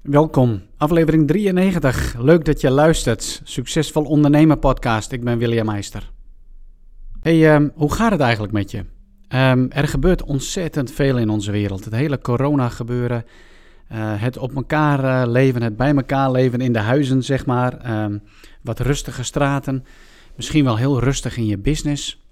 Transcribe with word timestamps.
Welkom, 0.00 0.62
aflevering 0.76 1.26
93. 1.26 2.14
Leuk 2.18 2.44
dat 2.44 2.60
je 2.60 2.70
luistert. 2.70 3.40
Succesvol 3.44 4.04
ondernemer 4.04 4.56
podcast. 4.56 5.12
Ik 5.12 5.24
ben 5.24 5.38
William 5.38 5.66
Meister. 5.66 6.10
Hey, 7.20 7.54
um, 7.54 7.72
hoe 7.74 7.92
gaat 7.92 8.10
het 8.10 8.20
eigenlijk 8.20 8.52
met 8.52 8.70
je? 8.70 8.78
Um, 8.78 9.70
er 9.70 9.88
gebeurt 9.88 10.22
ontzettend 10.22 10.90
veel 10.90 11.18
in 11.18 11.28
onze 11.28 11.50
wereld. 11.50 11.84
Het 11.84 11.94
hele 11.94 12.18
corona 12.18 12.68
gebeuren, 12.68 13.24
uh, 13.92 14.22
het 14.22 14.38
op 14.38 14.54
elkaar 14.54 15.04
uh, 15.04 15.32
leven, 15.32 15.62
het 15.62 15.76
bij 15.76 15.94
elkaar 15.94 16.30
leven 16.30 16.60
in 16.60 16.72
de 16.72 16.78
huizen, 16.78 17.22
zeg 17.22 17.46
maar. 17.46 18.02
Um, 18.04 18.22
wat 18.62 18.80
rustige 18.80 19.22
straten, 19.22 19.84
misschien 20.36 20.64
wel 20.64 20.76
heel 20.76 21.00
rustig 21.00 21.36
in 21.36 21.46
je 21.46 21.58
business. 21.58 22.24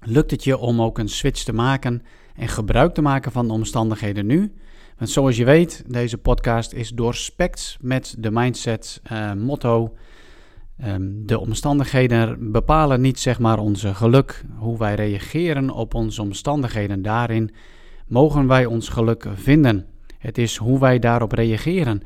Lukt 0.00 0.30
het 0.30 0.44
je 0.44 0.58
om 0.58 0.82
ook 0.82 0.98
een 0.98 1.08
switch 1.08 1.42
te 1.42 1.52
maken 1.52 2.02
en 2.34 2.48
gebruik 2.48 2.94
te 2.94 3.02
maken 3.02 3.32
van 3.32 3.46
de 3.46 3.52
omstandigheden 3.52 4.26
nu? 4.26 4.52
Want 4.96 5.10
zoals 5.10 5.36
je 5.36 5.44
weet, 5.44 5.84
deze 5.86 6.18
podcast 6.18 6.72
is 6.72 6.90
doorspekt 6.90 7.76
met 7.80 8.14
de 8.18 8.30
mindset 8.30 9.00
uh, 9.12 9.32
motto. 9.32 9.96
Um, 10.84 11.26
de 11.26 11.38
omstandigheden 11.38 12.52
bepalen 12.52 13.00
niet 13.00 13.18
zeg 13.18 13.38
maar 13.38 13.58
onze 13.58 13.94
geluk. 13.94 14.44
Hoe 14.56 14.78
wij 14.78 14.94
reageren 14.94 15.70
op 15.70 15.94
onze 15.94 16.22
omstandigheden, 16.22 17.02
daarin 17.02 17.54
mogen 18.06 18.46
wij 18.46 18.66
ons 18.66 18.88
geluk 18.88 19.26
vinden. 19.34 19.86
Het 20.18 20.38
is 20.38 20.56
hoe 20.56 20.78
wij 20.78 20.98
daarop 20.98 21.32
reageren. 21.32 22.02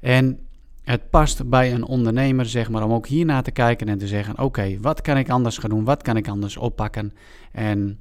En 0.00 0.38
het 0.82 1.10
past 1.10 1.48
bij 1.48 1.72
een 1.72 1.84
ondernemer 1.84 2.46
zeg 2.46 2.70
maar 2.70 2.84
om 2.84 2.92
ook 2.92 3.06
hierna 3.06 3.42
te 3.42 3.50
kijken 3.50 3.88
en 3.88 3.98
te 3.98 4.06
zeggen: 4.06 4.38
oké, 4.38 4.78
wat 4.80 5.00
kan 5.00 5.16
ik 5.16 5.30
anders 5.30 5.58
gaan 5.58 5.70
doen? 5.70 5.84
Wat 5.84 6.02
kan 6.02 6.16
ik 6.16 6.28
anders 6.28 6.56
oppakken? 6.56 7.12
En 7.52 7.98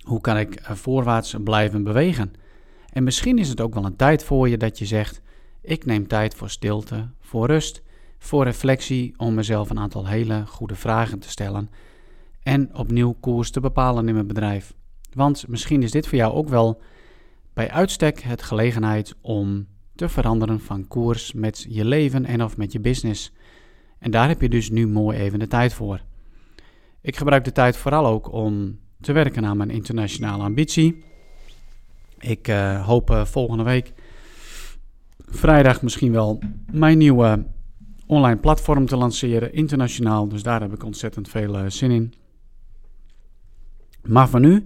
hoe 0.00 0.20
kan 0.20 0.36
ik 0.36 0.60
voorwaarts 0.62 1.36
blijven 1.44 1.84
bewegen? 1.84 2.32
En 2.94 3.04
misschien 3.04 3.38
is 3.38 3.48
het 3.48 3.60
ook 3.60 3.74
wel 3.74 3.84
een 3.84 3.96
tijd 3.96 4.24
voor 4.24 4.48
je 4.48 4.56
dat 4.56 4.78
je 4.78 4.86
zegt: 4.86 5.20
Ik 5.60 5.84
neem 5.84 6.06
tijd 6.06 6.34
voor 6.34 6.50
stilte, 6.50 7.08
voor 7.20 7.46
rust, 7.46 7.82
voor 8.18 8.44
reflectie, 8.44 9.14
om 9.16 9.34
mezelf 9.34 9.70
een 9.70 9.78
aantal 9.78 10.06
hele 10.06 10.46
goede 10.46 10.74
vragen 10.74 11.18
te 11.18 11.28
stellen 11.28 11.70
en 12.42 12.74
opnieuw 12.74 13.16
koers 13.20 13.50
te 13.50 13.60
bepalen 13.60 14.08
in 14.08 14.14
mijn 14.14 14.26
bedrijf. 14.26 14.74
Want 15.12 15.48
misschien 15.48 15.82
is 15.82 15.90
dit 15.90 16.06
voor 16.06 16.18
jou 16.18 16.32
ook 16.32 16.48
wel 16.48 16.80
bij 17.52 17.70
uitstek 17.70 18.20
het 18.20 18.42
gelegenheid 18.42 19.14
om 19.20 19.66
te 19.94 20.08
veranderen 20.08 20.60
van 20.60 20.88
koers 20.88 21.32
met 21.32 21.66
je 21.68 21.84
leven 21.84 22.24
en 22.24 22.42
of 22.42 22.56
met 22.56 22.72
je 22.72 22.80
business. 22.80 23.32
En 23.98 24.10
daar 24.10 24.28
heb 24.28 24.40
je 24.40 24.48
dus 24.48 24.70
nu 24.70 24.86
mooi 24.86 25.18
even 25.18 25.38
de 25.38 25.46
tijd 25.46 25.74
voor. 25.74 26.00
Ik 27.00 27.16
gebruik 27.16 27.44
de 27.44 27.52
tijd 27.52 27.76
vooral 27.76 28.06
ook 28.06 28.32
om 28.32 28.78
te 29.00 29.12
werken 29.12 29.44
aan 29.44 29.56
mijn 29.56 29.70
internationale 29.70 30.42
ambitie. 30.42 31.04
Ik 32.26 32.48
uh, 32.48 32.86
hoop 32.86 33.10
uh, 33.10 33.24
volgende 33.24 33.62
week, 33.62 33.92
vrijdag 35.18 35.82
misschien 35.82 36.12
wel, 36.12 36.42
mijn 36.72 36.98
nieuwe 36.98 37.44
online 38.06 38.36
platform 38.36 38.86
te 38.86 38.96
lanceren, 38.96 39.52
internationaal. 39.52 40.28
Dus 40.28 40.42
daar 40.42 40.60
heb 40.60 40.72
ik 40.72 40.84
ontzettend 40.84 41.28
veel 41.28 41.58
uh, 41.58 41.64
zin 41.68 41.90
in. 41.90 42.14
Maar 44.02 44.28
voor 44.28 44.40
nu 44.40 44.64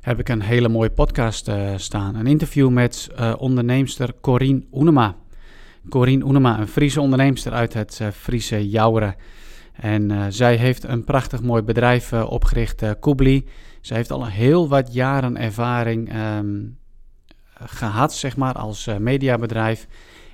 heb 0.00 0.18
ik 0.18 0.28
een 0.28 0.42
hele 0.42 0.68
mooie 0.68 0.90
podcast 0.90 1.50
staan. 1.76 2.14
Een 2.14 2.26
interview 2.26 2.68
met 2.68 3.08
onderneemster 3.38 4.14
Corine 4.20 4.62
Oenema. 4.72 5.16
Corine 5.88 6.24
Oenema, 6.24 6.60
een 6.60 6.68
Friese 6.68 7.00
onderneemster 7.00 7.52
uit 7.52 7.74
het 7.74 8.00
Friese 8.12 8.68
Jouweren. 8.68 9.14
En 9.72 10.32
zij 10.32 10.56
heeft 10.56 10.84
een 10.84 11.04
prachtig 11.04 11.42
mooi 11.42 11.62
bedrijf 11.62 12.12
opgericht, 12.12 12.84
Kubli. 13.00 13.46
Ze 13.80 13.94
heeft 13.94 14.10
al 14.10 14.26
heel 14.26 14.68
wat 14.68 14.92
jaren 14.92 15.36
ervaring 15.36 16.14
um, 16.16 16.78
gehad, 17.54 18.14
zeg 18.14 18.36
maar, 18.36 18.54
als 18.54 18.86
uh, 18.86 18.96
mediabedrijf. 18.96 19.86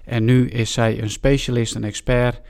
En 0.04 0.24
nu 0.24 0.48
is 0.48 0.72
zij 0.72 1.02
een 1.02 1.10
specialist, 1.10 1.74
een 1.74 1.84
expert 1.84 2.40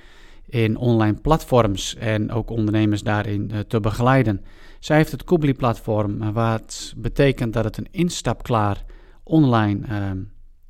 in 0.47 0.77
online 0.77 1.21
platforms 1.21 1.97
en 1.97 2.33
ook 2.33 2.51
ondernemers 2.51 3.03
daarin 3.03 3.51
uh, 3.53 3.59
te 3.59 3.81
begeleiden. 3.81 4.45
Zij 4.79 4.97
heeft 4.97 5.13
het 5.13 5.25
Kubli-platform, 5.25 6.23
uh, 6.23 6.29
wat 6.29 6.93
betekent 6.97 7.53
dat 7.53 7.65
het 7.65 7.77
een 7.77 7.89
instapklaar 7.91 8.85
online 9.23 9.87
ehm, 9.87 10.19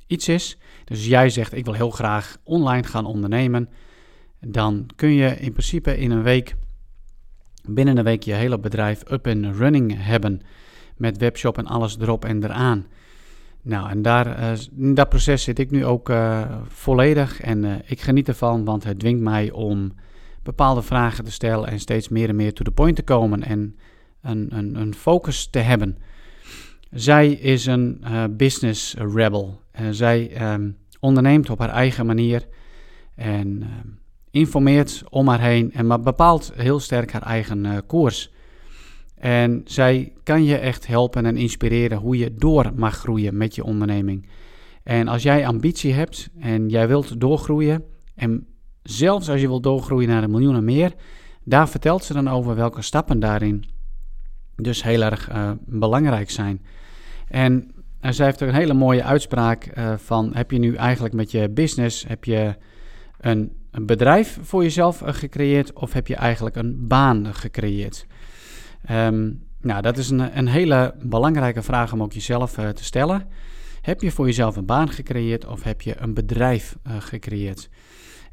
iets 0.07 0.27
is. 0.27 0.57
Dus 0.85 1.05
jij 1.05 1.29
zegt, 1.29 1.53
ik 1.53 1.65
wil 1.65 1.73
heel 1.73 1.91
graag 1.91 2.37
online 2.43 2.83
gaan 2.83 3.05
ondernemen. 3.05 3.69
Dan 4.39 4.89
kun 4.95 5.13
je 5.13 5.37
in 5.39 5.51
principe 5.51 5.97
in 5.97 6.11
een 6.11 6.23
week 6.23 6.55
binnen 7.67 7.97
een 7.97 8.03
week 8.03 8.23
je 8.23 8.33
hele 8.33 8.59
bedrijf 8.59 9.03
up 9.11 9.27
and 9.27 9.45
running 9.55 9.95
hebben. 9.97 10.41
Met 10.97 11.17
webshop 11.17 11.57
en 11.57 11.65
alles 11.65 11.97
erop 11.99 12.25
en 12.25 12.43
eraan. 12.43 12.85
Nou, 13.61 13.89
en 13.89 14.01
daar, 14.01 14.39
uh, 14.39 14.51
in 14.77 14.93
dat 14.93 15.09
proces 15.09 15.43
zit 15.43 15.59
ik 15.59 15.71
nu 15.71 15.85
ook 15.85 16.09
uh, 16.09 16.41
volledig. 16.67 17.41
En 17.41 17.63
uh, 17.63 17.75
ik 17.85 18.01
geniet 18.01 18.27
ervan, 18.27 18.65
want 18.65 18.83
het 18.83 18.99
dwingt 18.99 19.21
mij 19.21 19.51
om 19.51 19.93
bepaalde 20.43 20.81
vragen 20.81 21.23
te 21.23 21.31
stellen. 21.31 21.69
En 21.69 21.79
steeds 21.79 22.09
meer 22.09 22.29
en 22.29 22.35
meer 22.35 22.53
to 22.53 22.63
the 22.63 22.71
point 22.71 22.95
te 22.95 23.03
komen. 23.03 23.43
En 23.43 23.75
een, 24.21 24.47
een, 24.49 24.75
een 24.75 24.95
focus 24.95 25.47
te 25.47 25.59
hebben. 25.59 25.97
Zij 26.91 27.31
is 27.31 27.65
een 27.65 28.03
business 28.37 28.95
rebel. 29.13 29.61
zij 29.89 30.51
um, 30.53 30.77
onderneemt 30.99 31.49
op 31.49 31.59
haar 31.59 31.69
eigen 31.69 32.05
manier. 32.05 32.47
En 33.15 33.61
ehm, 33.61 33.87
informeert 34.31 35.03
om 35.09 35.27
haar 35.27 35.41
heen 35.41 35.73
en 35.73 35.87
maar 35.87 35.99
bepaalt 35.99 36.51
heel 36.55 36.79
sterk 36.79 37.11
haar 37.11 37.21
eigen 37.21 37.65
uh, 37.65 37.77
koers. 37.87 38.31
En 39.15 39.61
zij 39.65 40.13
kan 40.23 40.43
je 40.43 40.57
echt 40.57 40.87
helpen 40.87 41.25
en 41.25 41.37
inspireren 41.37 41.97
hoe 41.97 42.17
je 42.17 42.35
door 42.35 42.71
mag 42.75 42.95
groeien 42.97 43.37
met 43.37 43.55
je 43.55 43.63
onderneming. 43.63 44.29
En 44.83 45.07
als 45.07 45.23
jij 45.23 45.47
ambitie 45.47 45.93
hebt 45.93 46.29
en 46.39 46.69
jij 46.69 46.87
wilt 46.87 47.19
doorgroeien, 47.19 47.83
en 48.15 48.47
zelfs 48.83 49.29
als 49.29 49.41
je 49.41 49.47
wilt 49.47 49.63
doorgroeien 49.63 50.09
naar 50.09 50.23
een 50.23 50.31
miljoen 50.31 50.55
en 50.55 50.63
meer, 50.63 50.93
daar 51.43 51.69
vertelt 51.69 52.03
ze 52.03 52.13
dan 52.13 52.29
over 52.29 52.55
welke 52.55 52.81
stappen 52.81 53.19
daarin 53.19 53.63
dus 54.55 54.83
heel 54.83 55.01
erg 55.01 55.29
uh, 55.31 55.51
belangrijk 55.65 56.29
zijn. 56.29 56.61
En 57.27 57.71
uh, 58.01 58.11
zij 58.11 58.25
heeft 58.25 58.43
ook 58.43 58.49
een 58.49 58.55
hele 58.55 58.73
mooie 58.73 59.03
uitspraak 59.03 59.71
van, 59.95 60.31
heb 60.33 60.51
je 60.51 60.59
nu 60.59 60.75
eigenlijk 60.75 61.13
met 61.13 61.31
je 61.31 61.49
business, 61.49 62.07
heb 62.07 62.23
je 62.23 62.55
een 63.17 63.51
een 63.77 63.85
bedrijf 63.85 64.39
voor 64.41 64.63
jezelf 64.63 65.01
eh, 65.01 65.13
gecreëerd 65.13 65.73
of 65.73 65.93
heb 65.93 66.07
je 66.07 66.15
eigenlijk 66.15 66.55
een 66.55 66.87
baan 66.87 67.33
gecreëerd? 67.33 68.05
Um, 68.91 69.43
nou, 69.61 69.81
dat 69.81 69.97
is 69.97 70.09
een, 70.09 70.37
een, 70.37 70.47
hele 70.47 70.95
belangrijke 71.01 71.61
vraag 71.61 71.93
om 71.93 72.03
ook 72.03 72.13
jezelf 72.13 72.57
uh, 72.57 72.69
te 72.69 72.83
stellen. 72.83 73.27
Heb 73.81 74.01
je 74.01 74.11
voor 74.11 74.25
jezelf 74.25 74.55
een 74.55 74.65
baan 74.65 74.89
gecreëerd 74.89 75.45
of 75.45 75.63
heb 75.63 75.81
je 75.81 75.95
een 75.99 76.13
bedrijf 76.13 76.77
uh, 76.87 76.93
gecreëerd? 76.99 77.69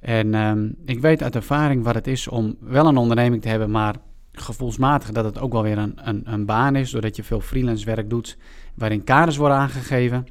En 0.01 0.35
um, 0.35 0.75
ik 0.85 1.01
weet 1.01 1.23
uit 1.23 1.35
ervaring 1.35 1.85
wat 1.85 1.95
het 1.95 2.07
is 2.07 2.29
om 2.29 2.57
wel 2.61 2.87
een 2.87 2.97
onderneming 2.97 3.43
te 3.43 3.49
hebben, 3.49 3.71
maar 3.71 3.95
gevoelsmatig 4.33 5.11
dat 5.11 5.25
het 5.25 5.39
ook 5.39 5.53
wel 5.53 5.63
weer 5.63 5.79
een, 5.79 5.93
een, 5.97 6.23
een 6.25 6.47
baan 6.47 6.77
is, 6.77 6.91
doordat 6.91 7.17
je 7.17 7.25
veel 7.25 7.41
freelance 7.41 7.85
werk 7.85 8.11
doet 8.11 8.37
waarin 8.75 9.05
kaders 9.05 9.37
worden 9.37 9.59
aangegeven. 9.59 10.27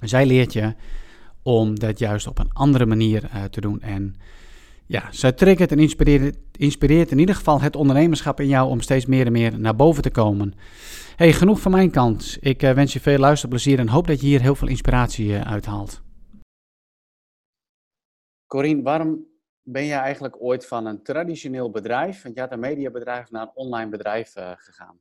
Zij 0.00 0.26
leert 0.26 0.52
je 0.52 0.74
om 1.42 1.78
dat 1.78 1.98
juist 1.98 2.26
op 2.26 2.38
een 2.38 2.52
andere 2.52 2.86
manier 2.86 3.30
uh, 3.34 3.44
te 3.44 3.60
doen. 3.60 3.80
En 3.80 4.14
ja, 4.86 5.12
zij 5.12 5.32
triggert 5.32 5.72
en 5.72 5.78
inspireert, 5.78 6.36
inspireert 6.52 7.10
in 7.10 7.18
ieder 7.18 7.34
geval 7.34 7.60
het 7.60 7.76
ondernemerschap 7.76 8.40
in 8.40 8.48
jou 8.48 8.68
om 8.68 8.80
steeds 8.80 9.06
meer 9.06 9.26
en 9.26 9.32
meer 9.32 9.58
naar 9.58 9.76
boven 9.76 10.02
te 10.02 10.10
komen. 10.10 10.54
Hey, 11.16 11.32
genoeg 11.32 11.60
van 11.60 11.70
mijn 11.70 11.90
kant. 11.90 12.36
Ik 12.40 12.62
uh, 12.62 12.72
wens 12.72 12.92
je 12.92 13.00
veel 13.00 13.18
luisterplezier 13.18 13.78
en 13.78 13.88
hoop 13.88 14.06
dat 14.06 14.20
je 14.20 14.26
hier 14.26 14.40
heel 14.40 14.54
veel 14.54 14.68
inspiratie 14.68 15.26
uh, 15.26 15.40
uithaalt. 15.40 16.02
Corine, 18.46 18.82
waarom 18.82 19.26
ben 19.62 19.84
je 19.84 19.94
eigenlijk 19.94 20.42
ooit 20.42 20.66
van 20.66 20.86
een 20.86 21.02
traditioneel 21.02 21.70
bedrijf, 21.70 22.22
want 22.22 22.34
je 22.34 22.40
had 22.40 22.52
een 22.52 22.60
mediabedrijf, 22.60 23.30
naar 23.30 23.42
een 23.42 23.54
online 23.54 23.90
bedrijf 23.90 24.36
uh, 24.36 24.52
gegaan? 24.56 24.98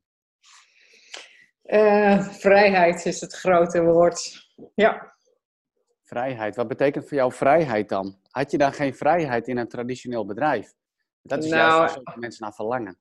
vrijheid 2.32 3.06
is 3.06 3.22
het 3.22 3.34
grote 3.34 3.84
woord. 3.84 4.50
Ja, 4.76 5.14
Vrijheid. 6.10 6.56
Wat 6.56 6.68
betekent 6.68 7.08
voor 7.08 7.18
jou 7.18 7.32
vrijheid 7.34 7.90
dan? 7.90 8.20
Had 8.30 8.52
je 8.52 8.58
dan 8.58 8.74
geen 8.74 8.96
vrijheid 8.96 9.48
in 9.48 9.58
een 9.58 9.68
traditioneel 9.68 10.26
bedrijf? 10.26 10.74
Dat 11.22 11.44
is 11.44 11.50
nou, 11.50 11.80
juist 11.80 12.00
waar 12.04 12.20
mensen 12.20 12.44
naar 12.44 12.54
verlangen. 12.54 13.00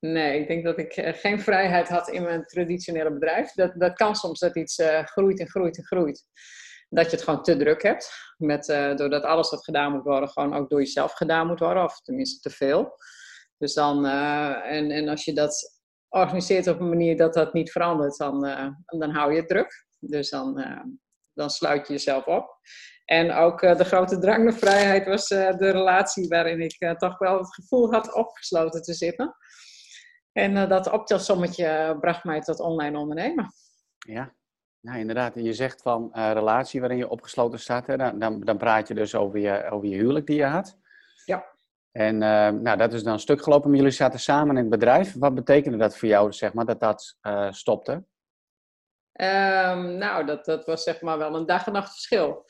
Nee, 0.00 0.40
ik 0.40 0.48
denk 0.48 0.64
dat 0.64 0.78
ik 0.78 0.92
eh, 0.92 1.14
geen 1.14 1.40
vrijheid 1.40 1.88
had 1.88 2.08
in 2.08 2.22
mijn 2.22 2.44
traditionele 2.44 3.12
bedrijf. 3.12 3.52
Dat, 3.52 3.72
dat 3.74 3.92
kan 3.92 4.16
soms 4.16 4.38
dat 4.38 4.56
iets 4.56 4.78
uh, 4.78 5.04
groeit 5.04 5.40
en 5.40 5.48
groeit 5.48 5.76
en 5.78 5.84
groeit. 5.84 6.24
Dat 6.88 7.04
je 7.04 7.16
het 7.16 7.24
gewoon 7.24 7.42
te 7.42 7.56
druk 7.56 7.82
hebt. 7.82 8.34
Met, 8.36 8.68
uh, 8.68 8.96
doordat 8.96 9.22
alles 9.22 9.50
wat 9.50 9.64
gedaan 9.64 9.92
moet 9.92 10.04
worden, 10.04 10.28
gewoon 10.28 10.54
ook 10.54 10.70
door 10.70 10.80
jezelf 10.80 11.12
gedaan 11.12 11.46
moet 11.46 11.60
worden. 11.60 11.84
Of 11.84 12.00
tenminste 12.00 12.48
te 12.48 12.56
veel. 12.56 12.96
Dus 13.56 13.74
dan, 13.74 14.06
en, 14.06 14.90
en 14.90 15.08
als 15.08 15.24
je 15.24 15.32
dat 15.32 15.80
organiseert 16.08 16.66
op 16.66 16.80
een 16.80 16.88
manier 16.88 17.16
dat 17.16 17.34
dat 17.34 17.52
niet 17.52 17.72
verandert, 17.72 18.16
dan, 18.16 18.40
dan 18.86 19.10
hou 19.10 19.32
je 19.32 19.38
het 19.38 19.48
druk. 19.48 19.86
Dus 19.98 20.30
dan, 20.30 20.64
dan 21.38 21.50
sluit 21.50 21.86
je 21.86 21.92
jezelf 21.92 22.26
op. 22.26 22.58
En 23.04 23.32
ook 23.32 23.62
uh, 23.62 23.76
de 23.76 23.84
grote 23.84 24.18
drang 24.18 24.44
naar 24.44 24.52
vrijheid 24.52 25.06
was 25.06 25.30
uh, 25.30 25.56
de 25.56 25.70
relatie 25.70 26.28
waarin 26.28 26.60
ik 26.60 26.76
uh, 26.78 26.90
toch 26.90 27.18
wel 27.18 27.38
het 27.38 27.54
gevoel 27.54 27.92
had 27.92 28.14
opgesloten 28.14 28.82
te 28.82 28.94
zitten. 28.94 29.36
En 30.32 30.68
dat 30.68 30.90
optelsommetje 30.90 31.96
bracht 32.00 32.24
mij 32.24 32.40
tot 32.40 32.60
online 32.60 32.98
ondernemen. 32.98 33.52
Ja, 33.98 34.32
Nou, 34.80 34.98
inderdaad. 34.98 35.34
Je 35.34 35.52
zegt 35.52 35.82
van 35.82 36.10
uh, 36.12 36.30
relatie 36.32 36.80
waarin 36.80 36.98
je 36.98 37.08
opgesloten 37.08 37.58
staat. 37.58 37.86
Hè? 37.86 37.96
Dan, 37.96 38.18
dan, 38.18 38.40
dan, 38.40 38.56
praat 38.56 38.88
je 38.88 38.94
dus 38.94 39.14
over 39.14 39.38
je, 39.38 39.70
over 39.70 39.88
je 39.88 39.96
huwelijk 39.96 40.26
die 40.26 40.36
je 40.36 40.44
had. 40.44 40.78
Ja. 41.24 41.44
En 41.92 42.14
uh, 42.14 42.48
nou, 42.48 42.76
dat 42.76 42.92
is 42.92 43.02
dan 43.02 43.12
een 43.12 43.18
stuk 43.18 43.42
gelopen, 43.42 43.68
maar 43.68 43.78
jullie 43.78 43.92
zaten 43.92 44.20
samen 44.20 44.56
in 44.56 44.62
het 44.62 44.70
bedrijf. 44.70 45.14
Wat 45.14 45.34
betekende 45.34 45.78
dat 45.78 45.98
voor 45.98 46.08
jou, 46.08 46.32
zeg 46.32 46.52
maar, 46.52 46.64
dat 46.64 46.80
dat 46.80 47.16
uh, 47.22 47.52
stopte? 47.52 48.04
Um, 49.20 49.96
nou, 49.96 50.26
dat, 50.26 50.44
dat 50.44 50.64
was 50.64 50.82
zeg 50.82 51.00
maar 51.00 51.18
wel 51.18 51.34
een 51.34 51.46
dag 51.46 51.66
en 51.66 51.72
nacht 51.72 51.92
verschil. 51.92 52.44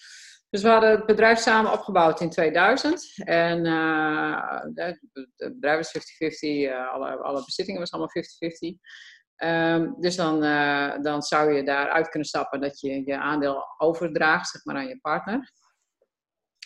Dus 0.51 0.63
we 0.63 0.69
hadden 0.69 0.91
het 0.91 1.07
bedrijf 1.07 1.39
samen 1.39 1.73
opgebouwd 1.73 2.21
in 2.21 2.31
2000. 2.31 3.13
En 3.25 3.65
uh, 3.65 4.63
het 4.75 5.01
bedrijf 5.37 5.77
was 5.77 5.99
50-50, 5.99 6.01
uh, 6.41 6.93
alle, 6.93 7.17
alle 7.17 7.45
bezittingen 7.45 7.81
was 7.81 7.91
allemaal 7.91 8.11
50-50. 8.11 9.45
Um, 9.45 9.95
dus 10.01 10.17
dan, 10.17 10.45
uh, 10.45 10.99
dan 11.03 11.23
zou 11.23 11.53
je 11.53 11.63
daaruit 11.63 12.09
kunnen 12.09 12.29
stappen 12.29 12.61
dat 12.61 12.81
je 12.81 13.03
je 13.05 13.19
aandeel 13.19 13.65
overdraagt 13.79 14.49
zeg 14.49 14.65
maar, 14.65 14.77
aan 14.77 14.89
je 14.89 15.01
partner. 15.01 15.53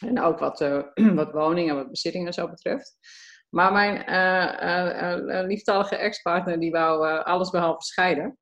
En 0.07 0.21
ook 0.21 0.39
wat, 0.39 0.59
wat 1.21 1.33
woningen, 1.33 1.75
wat 1.75 1.91
bezittingen 1.91 2.33
zo 2.33 2.49
betreft. 2.49 2.97
Maar 3.49 3.73
mijn 3.73 5.47
lieftallige 5.47 5.97
ex-partner 5.97 6.61
die 6.61 6.71
wou 6.71 7.23
alles 7.23 7.51
behalve 7.51 7.83
scheiden. 7.83 8.39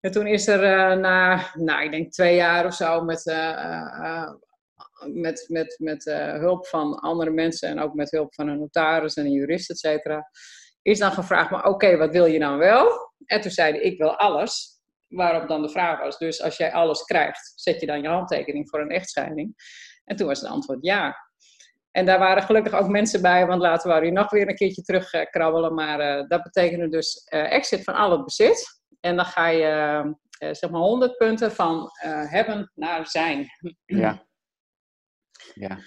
En 0.00 0.10
toen 0.10 0.26
is 0.26 0.46
er 0.46 0.98
na, 0.98 1.50
nou, 1.54 1.84
ik 1.84 1.90
denk 1.90 2.12
twee 2.12 2.36
jaar 2.36 2.66
of 2.66 2.74
zo 2.74 3.04
met 3.04 3.24
met, 5.06 5.44
met, 5.48 5.76
met 5.78 6.06
uh, 6.06 6.32
hulp 6.32 6.66
van 6.66 6.94
andere 6.94 7.30
mensen 7.30 7.68
en 7.68 7.80
ook 7.80 7.94
met 7.94 8.10
hulp 8.10 8.34
van 8.34 8.48
een 8.48 8.58
notaris 8.58 9.14
en 9.14 9.24
een 9.24 9.32
jurist, 9.32 9.70
et 9.70 9.78
cetera, 9.78 10.30
is 10.82 10.98
dan 10.98 11.12
gevraagd, 11.12 11.50
maar 11.50 11.64
oké, 11.64 11.96
wat 11.96 12.10
wil 12.10 12.26
je 12.26 12.38
dan 12.38 12.58
wel? 12.58 13.12
En 13.24 13.40
toen 13.40 13.50
zeiden 13.50 13.84
ik 13.84 13.98
wil 13.98 14.16
alles. 14.16 14.78
Waarop 15.08 15.48
dan 15.48 15.62
de 15.62 15.68
vraag 15.68 16.00
was, 16.00 16.18
dus 16.18 16.42
als 16.42 16.56
jij 16.56 16.72
alles 16.72 17.02
krijgt, 17.02 17.52
zet 17.54 17.80
je 17.80 17.86
dan 17.86 18.02
je 18.02 18.08
handtekening 18.08 18.68
voor 18.68 18.80
een 18.80 18.90
echtscheiding? 18.90 19.54
En 20.04 20.16
toen 20.16 20.26
was 20.26 20.40
het 20.40 20.50
antwoord 20.50 20.78
ja. 20.80 21.16
En 21.90 22.06
daar 22.06 22.18
waren 22.18 22.42
gelukkig 22.42 22.72
ook 22.72 22.88
mensen 22.88 23.22
bij, 23.22 23.46
want 23.46 23.62
later 23.62 23.88
waren 23.88 24.08
we 24.08 24.14
nog 24.14 24.30
weer 24.30 24.48
een 24.48 24.54
keertje 24.54 24.82
terugkrabbelen. 24.82 25.74
Maar 25.74 26.00
uh, 26.00 26.28
dat 26.28 26.42
betekende 26.42 26.88
dus 26.88 27.26
uh, 27.34 27.52
exit 27.52 27.84
van 27.84 27.94
al 27.94 28.10
het 28.10 28.24
bezit. 28.24 28.79
En 29.00 29.16
dan 29.16 29.24
ga 29.24 29.46
je 29.46 30.02
uh, 30.42 30.54
zeg 30.54 30.70
maar 30.70 30.80
100 30.80 31.16
punten 31.16 31.52
van 31.52 31.90
hebben 32.28 32.70
naar 32.74 33.06
zijn. 33.06 33.46
Ja. 33.84 34.18
Ja. 35.54 35.78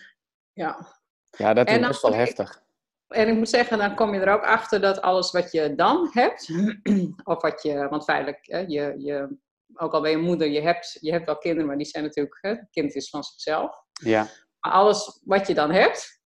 Ja. 0.53 1.01
Ja, 1.29 1.53
dat 1.53 1.69
is 1.69 1.79
best 1.79 2.01
wel 2.01 2.13
heftig. 2.13 2.63
En 3.07 3.27
ik 3.27 3.35
moet 3.35 3.49
zeggen, 3.49 3.77
dan 3.77 3.95
kom 3.95 4.13
je 4.13 4.19
er 4.19 4.33
ook 4.33 4.43
achter 4.43 4.81
dat 4.81 5.01
alles 5.01 5.31
wat 5.31 5.51
je 5.51 5.75
dan 5.75 6.09
hebt, 6.11 6.49
of 7.33 7.41
wat 7.41 7.61
je, 7.63 7.87
want 7.87 8.03
feitelijk, 8.03 8.39
hè, 8.41 8.57
je, 8.57 8.93
je, 8.97 9.37
ook 9.73 9.93
al 9.93 10.01
ben 10.01 10.11
je 10.11 10.17
moeder, 10.17 10.47
je 10.47 10.61
hebt, 10.61 10.97
je 10.99 11.11
hebt 11.11 11.25
wel 11.25 11.37
kinderen, 11.37 11.67
maar 11.67 11.77
die 11.77 11.85
zijn 11.85 12.03
natuurlijk, 12.03 12.37
hè, 12.41 12.49
het 12.49 12.67
kind 12.71 12.95
is 12.95 13.09
van 13.09 13.23
zichzelf. 13.23 13.75
Ja. 13.91 14.27
Maar 14.59 14.71
alles 14.71 15.21
wat 15.23 15.47
je 15.47 15.53
dan 15.53 15.71
hebt, 15.71 16.21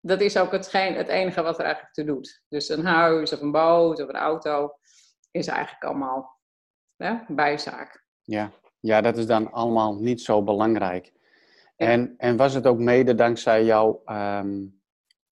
dat 0.00 0.20
is 0.20 0.36
ook 0.36 0.52
hetgeen, 0.52 0.94
het 0.94 1.08
enige 1.08 1.42
wat 1.42 1.58
er 1.58 1.64
eigenlijk 1.64 1.94
toe 1.94 2.04
doet. 2.04 2.42
Dus 2.48 2.68
een 2.68 2.86
huis 2.86 3.32
of 3.32 3.40
een 3.40 3.52
boot 3.52 4.02
of 4.02 4.08
een 4.08 4.16
auto 4.16 4.74
is 5.30 5.46
eigenlijk 5.46 5.84
allemaal 5.84 6.38
hè, 6.96 7.14
bijzaak. 7.28 8.04
Ja. 8.22 8.52
ja, 8.80 9.00
dat 9.00 9.16
is 9.16 9.26
dan 9.26 9.52
allemaal 9.52 9.94
niet 9.94 10.20
zo 10.20 10.42
belangrijk. 10.42 11.12
En, 11.76 12.14
en 12.16 12.36
was 12.36 12.54
het 12.54 12.66
ook 12.66 12.78
mede 12.78 13.14
dankzij 13.14 13.64
jouw 13.64 14.02
um, 14.06 14.80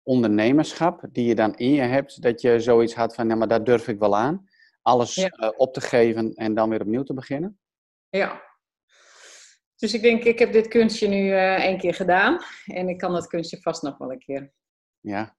ondernemerschap 0.03 1.01
die 1.13 1.27
je 1.27 1.35
dan 1.35 1.55
in 1.55 1.73
je 1.73 1.83
hebt, 1.83 2.23
dat 2.23 2.41
je 2.41 2.61
zoiets 2.61 2.95
had 2.95 3.15
van, 3.15 3.27
nou 3.27 3.39
maar 3.39 3.49
daar 3.49 3.65
durf 3.65 3.89
ik 3.89 3.99
wel 3.99 4.17
aan, 4.17 4.49
alles 4.83 5.15
ja. 5.15 5.31
uh, 5.41 5.51
op 5.57 5.73
te 5.73 5.81
geven 5.81 6.35
en 6.35 6.55
dan 6.55 6.69
weer 6.69 6.81
opnieuw 6.81 7.03
te 7.03 7.15
beginnen? 7.15 7.59
Ja. 8.09 8.43
Dus 9.77 9.95
ik 9.95 10.03
denk, 10.03 10.25
ik 10.25 10.39
heb 10.39 10.53
dit 10.53 10.69
kunstje 10.69 11.09
nu 11.09 11.27
uh, 11.27 11.55
één 11.55 11.79
keer 11.79 11.95
gedaan 11.95 12.39
en 12.67 12.89
ik 12.89 12.99
kan 12.99 13.13
dat 13.13 13.27
kunstje 13.27 13.61
vast 13.61 13.83
nog 13.83 13.99
wel 13.99 14.13
een 14.13 14.19
keer. 14.19 14.53
Ja, 15.01 15.37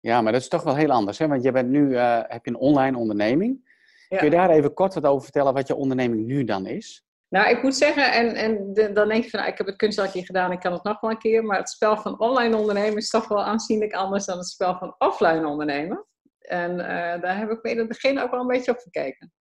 ja 0.00 0.22
maar 0.22 0.32
dat 0.32 0.40
is 0.40 0.48
toch 0.48 0.62
wel 0.62 0.76
heel 0.76 0.90
anders, 0.90 1.18
hè? 1.18 1.28
want 1.28 1.42
je 1.42 1.52
bent 1.52 1.68
nu, 1.68 1.88
uh, 1.88 2.20
heb 2.22 2.44
je 2.44 2.50
een 2.50 2.56
online 2.56 2.98
onderneming. 2.98 3.65
Ja. 4.08 4.16
Kun 4.16 4.30
je 4.30 4.36
daar 4.36 4.50
even 4.50 4.74
kort 4.74 4.94
wat 4.94 5.04
over 5.04 5.22
vertellen 5.22 5.54
wat 5.54 5.66
je 5.66 5.74
onderneming 5.74 6.26
nu 6.26 6.44
dan 6.44 6.66
is? 6.66 7.04
Nou, 7.28 7.50
ik 7.50 7.62
moet 7.62 7.76
zeggen, 7.76 8.12
en, 8.12 8.34
en 8.34 8.72
de, 8.74 8.92
dan 8.92 9.08
denk 9.08 9.24
je 9.24 9.30
van, 9.30 9.40
nou, 9.40 9.52
ik 9.52 9.58
heb 9.58 9.66
het 9.66 9.76
kunst 9.76 9.98
al 9.98 10.04
een 10.04 10.10
keer 10.10 10.24
gedaan, 10.24 10.52
ik 10.52 10.60
kan 10.60 10.72
het 10.72 10.82
nog 10.82 11.00
wel 11.00 11.10
een 11.10 11.18
keer. 11.18 11.44
Maar 11.44 11.58
het 11.58 11.68
spel 11.68 11.96
van 11.96 12.20
online 12.20 12.56
ondernemen 12.56 12.96
is 12.96 13.10
toch 13.10 13.28
wel 13.28 13.44
aanzienlijk 13.44 13.92
anders 13.92 14.24
dan 14.24 14.38
het 14.38 14.48
spel 14.48 14.78
van 14.78 14.94
offline 14.98 15.46
ondernemen. 15.46 16.06
En 16.38 16.70
uh, 16.70 17.20
daar 17.20 17.38
heb 17.38 17.50
ik 17.50 17.62
me 17.62 17.70
in 17.70 17.78
het 17.78 17.88
begin 17.88 18.18
ook 18.18 18.30
wel 18.30 18.40
een 18.40 18.46
beetje 18.46 18.70
op 18.70 18.78
gekeken. 18.78 19.32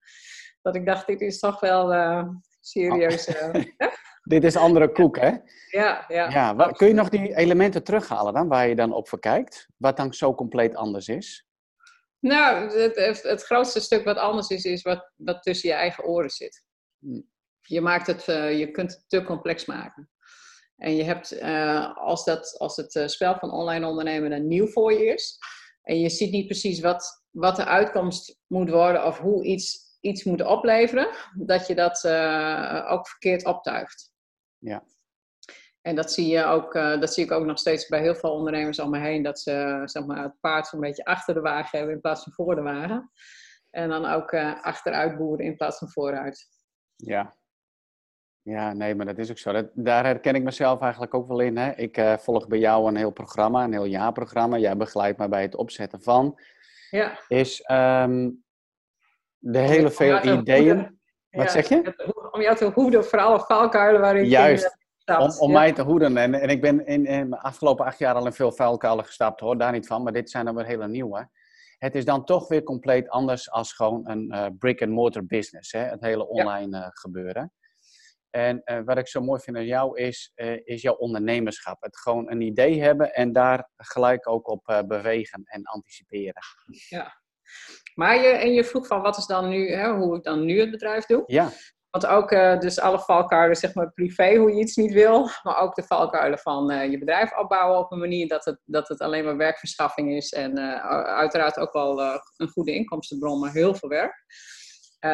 Dat 0.62 0.76
ik 0.76 0.86
dacht, 0.86 1.08
dit 1.08 1.22
is 1.22 1.40
toch 1.40 1.60
wel 1.60 1.94
uh, 1.94 2.24
serieus. 2.60 3.28
Uh, 4.28 4.32
dit 4.34 4.44
is 4.44 4.56
andere 4.56 4.92
koek, 4.92 5.20
hè? 5.20 5.32
Ja, 5.70 6.06
ja. 6.08 6.30
ja 6.30 6.56
waar, 6.56 6.74
kun 6.74 6.88
je 6.88 6.94
nog 6.94 7.10
die 7.10 7.36
elementen 7.36 7.84
terughalen 7.84 8.34
dan, 8.34 8.48
waar 8.48 8.68
je 8.68 8.76
dan 8.76 8.94
op 8.94 9.10
verkijkt? 9.10 9.68
Wat 9.78 9.98
dan 9.98 10.14
zo 10.14 10.36
compleet 10.36 10.76
anders 10.76 11.08
is? 11.08 11.46
Nou, 12.26 12.80
het, 12.80 13.24
het 13.24 13.44
grootste 13.44 13.80
stuk 13.80 14.04
wat 14.04 14.18
anders 14.18 14.48
is, 14.48 14.64
is 14.64 14.82
wat, 14.82 15.12
tussen 15.42 15.70
je 15.70 15.76
eigen 15.76 16.04
oren 16.04 16.30
zit. 16.30 16.64
Je, 17.62 17.82
maakt 17.82 18.08
het, 18.08 18.28
uh, 18.28 18.60
je 18.60 18.72
kunt 18.72 18.92
het 18.92 19.04
te 19.08 19.24
complex 19.24 19.66
maken. 19.66 20.10
En 20.76 20.96
je 20.96 21.04
hebt, 21.04 21.34
uh, 21.34 21.98
als, 21.98 22.26
dat, 22.26 22.56
als 22.58 22.76
het 22.76 22.96
uh, 22.96 23.08
spel 23.08 23.36
van 23.36 23.52
online 23.52 23.88
ondernemen 23.88 24.30
dan 24.30 24.48
nieuw 24.48 24.68
voor 24.68 24.94
je 24.94 25.06
is, 25.06 25.38
en 25.82 26.00
je 26.00 26.10
ziet 26.10 26.32
niet 26.32 26.46
precies 26.46 26.80
wat, 26.80 27.26
wat 27.32 27.56
de 27.56 27.66
uitkomst 27.66 28.40
moet 28.48 28.70
worden 28.70 29.06
of 29.06 29.18
hoe 29.18 29.44
iets, 29.44 29.98
iets 30.02 30.24
moet 30.24 30.42
opleveren, 30.42 31.16
dat 31.38 31.68
je 31.68 31.76
dat 31.76 32.06
ook 32.88 33.08
verkeerd 33.08 33.46
optuigt. 33.46 34.12
Ja. 34.58 34.84
En 35.86 35.96
dat 35.96 36.12
zie, 36.12 36.28
je 36.28 36.44
ook, 36.44 36.74
dat 36.74 37.14
zie 37.14 37.24
ik 37.24 37.32
ook 37.32 37.46
nog 37.46 37.60
steeds 37.60 37.88
bij 37.88 38.02
heel 38.02 38.16
veel 38.16 38.32
ondernemers 38.32 38.80
om 38.80 38.90
me 38.90 39.00
heen, 39.00 39.24
dat 39.24 39.40
ze 39.40 39.82
zeg 39.86 40.06
maar, 40.06 40.24
het 40.24 40.40
paard 40.40 40.68
zo'n 40.68 40.80
beetje 40.80 41.06
achter 41.06 41.34
de 41.34 41.42
wagen 41.42 41.78
hebben 41.78 41.96
in 41.96 42.02
plaats 42.02 42.24
van 42.24 42.34
voor 42.34 42.56
de 42.56 42.62
wagen. 42.62 43.12
En 43.70 43.90
dan 43.90 44.06
ook 44.06 44.34
achteruit 44.62 45.18
boeren 45.18 45.46
in 45.46 45.56
plaats 45.56 45.78
van 45.78 45.90
vooruit. 45.90 46.48
Ja, 46.96 47.36
ja, 48.46 48.74
nee, 48.74 48.96
maar 48.96 49.06
dat 49.06 49.18
is 49.18 49.30
ook 49.30 49.38
zo. 49.38 49.52
Dat, 49.52 49.70
daar 49.74 50.06
herken 50.06 50.36
ik 50.36 50.44
mezelf 50.44 50.82
eigenlijk 50.82 51.14
ook 51.14 51.28
wel 51.28 51.40
in. 51.40 51.58
Hè? 51.58 51.72
Ik 51.76 51.98
uh, 51.98 52.18
volg 52.18 52.48
bij 52.48 52.60
jou 52.60 52.88
een 52.88 52.96
heel 52.96 53.12
programma, 53.12 53.64
een 53.64 53.72
heel 53.72 53.86
jaarprogramma. 53.86 54.58
Jij 54.58 54.78
begeleidt 54.78 55.18
me 55.18 55.28
bij 55.28 55.42
het 55.42 55.56
opzetten 55.56 56.02
van. 56.02 56.40
Ja. 56.90 57.20
Is 57.28 57.70
um, 57.72 58.44
de 59.38 59.60
hele 59.60 59.92
veel 59.92 60.24
ideeën. 60.24 61.00
Wat 61.30 61.46
ja, 61.46 61.52
zeg 61.52 61.70
je? 61.70 62.12
Om 62.32 62.42
jou 62.42 62.56
te 62.56 62.66
hoeden 62.66 63.06
voor 63.06 63.20
alle 63.20 63.40
valkuilen 63.40 64.02
waarin 64.02 64.26
Juist. 64.26 64.78
Om, 65.06 65.40
om 65.40 65.52
ja. 65.52 65.60
mij 65.60 65.74
te 65.74 65.82
hoeden. 65.82 66.18
En, 66.18 66.34
en 66.34 66.50
ik 66.50 66.62
ben 66.62 66.86
in, 66.86 67.06
in 67.06 67.30
de 67.30 67.40
afgelopen 67.40 67.86
acht 67.86 68.00
jaar 68.00 68.16
al 68.16 68.26
in 68.26 68.34
veel 68.34 68.52
vuilkuilen 68.52 69.06
gestapt, 69.06 69.40
hoor, 69.40 69.58
daar 69.58 69.72
niet 69.72 69.88
van. 69.88 70.04
Maar 70.04 70.14
dit 70.14 70.30
zijn 70.30 70.46
dan 70.46 70.56
weer 70.56 70.66
hele 70.66 70.88
nieuwe. 70.88 71.30
Het 71.78 71.96
is 71.96 72.06
dan 72.06 72.26
toch 72.26 72.48
weer 72.48 72.64
compleet 72.64 73.10
anders 73.10 73.52
als 73.52 73.74
gewoon 73.74 74.10
een 74.10 74.34
uh, 74.34 74.46
brick-and-mortar 74.58 75.26
business. 75.26 75.72
Hè? 75.72 75.80
Het 75.80 76.02
hele 76.02 76.28
online 76.28 76.78
uh, 76.78 76.88
gebeuren. 76.90 77.54
En 78.30 78.62
uh, 78.66 78.80
wat 78.86 78.98
ik 78.98 79.08
zo 79.08 79.22
mooi 79.22 79.42
vind 79.42 79.58
aan 79.58 79.66
jou 79.66 80.00
is, 80.00 80.32
uh, 80.36 80.60
is 80.64 80.82
jouw 80.82 80.94
ondernemerschap. 80.94 81.82
Het 81.82 81.98
gewoon 81.98 82.32
een 82.32 82.42
idee 82.42 82.82
hebben 82.82 83.14
en 83.14 83.34
daar 83.34 83.70
gelijk 83.78 84.30
ook 84.30 84.48
op 84.48 84.70
uh, 84.70 84.82
bewegen 84.82 85.42
en 85.44 85.64
anticiperen. 85.64 86.42
Ja, 86.90 87.22
maar 87.94 88.16
je, 88.16 88.28
en 88.28 88.54
je 88.54 88.64
vroeg 88.64 88.88
van 88.88 89.02
wat 89.02 89.18
is 89.18 89.26
dan 89.26 89.50
nu, 89.50 89.72
hè, 89.72 89.94
hoe 89.94 90.16
ik 90.18 90.24
dan 90.24 90.46
nu 90.46 90.60
het 90.60 90.72
bedrijf 90.72 91.06
doe. 91.06 91.24
Ja. 91.26 91.50
Want 91.96 92.08
ook 92.08 92.30
dus 92.62 92.80
alle 92.80 93.00
valkuilen, 93.00 93.56
zeg 93.56 93.74
maar 93.74 93.92
privé, 93.92 94.36
hoe 94.36 94.52
je 94.52 94.60
iets 94.60 94.76
niet 94.76 94.94
wil. 94.94 95.30
Maar 95.44 95.62
ook 95.62 95.76
de 95.76 95.84
valkuilen 95.84 96.40
van 96.40 96.90
je 96.92 96.98
bedrijf 96.98 97.38
opbouwen 97.38 97.80
op 97.80 97.92
een 97.92 98.00
manier 98.00 98.28
dat 98.28 98.46
het, 98.46 98.60
dat 98.66 98.88
het 98.88 99.00
alleen 99.00 99.24
maar 99.24 99.38
werkverschaffing 99.38 100.16
is. 100.16 100.34
En 100.34 100.60
uiteraard 101.06 101.58
ook 101.58 101.74
wel 101.74 102.02
een 102.38 102.48
goede 102.48 102.74
inkomstenbron, 102.74 103.40
maar 103.40 103.52
heel 103.52 103.76
veel 103.76 103.90
werk. 103.90 104.26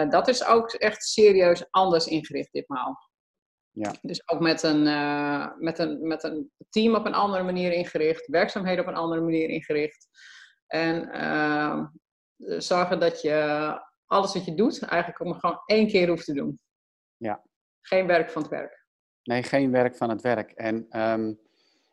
dat 0.10 0.28
is 0.28 0.46
ook 0.46 0.72
echt 0.72 1.04
serieus 1.04 1.66
anders 1.70 2.08
ingericht 2.08 2.52
ditmaal. 2.52 3.10
Ja. 3.72 3.94
Dus 4.02 4.30
ook 4.30 4.40
met 4.40 4.64
een, 4.64 4.84
met, 5.58 5.80
een, 5.80 6.08
met 6.08 6.24
een 6.24 6.52
team 6.70 6.96
op 6.96 7.06
een 7.06 7.14
andere 7.14 7.44
manier 7.44 7.72
ingericht, 7.72 8.28
werkzaamheden 8.28 8.84
op 8.84 8.90
een 8.90 8.98
andere 8.98 9.22
manier 9.22 9.50
ingericht. 9.50 10.08
En 10.68 11.10
zorgen 12.58 13.00
dat 13.00 13.22
je 13.22 13.80
alles 14.06 14.34
wat 14.34 14.46
je 14.46 14.56
doet, 14.56 14.82
eigenlijk 14.82 15.22
ook 15.22 15.28
maar 15.28 15.40
gewoon 15.40 15.62
één 15.66 15.88
keer 15.88 16.08
hoeft 16.08 16.26
te 16.26 16.34
doen. 16.34 16.60
Ja. 17.22 17.42
Geen 17.82 18.08
werk 18.08 18.32
van 18.32 18.42
het 18.42 18.52
werk. 18.52 18.86
Nee, 19.24 19.44
geen 19.44 19.72
werk 19.72 19.96
van 19.96 20.10
het 20.10 20.22
werk. 20.22 20.52
En 20.52 21.02
um, 21.02 21.40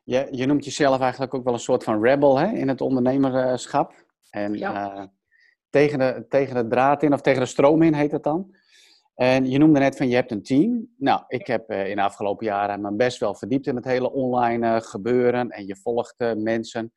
je, 0.05 0.29
je 0.31 0.47
noemt 0.47 0.65
jezelf 0.65 1.01
eigenlijk 1.01 1.35
ook 1.35 1.45
wel 1.45 1.53
een 1.53 1.59
soort 1.59 1.85
van 1.85 2.03
rebel 2.03 2.39
hè, 2.39 2.47
in 2.47 2.69
het 2.69 2.81
ondernemerschap. 2.81 4.05
En 4.31 4.55
ja. 4.55 4.97
uh, 4.97 5.05
tegen, 5.71 5.99
de, 5.99 6.27
tegen 6.29 6.55
de 6.55 6.69
draad 6.69 7.03
in, 7.03 7.13
of 7.13 7.21
tegen 7.21 7.41
de 7.41 7.47
stroom 7.47 7.83
in 7.83 7.95
heet 7.95 8.13
het 8.13 8.23
dan. 8.23 8.57
En 9.15 9.51
je 9.51 9.59
noemde 9.59 9.79
net 9.79 9.97
van 9.97 10.09
je 10.09 10.15
hebt 10.15 10.31
een 10.31 10.43
team. 10.43 10.95
Nou, 10.97 11.23
ik 11.27 11.47
heb 11.47 11.71
uh, 11.71 11.89
in 11.89 11.97
de 11.97 12.03
afgelopen 12.03 12.47
jaren 12.47 12.81
me 12.81 12.95
best 12.95 13.19
wel 13.19 13.35
verdiept 13.35 13.67
in 13.67 13.77
het 13.77 13.85
hele 13.85 14.13
online 14.13 14.67
uh, 14.67 14.81
gebeuren. 14.81 15.51
En 15.51 15.67
je 15.67 15.77
volgt 15.77 16.15
mensen. 16.37 16.93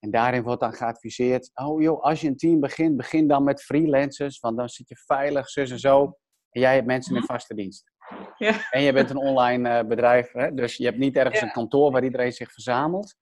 En 0.00 0.10
daarin 0.10 0.42
wordt 0.42 0.60
dan 0.60 0.72
geadviseerd: 0.72 1.50
oh 1.54 1.82
joh, 1.82 2.02
als 2.02 2.20
je 2.20 2.28
een 2.28 2.36
team 2.36 2.60
begint, 2.60 2.96
begin 2.96 3.28
dan 3.28 3.44
met 3.44 3.62
freelancers. 3.62 4.40
Want 4.40 4.56
dan 4.56 4.68
zit 4.68 4.88
je 4.88 4.96
veilig, 4.96 5.48
zus 5.48 5.70
en 5.70 5.78
zo. 5.78 6.18
En 6.50 6.60
jij 6.60 6.74
hebt 6.74 6.86
mensen 6.86 7.16
in 7.16 7.22
vaste 7.22 7.54
dienst. 7.54 7.90
Ja. 8.36 8.70
En 8.70 8.82
je 8.82 8.92
bent 8.92 9.10
een 9.10 9.16
online 9.16 9.86
bedrijf, 9.86 10.32
hè? 10.32 10.54
dus 10.54 10.76
je 10.76 10.84
hebt 10.84 10.98
niet 10.98 11.16
ergens 11.16 11.40
een 11.40 11.52
kantoor 11.52 11.92
waar 11.92 12.04
iedereen 12.04 12.32
zich 12.32 12.52
verzamelt. 12.52 13.16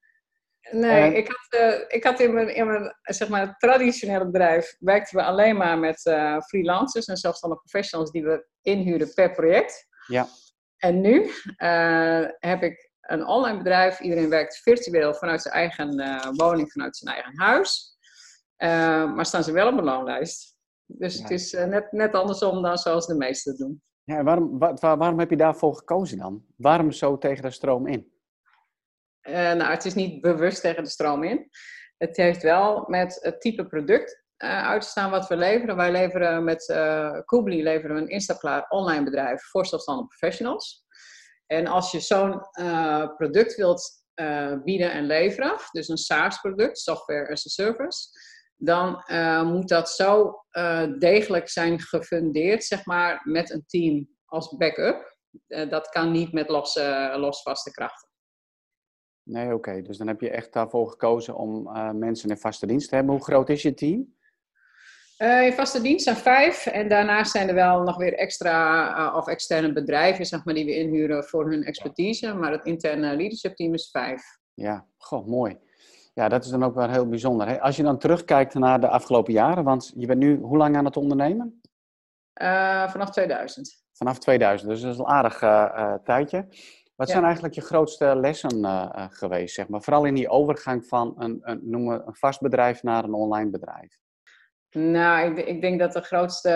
Nee, 0.71 1.13
ik, 1.13 1.27
had, 1.27 1.61
uh, 1.61 1.79
ik 1.87 2.03
had 2.03 2.19
in 2.19 2.33
mijn, 2.33 2.55
in 2.55 2.67
mijn 2.67 2.95
zeg 3.01 3.29
maar, 3.29 3.57
traditionele 3.57 4.25
bedrijf 4.25 4.75
werkten 4.79 5.17
we 5.17 5.23
alleen 5.23 5.57
maar 5.57 5.77
met 5.77 6.05
uh, 6.05 6.39
freelancers 6.39 7.05
en 7.05 7.17
zelfstandige 7.17 7.61
professionals 7.61 8.11
die 8.11 8.23
we 8.23 8.47
inhuren 8.61 9.13
per 9.13 9.31
project. 9.31 9.87
Ja. 10.07 10.27
En 10.77 11.01
nu 11.01 11.31
heb 12.39 12.63
ik 12.63 12.89
een 13.01 13.25
online 13.25 13.57
bedrijf. 13.57 13.99
Iedereen 13.99 14.29
werkt 14.29 14.57
virtueel 14.57 15.13
vanuit 15.13 15.41
zijn 15.41 15.53
eigen 15.53 15.95
woning, 16.35 16.71
vanuit 16.71 16.97
zijn 16.97 17.13
eigen 17.15 17.39
huis. 17.39 17.97
maar 19.15 19.25
staan 19.25 19.43
ze 19.43 19.51
wel 19.51 19.67
op 19.67 19.77
een 19.77 19.83
loonlijst. 19.83 20.56
Dus 20.87 21.19
het 21.19 21.29
is 21.29 21.51
net, 21.51 21.91
net 21.91 22.13
andersom 22.13 22.61
dan 22.61 22.77
zoals 22.77 23.07
de 23.07 23.15
meesten 23.15 23.57
doen. 23.57 23.81
Ja, 24.03 24.23
waarom, 24.23 24.59
waar, 24.59 24.97
waarom 24.97 25.19
heb 25.19 25.29
je 25.29 25.37
daarvoor 25.37 25.75
gekozen 25.75 26.17
dan? 26.17 26.45
Waarom 26.55 26.91
zo 26.91 27.17
tegen 27.17 27.43
de 27.43 27.51
stroom 27.51 27.87
in? 27.87 28.11
Uh, 29.21 29.33
nou, 29.33 29.71
het 29.71 29.85
is 29.85 29.93
niet 29.93 30.21
bewust 30.21 30.61
tegen 30.61 30.83
de 30.83 30.89
stroom 30.89 31.23
in. 31.23 31.49
Het 31.97 32.17
heeft 32.17 32.43
wel 32.43 32.83
met 32.87 33.17
het 33.21 33.41
type 33.41 33.67
product 33.67 34.23
uh, 34.37 34.67
uit 34.67 34.81
te 34.81 34.87
staan 34.87 35.11
wat 35.11 35.27
we 35.27 35.37
leveren. 35.37 35.75
Wij 35.75 35.91
leveren 35.91 36.43
met 36.43 36.69
uh, 36.69 37.19
Koobly 37.25 37.61
leveren 37.63 37.95
we 37.95 38.01
een 38.01 38.07
instaklaar 38.09 38.65
online 38.69 39.03
bedrijf 39.03 39.41
voor 39.41 39.65
zelfstandige 39.65 40.07
professionals. 40.07 40.85
En 41.45 41.67
als 41.67 41.91
je 41.91 41.99
zo'n 41.99 42.41
product 43.15 43.55
wilt 43.55 44.05
bieden 44.63 44.91
en 44.91 45.05
leveren, 45.05 45.55
dus 45.71 45.87
een 45.87 45.97
SaaS-product, 45.97 46.77
software 46.77 47.31
as 47.31 47.45
a 47.45 47.49
service, 47.49 48.09
dan 48.57 49.03
moet 49.45 49.67
dat 49.67 49.89
zo 49.89 50.33
degelijk 50.99 51.49
zijn 51.49 51.79
gefundeerd, 51.79 52.63
zeg 52.63 52.85
maar, 52.85 53.21
met 53.23 53.51
een 53.51 53.63
team 53.67 54.09
als 54.25 54.55
backup. 54.57 55.17
dat 55.47 55.89
kan 55.89 56.11
niet 56.11 56.31
met 56.31 56.49
losse, 56.49 57.15
losvaste 57.17 57.71
krachten. 57.71 58.07
Nee, 59.27 59.53
oké. 59.53 59.81
Dus 59.81 59.97
dan 59.97 60.07
heb 60.07 60.21
je 60.21 60.29
echt 60.29 60.53
daarvoor 60.53 60.89
gekozen 60.89 61.35
om 61.35 61.67
uh, 61.67 61.91
mensen 61.91 62.29
in 62.29 62.37
vaste 62.37 62.67
dienst 62.67 62.89
te 62.89 62.95
hebben. 62.95 63.13
Hoe 63.13 63.23
groot 63.23 63.49
is 63.49 63.61
je 63.61 63.73
team? 63.73 64.15
Uh, 65.17 65.45
in 65.45 65.53
vaste 65.53 65.81
dienst 65.81 66.03
zijn 66.03 66.15
vijf. 66.15 66.65
En 66.65 66.89
daarnaast 66.89 67.31
zijn 67.31 67.47
er 67.47 67.55
wel 67.55 67.81
nog 67.81 67.97
weer 67.97 68.13
extra 68.13 68.89
uh, 68.97 69.15
of 69.15 69.27
externe 69.27 69.73
bedrijven 69.73 70.25
zeg 70.25 70.45
maar, 70.45 70.53
die 70.53 70.65
we 70.65 70.75
inhuren 70.75 71.23
voor 71.23 71.49
hun 71.49 71.63
expertise. 71.63 72.33
Maar 72.33 72.51
het 72.51 72.65
interne 72.65 73.15
leadership 73.15 73.55
team 73.55 73.73
is 73.73 73.89
vijf. 73.91 74.21
Ja, 74.53 74.87
goh, 74.97 75.27
mooi. 75.27 75.57
Ja, 76.17 76.29
dat 76.29 76.43
is 76.43 76.49
dan 76.49 76.63
ook 76.63 76.75
wel 76.75 76.89
heel 76.89 77.07
bijzonder. 77.07 77.47
Hè? 77.47 77.61
Als 77.61 77.75
je 77.75 77.83
dan 77.83 77.97
terugkijkt 77.97 78.53
naar 78.53 78.79
de 78.79 78.87
afgelopen 78.87 79.33
jaren, 79.33 79.63
want 79.63 79.93
je 79.95 80.07
bent 80.07 80.19
nu 80.19 80.39
hoe 80.39 80.57
lang 80.57 80.77
aan 80.77 80.85
het 80.85 80.97
ondernemen? 80.97 81.61
vanaf 82.89 83.09
2000. 83.09 83.83
Vanaf 83.91 84.19
2000, 84.19 84.69
dus 84.69 84.81
dat 84.81 84.93
is 84.93 84.97
een 84.97 85.05
aardig 85.05 85.39
tijdje. 86.03 86.47
Wat 86.95 87.09
zijn 87.09 87.23
eigenlijk 87.23 87.53
je 87.53 87.61
grootste 87.61 88.15
lessen 88.15 88.57
uh, 88.57 89.05
geweest, 89.09 89.55
zeg 89.55 89.67
maar? 89.67 89.81
Vooral 89.81 90.05
in 90.05 90.13
die 90.13 90.29
overgang 90.29 90.87
van 90.87 91.13
een, 91.17 91.39
een, 91.41 91.59
noem 91.63 91.89
een 91.89 92.15
vast 92.15 92.41
bedrijf 92.41 92.83
naar 92.83 93.03
een 93.03 93.13
online 93.13 93.49
bedrijf. 93.49 93.99
Nou, 94.69 95.31
ik, 95.31 95.45
ik, 95.45 95.61
denk 95.61 95.79
dat 95.79 95.93
de 95.93 96.01
grootste, 96.01 96.49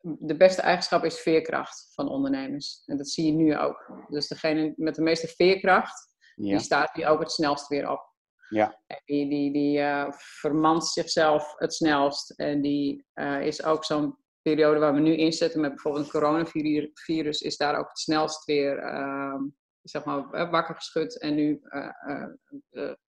de 0.00 0.36
beste 0.36 0.62
eigenschap 0.62 1.04
is 1.04 1.20
veerkracht 1.20 1.90
van 1.94 2.08
ondernemers. 2.08 2.82
En 2.86 2.96
dat 2.96 3.08
zie 3.08 3.26
je 3.26 3.32
nu 3.32 3.58
ook. 3.58 4.04
Dus 4.08 4.28
degene 4.28 4.72
met 4.76 4.94
de 4.94 5.02
meeste 5.02 5.26
veerkracht, 5.26 6.08
die 6.34 6.58
staat 6.58 6.94
hier 6.94 7.06
ook 7.06 7.20
het 7.20 7.30
snelst 7.30 7.68
weer 7.68 7.90
op. 7.90 8.09
Ja. 8.50 8.80
Die, 9.04 9.28
die, 9.28 9.52
die 9.52 9.78
uh, 9.78 10.12
vermant 10.12 10.86
zichzelf 10.86 11.54
het 11.56 11.74
snelst. 11.74 12.30
En 12.30 12.60
die 12.60 13.04
is 13.40 13.64
ook 13.64 13.84
zo'n 13.84 14.18
periode 14.42 14.80
waar 14.80 14.94
we 14.94 15.00
nu 15.00 15.16
in 15.16 15.32
zitten 15.32 15.60
met 15.60 15.70
bijvoorbeeld 15.70 16.04
een 16.04 16.10
coronavirus, 16.10 17.40
is 17.40 17.56
daar 17.56 17.78
ook 17.78 17.88
het 17.88 17.98
snelst 17.98 18.44
weer 18.44 18.82
uh, 18.82 19.40
zeg 19.82 20.04
maar, 20.04 20.30
eh, 20.30 20.50
wakker 20.50 20.74
geschud 20.74 21.20
en 21.20 21.34
nu 21.34 21.60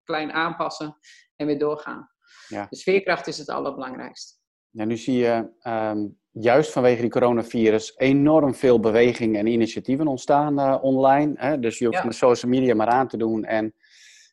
klein 0.04 0.32
aanpassen 0.32 0.96
en 1.36 1.46
weer 1.46 1.58
doorgaan. 1.58 2.10
Ja. 2.48 2.66
Dus 2.70 2.82
veerkracht 2.82 3.26
is 3.26 3.38
het 3.38 3.48
allerbelangrijkste. 3.48 4.40
Ja, 4.70 4.84
nu 4.84 4.96
zie 4.96 5.16
je 5.16 5.50
um, 5.62 6.18
juist 6.30 6.72
vanwege 6.72 7.00
die 7.00 7.10
coronavirus 7.10 7.96
enorm 7.96 8.54
veel 8.54 8.80
bewegingen 8.80 9.40
en 9.40 9.46
initiatieven 9.46 10.06
ontstaan 10.06 10.80
online. 10.80 11.32
Hè? 11.34 11.58
Dus 11.58 11.78
je 11.78 11.84
hoeft 11.84 11.98
ja. 11.98 12.04
met 12.04 12.14
social 12.14 12.50
media 12.50 12.74
maar 12.74 12.86
aan 12.86 13.08
te 13.08 13.16
doen 13.16 13.44
en 13.44 13.74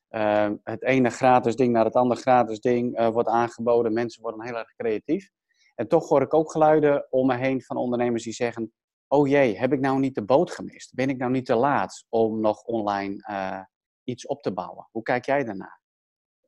ehm, 0.10 0.56
het 0.64 0.84
ene 0.84 1.10
gratis 1.10 1.56
ding 1.56 1.74
naar 1.74 1.86
het 1.86 1.94
andere 1.94 2.22
gratis 2.22 2.60
ding 2.60 3.12
wordt 3.12 3.30
aangeboden. 3.30 3.94
Mensen 3.94 4.22
worden 4.22 4.46
heel 4.46 4.58
erg 4.58 4.76
creatief. 4.76 5.30
En 5.76 5.88
toch 5.88 6.10
hoor 6.10 6.22
ik 6.22 6.34
ook 6.34 6.52
geluiden 6.52 7.08
om 7.10 7.28
me 7.28 7.36
heen 7.36 7.62
van 7.62 7.78
ondernemers 7.78 8.24
die 8.24 8.34
zeggen: 8.34 8.74
Oh 9.08 9.28
jee, 9.28 9.58
heb 9.58 9.74
ik 9.74 9.80
nou 9.80 10.00
niet 10.00 10.16
de 10.16 10.26
boot 10.26 10.52
gemist? 10.52 10.94
Ben 10.94 11.10
ik 11.10 11.18
nou 11.18 11.32
niet 11.32 11.46
te 11.46 11.56
laat 11.56 12.06
om 12.10 12.40
nog 12.40 12.64
online 12.64 13.28
uh, 13.30 13.62
iets 14.04 14.26
op 14.26 14.42
te 14.42 14.54
bouwen? 14.54 14.88
Hoe 14.92 15.04
kijk 15.04 15.26
jij 15.26 15.44
daarnaar? 15.44 15.82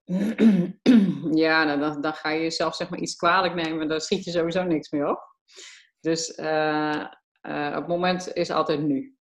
Ja, 1.33 1.63
nou, 1.63 1.79
dan, 1.79 2.01
dan, 2.01 2.13
ga 2.13 2.29
je 2.29 2.41
jezelf 2.41 2.75
zeg 2.75 2.89
maar 2.89 2.99
iets 2.99 3.15
kwalijk 3.15 3.53
nemen, 3.53 3.87
dan 3.87 3.99
schiet 3.99 4.23
je 4.23 4.31
sowieso 4.31 4.63
niks 4.63 4.89
meer 4.89 5.09
op. 5.09 5.35
Dus 5.99 6.37
uh, 6.37 7.05
uh, 7.41 7.73
het 7.73 7.87
moment 7.87 8.33
is 8.33 8.49
altijd 8.49 8.81
nu. 8.81 9.17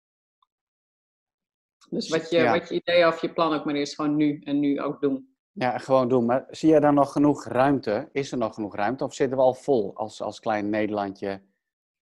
Dus 1.90 2.08
wat 2.08 2.30
je, 2.30 2.38
ja. 2.38 2.58
wat 2.58 2.68
je 2.68 2.74
idee 2.74 3.06
of 3.06 3.20
je 3.20 3.32
plan 3.32 3.54
ook 3.54 3.64
maar 3.64 3.76
is, 3.76 3.94
gewoon 3.94 4.16
nu 4.16 4.40
en 4.44 4.60
nu 4.60 4.80
ook 4.80 5.00
doen. 5.00 5.34
Ja, 5.52 5.78
gewoon 5.78 6.08
doen. 6.08 6.24
Maar 6.24 6.44
zie 6.50 6.72
je 6.72 6.80
daar 6.80 6.92
nog 6.92 7.12
genoeg 7.12 7.44
ruimte? 7.44 8.08
Is 8.12 8.32
er 8.32 8.38
nog 8.38 8.54
genoeg 8.54 8.76
ruimte? 8.76 9.04
Of 9.04 9.14
zitten 9.14 9.36
we 9.36 9.42
al 9.42 9.54
vol 9.54 9.96
als, 9.96 10.22
als 10.22 10.40
klein 10.40 10.70
Nederlandje 10.70 11.42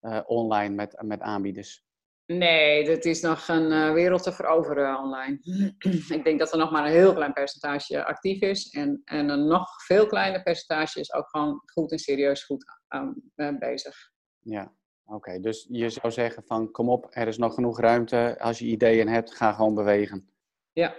uh, 0.01 0.19
online 0.25 0.75
met, 0.75 1.01
met 1.01 1.21
aanbieders? 1.21 1.87
Nee, 2.25 2.85
dat 2.85 3.05
is 3.05 3.21
nog 3.21 3.47
een 3.47 3.71
uh, 3.71 3.91
wereld 3.91 4.23
te 4.23 4.31
veroveren 4.31 4.99
online. 4.99 5.39
ik 6.17 6.23
denk 6.23 6.39
dat 6.39 6.51
er 6.51 6.57
nog 6.57 6.71
maar 6.71 6.85
een 6.85 6.91
heel 6.91 7.13
klein 7.13 7.33
percentage 7.33 8.05
actief 8.05 8.41
is. 8.41 8.69
En, 8.69 9.01
en 9.05 9.29
een 9.29 9.47
nog 9.47 9.83
veel 9.85 10.07
kleiner 10.07 10.43
percentage 10.43 10.99
is 10.99 11.13
ook 11.13 11.29
gewoon 11.29 11.61
goed 11.65 11.91
en 11.91 11.99
serieus 11.99 12.43
goed 12.43 12.65
aan, 12.87 13.15
uh, 13.35 13.57
bezig. 13.57 13.95
Ja, 14.39 14.73
oké. 15.09 15.39
Dus 15.39 15.67
je 15.69 15.89
zou 15.89 16.11
zeggen 16.11 16.43
van 16.43 16.71
kom 16.71 16.89
op, 16.89 17.07
er 17.09 17.27
is 17.27 17.37
nog 17.37 17.53
genoeg 17.53 17.79
ruimte. 17.79 18.35
Als 18.39 18.59
je 18.59 18.65
ideeën 18.65 19.07
hebt, 19.07 19.35
ga 19.35 19.53
gewoon 19.53 19.75
bewegen. 19.75 20.29
Ja, 20.71 20.95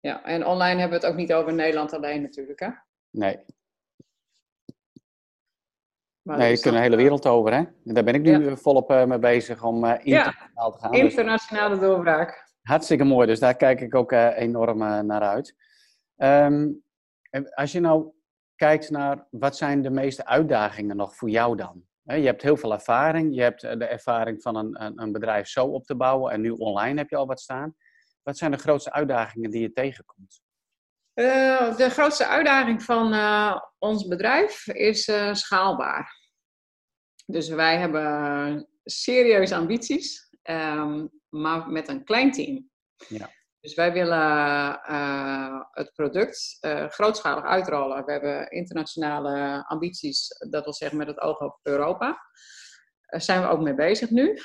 ja, 0.00 0.24
en 0.24 0.46
online 0.46 0.80
hebben 0.80 1.00
we 1.00 1.04
het 1.04 1.14
ook 1.14 1.20
niet 1.20 1.32
over 1.32 1.54
Nederland 1.54 1.92
alleen 1.92 2.22
natuurlijk, 2.22 2.60
hè? 2.60 2.68
Nee. 3.10 3.44
Maar 6.22 6.38
nee, 6.38 6.50
je 6.50 6.60
kunt 6.60 6.74
de 6.74 6.80
hele 6.80 6.96
wereld 6.96 7.26
over, 7.26 7.52
hè? 7.52 7.58
En 7.58 7.94
daar 7.94 8.04
ben 8.04 8.14
ik 8.14 8.22
nu 8.22 8.56
volop 8.56 8.90
uh, 8.90 9.04
mee 9.04 9.18
bezig 9.18 9.62
om 9.62 9.84
internationaal 9.84 10.72
te 10.72 10.78
gaan. 10.78 10.90
Dus 10.90 11.00
internationale 11.00 11.78
doorbraak. 11.78 12.52
Hartstikke 12.62 13.04
mooi, 13.04 13.26
dus 13.26 13.38
daar 13.38 13.56
kijk 13.56 13.80
ik 13.80 13.94
ook 13.94 14.12
enorm 14.12 14.78
naar 15.06 15.22
uit. 15.22 15.54
Um, 16.16 16.82
als 17.54 17.72
je 17.72 17.80
nou 17.80 18.12
kijkt 18.54 18.90
naar 18.90 19.26
wat 19.30 19.56
zijn 19.56 19.82
de 19.82 19.90
meeste 19.90 20.26
uitdagingen 20.26 20.96
nog 20.96 21.16
voor 21.16 21.30
jou 21.30 21.56
dan? 21.56 21.87
Je 22.16 22.26
hebt 22.26 22.42
heel 22.42 22.56
veel 22.56 22.72
ervaring. 22.72 23.34
Je 23.34 23.42
hebt 23.42 23.60
de 23.60 23.84
ervaring 23.84 24.42
van 24.42 24.56
een, 24.56 25.00
een, 25.02 25.12
bedrijf 25.12 25.48
zo 25.48 25.64
op 25.64 25.84
te 25.84 25.96
bouwen 25.96 26.32
en 26.32 26.40
nu 26.40 26.50
online 26.50 26.98
heb 26.98 27.10
je 27.10 27.16
al 27.16 27.26
wat 27.26 27.40
staan. 27.40 27.76
Wat 28.22 28.36
zijn 28.36 28.50
de 28.50 28.56
grootste 28.56 28.92
uitdagingen 28.92 29.50
die 29.50 29.60
je 29.60 29.72
tegenkomt? 29.72 30.40
Uh, 31.14 31.76
de 31.76 31.90
grootste 31.90 32.26
uitdaging 32.26 32.82
van 32.82 33.14
uh, 33.14 33.60
ons 33.78 34.06
bedrijf 34.06 34.66
is 34.66 35.08
uh, 35.08 35.34
schaalbaar. 35.34 36.16
Dus 37.26 37.48
wij 37.48 37.78
hebben 37.78 38.68
serieuze 38.84 39.54
ambities, 39.54 40.28
um, 40.42 41.10
maar 41.28 41.68
met 41.68 41.88
een 41.88 42.04
klein 42.04 42.32
team. 42.32 42.70
Ja. 43.08 43.30
Dus 43.60 43.74
wij 43.74 43.92
willen 43.92 44.80
het 45.70 45.92
product 45.94 46.58
grootschalig 46.88 47.44
uitrollen. 47.44 48.04
We 48.04 48.12
hebben 48.12 48.50
internationale 48.50 49.64
ambities, 49.66 50.28
dat 50.50 50.64
wil 50.64 50.74
zeggen 50.74 50.98
met 50.98 51.06
het 51.06 51.20
oog 51.20 51.40
op 51.40 51.58
Europa. 51.62 52.18
Daar 53.06 53.22
zijn 53.22 53.42
we 53.42 53.48
ook 53.48 53.60
mee 53.60 53.74
bezig 53.74 54.10
nu. 54.10 54.30
Uh, 54.32 54.38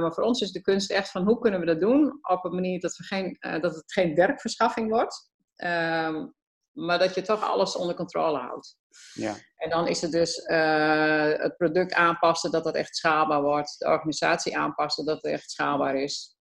maar 0.00 0.12
voor 0.12 0.24
ons 0.24 0.40
is 0.40 0.52
de 0.52 0.60
kunst 0.60 0.90
echt 0.90 1.10
van 1.10 1.24
hoe 1.24 1.38
kunnen 1.38 1.60
we 1.60 1.66
dat 1.66 1.80
doen 1.80 2.18
op 2.22 2.44
een 2.44 2.54
manier 2.54 2.80
dat, 2.80 2.96
we 2.96 3.04
geen, 3.04 3.36
dat 3.40 3.74
het 3.74 3.92
geen 3.92 4.14
werkverschaffing 4.14 4.90
wordt. 4.90 5.30
Uh, 5.56 6.24
maar 6.72 6.98
dat 6.98 7.14
je 7.14 7.22
toch 7.22 7.42
alles 7.42 7.76
onder 7.76 7.94
controle 7.94 8.38
houdt. 8.38 8.76
Ja. 9.12 9.34
En 9.56 9.70
dan 9.70 9.86
is 9.88 10.00
het 10.00 10.12
dus 10.12 10.42
het 11.40 11.56
product 11.56 11.94
aanpassen 11.94 12.50
dat 12.50 12.64
dat 12.64 12.74
echt 12.74 12.96
schaalbaar 12.96 13.42
wordt. 13.42 13.78
De 13.78 13.86
organisatie 13.86 14.58
aanpassen 14.58 15.04
dat 15.04 15.16
het 15.22 15.32
echt 15.32 15.50
schaalbaar 15.50 15.94
is. 15.94 16.36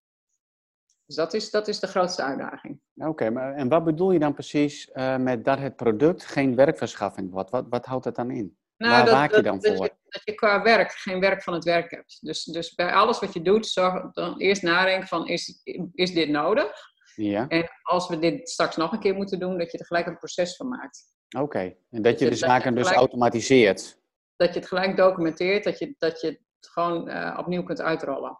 Dus 1.10 1.18
dat 1.18 1.34
is, 1.34 1.52
dat 1.52 1.68
is 1.68 1.80
de 1.80 1.88
grootste 1.88 2.24
uitdaging. 2.24 2.80
Oké, 2.96 3.30
maar 3.30 3.54
en 3.54 3.70
wat 3.70 3.84
bedoel 3.84 4.12
je 4.12 4.20
dan 4.20 4.34
precies 4.34 4.90
met 5.20 5.46
dat 5.46 5.60
het 5.60 5.76
product 5.76 6.26
geen 6.26 6.56
werkverschaffing 6.56 7.32
wordt? 7.32 7.50
Wat, 7.50 7.66
wat 7.70 7.86
houdt 7.86 8.04
dat 8.04 8.16
dan 8.16 8.32
in? 8.32 8.58
Nou, 8.78 9.10
Waar 9.10 9.28
dat, 9.28 9.38
je 9.38 9.44
dan 9.44 9.64
voor? 9.64 9.90
dat 10.06 10.22
je 10.24 10.34
qua 10.34 10.62
werk 10.62 10.92
geen 10.92 11.20
werk 11.20 11.44
van 11.44 11.54
het 11.54 11.64
werk 11.64 11.92
hebt. 11.92 12.18
Dus, 12.22 12.44
dus 12.44 12.76
bij 12.76 12.94
alles 12.94 13.20
wat 13.20 13.34
je 13.34 13.42
doet, 13.42 13.68
zorg 13.68 14.12
dan 14.12 14.38
eerst 14.38 14.62
nadenken 14.62 15.08
van 15.08 15.28
is, 15.28 15.62
is 15.94 16.14
dit 16.14 16.30
nodig? 16.30 16.72
Ja. 17.16 17.48
En 17.48 17.70
als 17.82 18.08
we 18.08 18.20
dit 18.20 18.50
straks 18.50 18.76
nog 18.76 18.92
een 18.92 19.00
keer 19.00 19.16
moeten 19.16 19.40
doen, 19.40 19.58
dat 19.58 19.72
je 19.72 19.78
er 19.78 19.86
gelijk 19.86 20.06
een 20.08 20.18
proces 20.18 20.56
van 20.56 20.68
maakt. 20.68 21.14
Oké, 21.38 21.76
en 21.90 22.02
dat 22.02 22.20
je 22.20 22.30
dus 22.30 22.40
de 22.40 22.46
zaken 22.46 22.76
dus 22.76 22.92
automatiseert. 22.92 24.00
Dat 24.36 24.54
je 24.54 24.60
het 24.60 24.68
gelijk 24.68 24.98
documenteert, 24.98 25.64
dat 25.64 25.80
je, 25.80 25.96
dat 25.98 26.22
je 26.22 26.40
gewoon 26.60 27.38
opnieuw 27.38 27.64
kunt 27.64 27.82
uitrollen. 27.82 28.40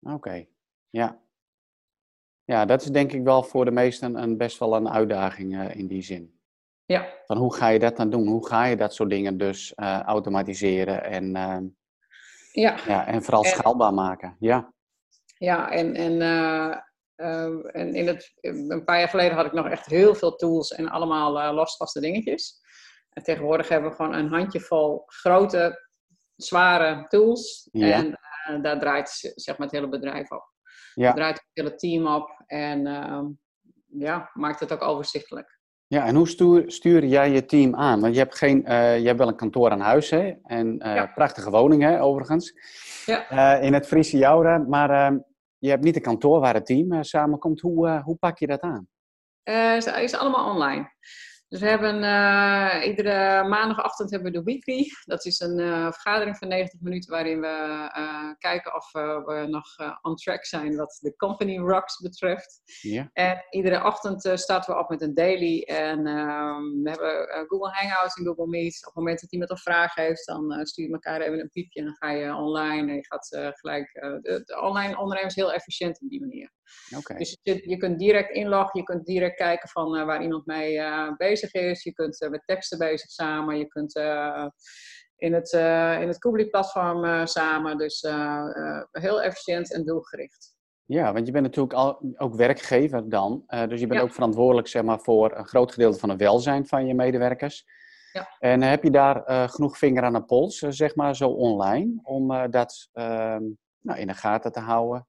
Oké, 0.00 0.46
ja. 0.90 1.22
Ja, 2.44 2.64
dat 2.64 2.82
is 2.82 2.86
denk 2.86 3.12
ik 3.12 3.22
wel 3.22 3.42
voor 3.42 3.64
de 3.64 3.70
meesten 3.70 4.22
een, 4.22 4.36
best 4.36 4.58
wel 4.58 4.76
een 4.76 4.90
uitdaging 4.90 5.72
in 5.72 5.86
die 5.86 6.02
zin. 6.02 6.38
Ja. 6.84 7.08
Van 7.26 7.36
hoe 7.36 7.54
ga 7.54 7.68
je 7.68 7.78
dat 7.78 7.96
dan 7.96 8.10
doen? 8.10 8.26
Hoe 8.26 8.46
ga 8.46 8.64
je 8.64 8.76
dat 8.76 8.94
soort 8.94 9.10
dingen 9.10 9.38
dus 9.38 9.72
automatiseren 10.04 11.04
en, 11.04 11.36
ehm, 11.36 11.64
ja. 12.52 12.76
Ja, 12.86 13.06
en 13.06 13.22
vooral 13.22 13.44
schaalbaar 13.44 13.94
maken? 13.94 14.36
Ja. 14.38 14.72
Ja, 15.38 15.70
en, 15.70 15.94
en, 15.94 16.20
en 17.72 17.94
in 17.94 18.06
het, 18.06 18.32
een 18.40 18.84
paar 18.84 18.98
jaar 18.98 19.08
geleden 19.08 19.36
had 19.36 19.46
ik 19.46 19.52
nog 19.52 19.68
echt 19.68 19.86
heel 19.86 20.14
veel 20.14 20.36
tools 20.36 20.72
en 20.72 20.88
allemaal 20.88 21.54
losvaste 21.54 22.00
dingetjes. 22.00 22.62
En 23.10 23.22
tegenwoordig 23.22 23.68
hebben 23.68 23.90
we 23.90 23.96
gewoon 23.96 24.14
een 24.14 24.28
handjevol 24.28 25.02
grote, 25.06 25.88
zware 26.36 27.06
tools. 27.08 27.68
En 27.72 28.18
daar 28.62 28.78
draait 28.78 29.32
zeg 29.34 29.58
maar, 29.58 29.66
het 29.66 29.76
hele 29.76 29.88
bedrijf 29.88 30.30
op. 30.30 30.53
Ja. 30.94 31.12
Draait 31.12 31.36
het 31.36 31.50
hele 31.52 31.74
team 31.74 32.06
op 32.06 32.42
en 32.46 32.86
ehm, 32.86 33.26
ja, 33.86 34.30
maakt 34.32 34.60
het 34.60 34.72
ook 34.72 34.82
overzichtelijk. 34.82 35.58
Ja, 35.86 36.06
en 36.06 36.14
hoe 36.14 36.28
stuur, 36.28 36.70
stuur 36.70 37.04
jij 37.04 37.30
je 37.30 37.44
team 37.44 37.74
aan? 37.76 38.00
Want 38.00 38.14
je 38.14 38.20
hebt, 38.20 38.34
geen, 38.34 38.62
uh, 38.68 38.98
je 38.98 39.06
hebt 39.06 39.18
wel 39.18 39.28
een 39.28 39.36
kantoor 39.36 39.70
aan 39.70 39.80
huis, 39.80 40.10
hè? 40.10 40.32
En 40.42 40.86
uh, 40.86 41.14
prachtige 41.14 41.50
woning, 41.50 41.82
hè, 41.82 42.02
overigens. 42.02 42.52
Ja. 43.06 43.56
Uh, 43.56 43.64
in 43.64 43.72
het 43.72 43.86
Friese 43.86 44.16
Joure. 44.16 44.58
Maar 44.58 44.90
ehm, 44.90 45.18
je 45.58 45.68
hebt 45.68 45.84
niet 45.84 45.96
een 45.96 46.02
kantoor 46.02 46.40
waar 46.40 46.54
het 46.54 46.66
team 46.66 47.04
samenkomt. 47.04 47.60
Hoe, 47.60 48.00
hoe 48.04 48.16
pak 48.16 48.38
je 48.38 48.46
dat 48.46 48.60
aan? 48.60 48.88
het 49.42 49.86
is 49.86 50.14
allemaal 50.14 50.50
online. 50.50 50.92
Dus 51.54 51.62
we 51.62 51.68
hebben 51.68 52.02
uh, 52.02 52.86
iedere 52.86 53.48
maandagochtend 53.48 54.10
hebben 54.10 54.32
we 54.32 54.38
de 54.38 54.44
weekly. 54.44 54.86
Dat 55.04 55.24
is 55.24 55.40
een 55.40 55.58
uh, 55.58 55.92
vergadering 55.92 56.36
van 56.36 56.48
90 56.48 56.80
minuten 56.80 57.10
waarin 57.10 57.40
we 57.40 57.90
uh, 57.98 58.32
kijken 58.38 58.74
of 58.74 58.92
we 58.92 59.46
nog 59.48 59.66
on 60.02 60.16
track 60.16 60.44
zijn 60.44 60.76
wat 60.76 60.98
de 61.00 61.16
company 61.16 61.58
rocks 61.58 62.00
betreft. 62.00 62.62
En 63.12 63.44
iedere 63.50 63.84
ochtend 63.84 64.30
starten 64.34 64.74
we 64.74 64.80
op 64.80 64.88
met 64.88 65.02
een 65.02 65.14
daily. 65.14 65.62
En 65.62 66.06
ehm, 66.06 66.82
we 66.82 66.90
hebben 66.90 67.46
Google 67.48 67.70
Hangouts 67.72 68.14
en 68.14 68.24
Google 68.24 68.46
Meet. 68.46 68.78
Op 68.78 68.84
het 68.84 68.94
moment 68.94 69.20
dat 69.20 69.32
iemand 69.32 69.50
een 69.50 69.56
vraag 69.56 69.94
heeft, 69.94 70.26
dan 70.26 70.66
stuur 70.66 70.86
je 70.86 70.92
elkaar 70.92 71.20
even 71.20 71.40
een 71.40 71.50
piepje 71.50 71.80
en 71.80 71.86
dan 71.86 71.94
ga 71.94 72.10
je 72.10 72.34
online. 72.34 72.90
En 72.90 72.94
je 72.94 73.06
gaat 73.06 73.28
gelijk. 73.58 73.92
De, 73.92 74.42
de, 74.44 74.60
online 74.60 74.98
ondernemen 74.98 75.30
is 75.30 75.36
heel 75.36 75.52
efficiënt 75.52 76.02
op 76.02 76.08
die 76.08 76.20
manier. 76.20 76.50
Okay. 76.96 77.18
Dus 77.18 77.38
je, 77.42 77.68
je, 77.68 77.76
kunt 77.76 77.98
direct 77.98 78.30
inloggen, 78.30 78.80
je 78.80 78.86
kunt 78.86 79.06
direct 79.06 79.36
kijken 79.36 79.68
van 79.68 80.04
waar 80.06 80.22
iemand 80.22 80.46
mee 80.46 80.80
bezig 81.16 81.52
is. 81.52 81.82
Je 81.82 81.92
kunt 81.92 82.22
uh, 82.22 82.30
met 82.30 82.42
teksten 82.44 82.78
bezig 82.78 83.10
samen. 83.10 83.58
Je 83.58 83.66
kunt 83.66 83.96
in 85.16 85.32
het, 85.32 85.52
in 86.02 86.08
het 86.08 86.18
Kubli-platform 86.18 87.26
samen. 87.26 87.78
Dus 87.78 88.00
heel 88.90 89.22
efficiënt 89.22 89.72
en 89.72 89.84
doelgericht. 89.84 90.52
Ja, 90.86 91.12
want 91.12 91.26
je 91.26 91.32
bent 91.32 91.44
natuurlijk 91.44 91.74
al, 91.74 92.14
ook 92.16 92.34
werkgever 92.34 93.08
dan. 93.08 93.44
dus 93.68 93.80
je 93.80 93.86
bent 93.86 94.00
ook 94.00 94.12
verantwoordelijk 94.12 94.68
zeg 94.68 94.82
maar, 94.82 95.00
voor 95.00 95.36
een 95.36 95.46
groot 95.46 95.72
gedeelte 95.72 95.98
van 95.98 96.08
het 96.08 96.18
welzijn 96.18 96.66
van 96.66 96.86
je 96.86 96.94
medewerkers. 96.94 97.64
Ja. 98.12 98.36
En 98.38 98.62
heb 98.62 98.82
je 98.82 98.90
daar 98.90 99.48
genoeg 99.50 99.78
vinger 99.78 100.02
aan 100.02 100.12
de 100.12 100.24
pols, 100.24 100.58
zeg 100.58 100.94
maar, 100.94 101.16
zo 101.16 101.28
online, 101.28 102.00
om 102.02 102.50
dat 102.50 102.88
ehm, 102.92 103.42
nou, 103.80 103.98
in 103.98 104.06
de 104.06 104.14
gaten 104.14 104.52
te 104.52 104.60
houden? 104.60 105.06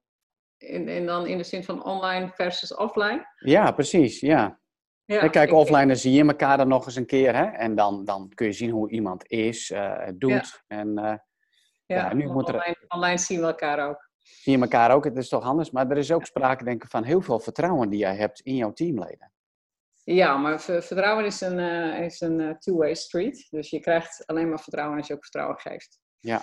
En, 0.58 0.88
en 0.88 1.06
dan 1.06 1.26
in 1.26 1.38
de 1.38 1.44
zin 1.44 1.64
van 1.64 1.84
online 1.84 2.30
versus 2.34 2.74
offline? 2.74 3.26
Ja, 3.36 3.72
precies, 3.72 4.20
ja. 4.20 4.60
Ja, 5.04 5.28
kijk, 5.28 5.52
offline 5.52 5.86
dan 5.86 5.96
zie 5.96 6.12
je 6.12 6.24
elkaar 6.24 6.56
dan 6.56 6.68
nog 6.68 6.86
eens 6.86 6.96
een 6.96 7.06
keer. 7.06 7.34
Hè? 7.34 7.44
En 7.44 7.74
dan, 7.74 8.04
dan 8.04 8.32
kun 8.34 8.46
je 8.46 8.52
zien 8.52 8.70
hoe 8.70 8.90
iemand 8.90 9.30
is, 9.30 9.70
uh, 9.70 10.08
doet. 10.14 10.62
Ja. 10.66 10.76
En, 10.76 10.88
uh, 10.88 11.04
ja, 11.04 11.16
ja, 11.86 12.14
nu 12.14 12.26
moet 12.26 12.46
online, 12.46 12.64
er, 12.64 12.84
online 12.88 13.18
zien 13.18 13.40
we 13.40 13.46
elkaar 13.46 13.88
ook. 13.88 14.10
Zie 14.22 14.56
je 14.56 14.62
elkaar 14.62 14.90
ook, 14.90 15.04
het 15.04 15.16
is 15.16 15.28
toch 15.28 15.44
anders. 15.44 15.70
Maar 15.70 15.90
er 15.90 15.96
is 15.96 16.12
ook 16.12 16.26
sprake, 16.26 16.64
denk 16.64 16.82
ik, 16.82 16.90
van 16.90 17.04
heel 17.04 17.20
veel 17.20 17.38
vertrouwen 17.38 17.88
die 17.90 17.98
jij 17.98 18.16
hebt 18.16 18.40
in 18.40 18.56
jouw 18.56 18.72
teamleden. 18.72 19.32
Ja, 20.04 20.36
maar 20.36 20.60
vertrouwen 20.60 21.24
is 21.24 21.40
een, 21.40 21.58
uh, 21.58 22.00
is 22.00 22.20
een 22.20 22.56
two-way 22.58 22.94
street. 22.94 23.46
Dus 23.50 23.70
je 23.70 23.80
krijgt 23.80 24.26
alleen 24.26 24.48
maar 24.48 24.60
vertrouwen 24.60 24.98
als 24.98 25.06
je 25.06 25.14
ook 25.14 25.22
vertrouwen 25.22 25.58
geeft. 25.58 25.98
Ja. 26.20 26.42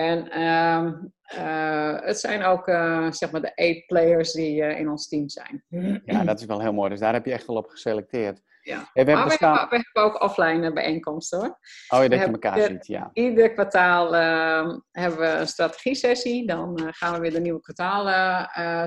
En 0.00 0.42
um, 0.42 1.12
uh, 1.34 2.00
het 2.00 2.20
zijn 2.20 2.42
ook 2.42 2.68
uh, 2.68 3.10
zeg 3.10 3.30
maar 3.30 3.40
de 3.40 3.54
eight 3.54 3.86
players 3.86 4.32
die 4.32 4.62
uh, 4.62 4.78
in 4.78 4.88
ons 4.88 5.08
team 5.08 5.28
zijn. 5.28 5.64
Ja, 6.04 6.24
dat 6.24 6.40
is 6.40 6.46
wel 6.46 6.60
heel 6.60 6.72
mooi. 6.72 6.90
Dus 6.90 7.00
daar 7.00 7.12
heb 7.12 7.24
je 7.24 7.32
echt 7.32 7.46
wel 7.46 7.56
op 7.56 7.68
geselecteerd. 7.68 8.42
Ja. 8.62 8.78
we, 8.78 8.88
hebben 8.92 9.14
maar 9.14 9.24
bestaan... 9.24 9.52
we, 9.52 9.58
hebben, 9.58 9.78
we, 9.78 9.84
hebben 9.92 10.12
ook 10.12 10.22
offline 10.22 10.72
bijeenkomsten 10.72 11.38
hoor. 11.38 11.58
Oh, 11.88 12.02
je 12.02 12.08
dat 12.08 12.18
je 12.18 12.24
elkaar 12.24 12.60
ziet, 12.60 12.86
ja. 12.86 13.10
Ieder 13.12 13.52
kwartaal 13.52 14.14
ehm, 14.16 14.78
hebben 14.90 15.20
we 15.20 15.26
een 15.26 15.48
strategie-sessie. 15.48 16.46
Dan 16.46 16.92
gaan 16.92 17.14
we 17.14 17.20
weer 17.20 17.32
de 17.32 17.40
nieuwe 17.40 17.60
kwartaal 17.60 18.04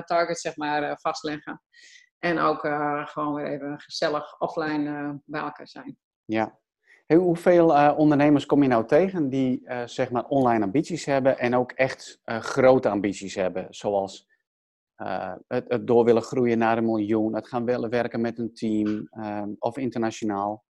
targets 0.02 0.40
zeg 0.40 0.56
maar 0.56 0.98
vastleggen. 1.00 1.62
En 2.18 2.38
ook 2.38 2.60
gewoon 3.04 3.34
weer 3.34 3.46
even 3.46 3.80
gezellig 3.80 4.40
offline 4.40 5.20
bij 5.24 5.40
elkaar 5.40 5.68
zijn. 5.68 5.98
Ja, 6.24 6.58
hoeveel 7.06 7.70
uh, 7.70 7.94
ondernemers 7.96 8.46
kom 8.46 8.62
je 8.62 8.68
nou 8.68 8.86
tegen 8.86 9.28
die 9.28 9.60
uh, 9.64 9.86
zeg 9.86 10.10
maar 10.10 10.24
online 10.24 10.64
ambities 10.64 11.04
hebben 11.04 11.38
en 11.38 11.54
ook 11.54 11.72
echt 11.72 12.20
uh, 12.24 12.38
grote 12.40 12.88
ambities 12.88 13.34
hebben, 13.34 13.66
zoals 13.70 14.32
het, 15.46 15.64
het, 15.68 15.86
door 15.86 16.04
willen 16.04 16.22
groeien 16.22 16.58
naar 16.58 16.78
een 16.78 16.84
miljoen, 16.84 17.34
het 17.34 17.48
gaan 17.48 17.64
willen 17.64 17.90
werken 17.90 18.20
met 18.20 18.38
een 18.38 18.54
team 18.54 19.08
ehm, 19.10 19.48
of 19.58 19.76
internationaal? 19.76 20.64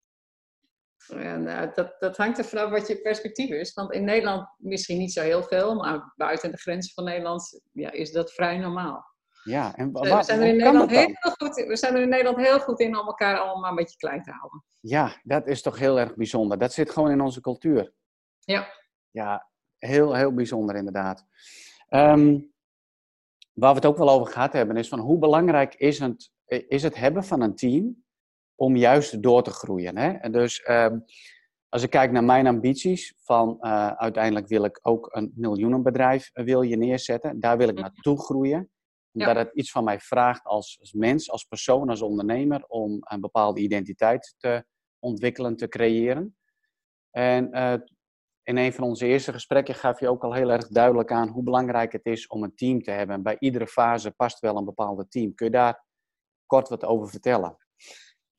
En, 1.09 1.71
dat, 1.75 1.95
dat 1.99 2.17
hangt 2.17 2.37
er 2.37 2.45
vanaf 2.45 2.69
wat 2.69 2.87
je 2.87 3.01
perspectief 3.01 3.49
is. 3.49 3.73
Want 3.73 3.91
in 3.91 4.03
Nederland 4.03 4.47
misschien 4.57 4.97
niet 4.97 5.13
zo 5.13 5.21
heel 5.21 5.43
veel, 5.43 5.75
maar 5.75 6.13
buiten 6.15 6.51
de 6.51 6.57
grenzen 6.57 6.93
van 6.93 7.03
Nederland 7.03 7.61
ja, 7.71 7.91
is 7.91 8.11
dat 8.11 8.31
vrij 8.31 8.57
normaal. 8.57 9.12
Ja, 9.43 9.75
en 9.75 9.91
we, 9.91 10.23
zijn 10.23 10.41
er 10.41 10.47
in 10.47 10.57
Nederland 10.57 10.91
heel 10.91 11.15
goed, 11.21 11.55
we 11.55 11.77
zijn 11.77 11.95
er 11.95 12.01
in 12.01 12.09
Nederland 12.09 12.37
heel 12.37 12.59
goed 12.59 12.79
in 12.79 12.97
om 12.97 13.05
elkaar 13.05 13.37
allemaal 13.37 13.69
een 13.69 13.75
beetje 13.75 13.97
klein 13.97 14.23
te 14.23 14.31
houden. 14.31 14.63
Ja, 14.79 15.21
dat 15.23 15.47
is 15.47 15.61
toch 15.61 15.79
heel 15.79 15.99
erg 15.99 16.15
bijzonder. 16.15 16.57
Dat 16.57 16.73
zit 16.73 16.89
gewoon 16.89 17.11
in 17.11 17.21
onze 17.21 17.41
cultuur. 17.41 17.93
Ja. 18.39 18.67
Ja, 19.11 19.49
heel, 19.77 20.13
heel 20.13 20.33
bijzonder 20.33 20.75
inderdaad. 20.75 21.25
Um, 21.89 22.53
waar 23.53 23.69
we 23.69 23.75
het 23.75 23.85
ook 23.85 23.97
wel 23.97 24.09
over 24.09 24.33
gehad 24.33 24.53
hebben, 24.53 24.77
is 24.77 24.87
van 24.87 24.99
hoe 24.99 25.17
belangrijk 25.17 25.75
is 25.75 25.99
het, 25.99 26.31
is 26.45 26.83
het 26.83 26.95
hebben 26.95 27.23
van 27.23 27.41
een 27.41 27.55
team 27.55 28.03
om 28.55 28.75
juist 28.75 29.21
door 29.21 29.43
te 29.43 29.51
groeien. 29.51 29.97
Hè? 29.97 30.11
En 30.11 30.31
dus 30.31 30.69
um, 30.69 31.05
als 31.69 31.83
ik 31.83 31.89
kijk 31.89 32.11
naar 32.11 32.23
mijn 32.23 32.47
ambities, 32.47 33.13
van 33.17 33.57
uh, 33.61 33.87
uiteindelijk 33.87 34.47
wil 34.47 34.63
ik 34.63 34.79
ook 34.81 35.09
een 35.11 35.31
miljoenenbedrijf 35.35 36.29
uh, 36.33 36.45
wil 36.45 36.61
je 36.61 36.77
neerzetten. 36.77 37.39
Daar 37.39 37.57
wil 37.57 37.67
ik 37.67 37.73
mhm. 37.73 37.83
naartoe 37.83 38.19
groeien 38.19 38.69
omdat 39.13 39.35
het 39.35 39.53
iets 39.53 39.71
van 39.71 39.83
mij 39.83 39.99
vraagt 39.99 40.43
als, 40.43 40.77
als, 40.79 40.93
mens, 40.93 41.31
als 41.31 41.43
persoon, 41.43 41.89
als 41.89 42.01
ondernemer, 42.01 42.65
om 42.67 42.97
een 43.01 43.21
bepaalde 43.21 43.61
identiteit 43.61 44.35
te 44.37 44.65
ontwikkelen, 44.99 45.55
te 45.55 45.67
creëren. 45.67 46.37
En 47.11 47.57
uh, 47.57 47.73
in 48.43 48.57
een 48.57 48.73
van 48.73 48.83
onze 48.83 49.05
eerste 49.05 49.31
gesprekken 49.31 49.75
gaf 49.75 49.99
je 49.99 50.09
ook 50.09 50.23
al 50.23 50.33
heel 50.33 50.51
erg 50.51 50.67
duidelijk 50.67 51.11
aan 51.11 51.27
hoe 51.27 51.43
belangrijk 51.43 51.91
het 51.91 52.05
is 52.05 52.27
om 52.27 52.43
een 52.43 52.55
team 52.55 52.81
te 52.81 52.91
hebben. 52.91 53.23
bij 53.23 53.35
iedere 53.39 53.67
fase 53.67 54.11
past 54.11 54.39
wel 54.39 54.57
een 54.57 54.65
bepaalde 54.65 55.07
team. 55.07 55.35
Kun 55.35 55.45
je 55.45 55.51
daar 55.51 55.85
kort 56.45 56.69
wat 56.69 56.85
over 56.85 57.09
vertellen? 57.09 57.57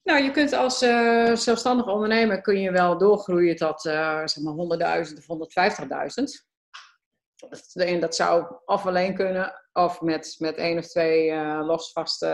Nou, 0.02 0.22
je 0.22 0.30
kunt 0.30 0.52
als 0.52 0.82
uh, 0.82 1.34
zelfstandig 1.34 1.86
ondernemer 1.86 2.40
kun 2.40 2.60
je 2.60 2.70
wel 2.70 2.98
doorgroeien 2.98 3.56
tot 3.56 3.84
uh, 3.84 4.20
zeg 4.24 4.42
maar 4.42 5.04
100.000 5.06 5.14
of 5.16 5.48
150.000. 6.42 6.53
En 7.74 8.00
dat 8.00 8.14
zou 8.14 8.56
of 8.64 8.86
alleen 8.86 9.14
kunnen, 9.14 9.62
of 9.72 10.00
met, 10.00 10.34
met 10.38 10.56
één 10.56 10.78
of 10.78 10.86
twee 10.86 11.30
uh, 11.30 11.60
losvaste 11.66 12.26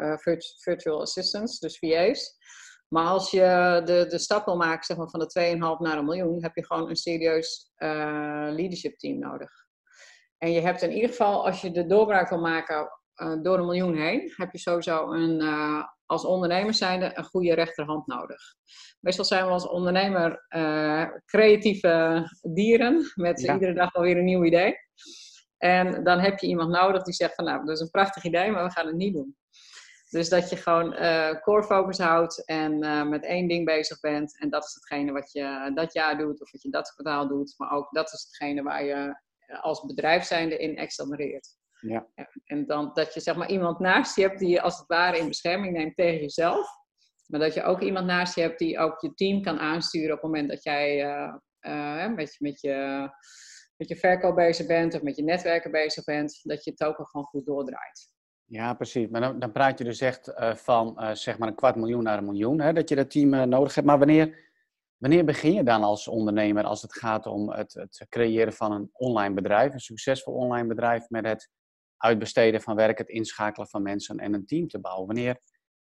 uh, 0.00 0.34
virtual 0.56 1.00
assistants, 1.00 1.58
dus 1.58 1.78
VA's. 1.78 2.34
Maar 2.88 3.06
als 3.06 3.30
je 3.30 3.82
de, 3.84 4.06
de 4.08 4.18
stap 4.18 4.44
wil 4.44 4.56
maken 4.56 4.84
zeg 4.84 4.96
maar, 4.96 5.08
van 5.08 5.20
de 5.20 5.56
2,5 5.56 5.58
naar 5.58 5.98
een 5.98 6.04
miljoen, 6.04 6.42
heb 6.42 6.54
je 6.54 6.66
gewoon 6.66 6.88
een 6.88 6.96
serieus 6.96 7.72
uh, 7.76 7.88
leadership 8.50 8.98
team 8.98 9.18
nodig. 9.18 9.50
En 10.38 10.52
je 10.52 10.60
hebt 10.60 10.82
in 10.82 10.92
ieder 10.92 11.10
geval, 11.10 11.46
als 11.46 11.60
je 11.60 11.70
de 11.70 11.86
doorbraak 11.86 12.28
wil 12.28 12.40
maken 12.40 12.88
door 13.42 13.58
een 13.58 13.66
miljoen 13.66 13.96
heen, 13.96 14.32
heb 14.36 14.52
je 14.52 14.58
sowieso 14.58 15.12
een, 15.12 15.40
als 16.06 16.24
ondernemer 16.24 16.74
zijnde 16.74 17.10
een 17.14 17.24
goede 17.24 17.54
rechterhand 17.54 18.06
nodig. 18.06 18.54
Meestal 19.00 19.24
zijn 19.24 19.44
we 19.44 19.50
als 19.50 19.68
ondernemer 19.68 20.46
uh, 20.48 21.06
creatieve 21.24 22.24
dieren 22.54 23.12
met 23.14 23.40
iedere 23.40 23.74
dag 23.74 23.94
alweer 23.94 24.16
een 24.16 24.24
nieuw 24.24 24.44
idee. 24.44 24.74
En 25.58 26.04
dan 26.04 26.18
heb 26.18 26.38
je 26.38 26.46
iemand 26.46 26.70
nodig 26.70 27.02
die 27.02 27.14
zegt 27.14 27.34
van 27.34 27.44
nou, 27.44 27.64
dat 27.64 27.74
is 27.74 27.80
een 27.80 27.90
prachtig 27.90 28.24
idee, 28.24 28.50
maar 28.50 28.64
we 28.64 28.70
gaan 28.70 28.86
het 28.86 28.96
niet 28.96 29.14
doen. 29.14 29.36
Dus 30.10 30.28
dat 30.28 30.50
je 30.50 30.56
gewoon 30.56 30.92
uh, 30.92 31.40
core 31.40 31.62
focus 31.62 31.98
houdt 31.98 32.44
en 32.44 32.84
uh, 32.84 33.08
met 33.08 33.24
één 33.24 33.48
ding 33.48 33.64
bezig 33.64 34.00
bent. 34.00 34.38
En 34.40 34.50
dat 34.50 34.64
is 34.64 34.74
hetgene 34.74 35.12
wat 35.12 35.32
je 35.32 35.72
dat 35.74 35.92
jaar 35.92 36.18
doet 36.18 36.40
of 36.40 36.52
wat 36.52 36.62
je 36.62 36.70
dat 36.70 36.92
kwartaal 36.92 37.28
doet. 37.28 37.54
Maar 37.56 37.70
ook 37.70 37.88
dat 37.90 38.12
is 38.12 38.22
hetgene 38.22 38.62
waar 38.62 38.84
je 38.84 39.20
als 39.60 39.84
bedrijf 39.84 40.24
zijnde 40.24 40.58
in 40.58 40.78
accelereert. 40.78 41.56
Ja. 41.80 42.06
En 42.44 42.66
dan 42.66 42.90
dat 42.94 43.14
je 43.14 43.20
zeg 43.20 43.36
maar 43.36 43.50
iemand 43.50 43.78
naast 43.78 44.16
je 44.16 44.22
hebt 44.22 44.38
die 44.38 44.48
je 44.48 44.60
als 44.60 44.78
het 44.78 44.86
ware 44.86 45.18
in 45.18 45.28
bescherming 45.28 45.76
neemt 45.76 45.96
tegen 45.96 46.20
jezelf. 46.20 46.68
Maar 47.26 47.40
dat 47.40 47.54
je 47.54 47.62
ook 47.62 47.80
iemand 47.80 48.06
naast 48.06 48.34
je 48.34 48.40
hebt 48.40 48.58
die 48.58 48.78
ook 48.78 49.00
je 49.00 49.14
team 49.14 49.42
kan 49.42 49.58
aansturen 49.58 50.16
op 50.16 50.22
het 50.22 50.30
moment 50.30 50.48
dat 50.48 50.62
jij 50.62 51.04
uh, 51.04 51.34
uh, 51.60 52.14
met, 52.14 52.36
met 52.38 52.60
je 52.60 53.08
met 53.76 53.88
je 53.88 53.96
verkoop 53.96 54.34
bezig 54.34 54.66
bent 54.66 54.94
of 54.94 55.02
met 55.02 55.16
je 55.16 55.22
netwerken 55.22 55.70
bezig 55.70 56.04
bent, 56.04 56.40
dat 56.42 56.64
je 56.64 56.70
het 56.70 56.84
ook 56.84 56.96
gewoon 56.96 57.26
goed 57.26 57.46
doordraait. 57.46 58.10
Ja, 58.44 58.74
precies. 58.74 59.08
Maar 59.08 59.20
dan, 59.20 59.38
dan 59.38 59.52
praat 59.52 59.78
je 59.78 59.84
dus 59.84 60.00
echt 60.00 60.28
uh, 60.28 60.54
van 60.54 61.16
zeg 61.16 61.38
maar 61.38 61.48
een 61.48 61.54
kwart 61.54 61.76
miljoen 61.76 62.02
naar 62.02 62.18
een 62.18 62.24
miljoen, 62.24 62.60
hè, 62.60 62.72
dat 62.72 62.88
je 62.88 62.94
dat 62.94 63.10
team 63.10 63.48
nodig 63.48 63.74
hebt. 63.74 63.86
Maar 63.86 63.98
wanneer, 63.98 64.50
wanneer 64.96 65.24
begin 65.24 65.52
je 65.52 65.62
dan 65.62 65.82
als 65.82 66.08
ondernemer 66.08 66.64
als 66.64 66.82
het 66.82 66.98
gaat 66.98 67.26
om 67.26 67.50
het, 67.50 67.72
het 67.72 68.06
creëren 68.08 68.52
van 68.52 68.72
een 68.72 68.90
online 68.92 69.34
bedrijf, 69.34 69.72
een 69.72 69.80
succesvol 69.80 70.34
online 70.34 70.68
bedrijf 70.68 71.08
met 71.08 71.26
het 71.26 71.50
uitbesteden 71.96 72.60
van 72.60 72.76
werk, 72.76 72.98
het 72.98 73.08
inschakelen 73.08 73.68
van 73.68 73.82
mensen 73.82 74.18
en 74.18 74.34
een 74.34 74.46
team 74.46 74.68
te 74.68 74.80
bouwen? 74.80 75.06
Wanneer, 75.06 75.40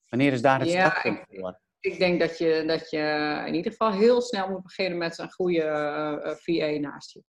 wanneer 0.08 0.32
is 0.32 0.42
daar 0.42 0.60
het 0.60 0.70
ja, 0.70 0.88
startpunt 0.88 1.24
voor? 1.28 1.60
Ik 1.80 1.98
denk 1.98 2.20
dat 2.20 2.38
je, 2.38 2.64
dat 2.66 2.90
je 2.90 3.42
in 3.46 3.54
ieder 3.54 3.70
geval 3.70 3.92
heel 3.92 4.20
snel 4.20 4.48
moet 4.48 4.62
beginnen 4.62 4.98
met 4.98 5.18
een 5.18 5.32
goede 5.32 6.38
VA 6.42 6.78
naast 6.78 7.12
je. 7.12 7.22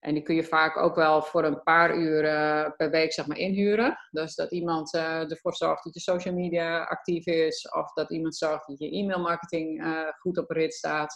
En 0.00 0.14
die 0.14 0.22
kun 0.22 0.34
je 0.34 0.44
vaak 0.44 0.76
ook 0.76 0.94
wel 0.94 1.22
voor 1.22 1.44
een 1.44 1.62
paar 1.62 1.96
uur 1.96 2.22
per 2.76 2.90
week 2.90 3.12
zeg 3.12 3.26
maar, 3.26 3.36
inhuren. 3.36 3.98
Dus 4.10 4.34
dat 4.34 4.50
iemand 4.50 4.94
uh, 4.94 5.30
ervoor 5.30 5.54
zorgt 5.54 5.84
dat 5.84 5.94
je 5.94 6.00
social 6.00 6.34
media 6.34 6.84
actief 6.84 7.26
is. 7.26 7.68
Of 7.68 7.92
dat 7.92 8.10
iemand 8.10 8.36
zorgt 8.36 8.66
dat 8.66 8.78
je 8.78 8.90
e-mailmarketing 8.90 9.84
uh, 9.84 10.08
goed 10.18 10.38
op 10.38 10.50
rit 10.50 10.74
staat. 10.74 11.14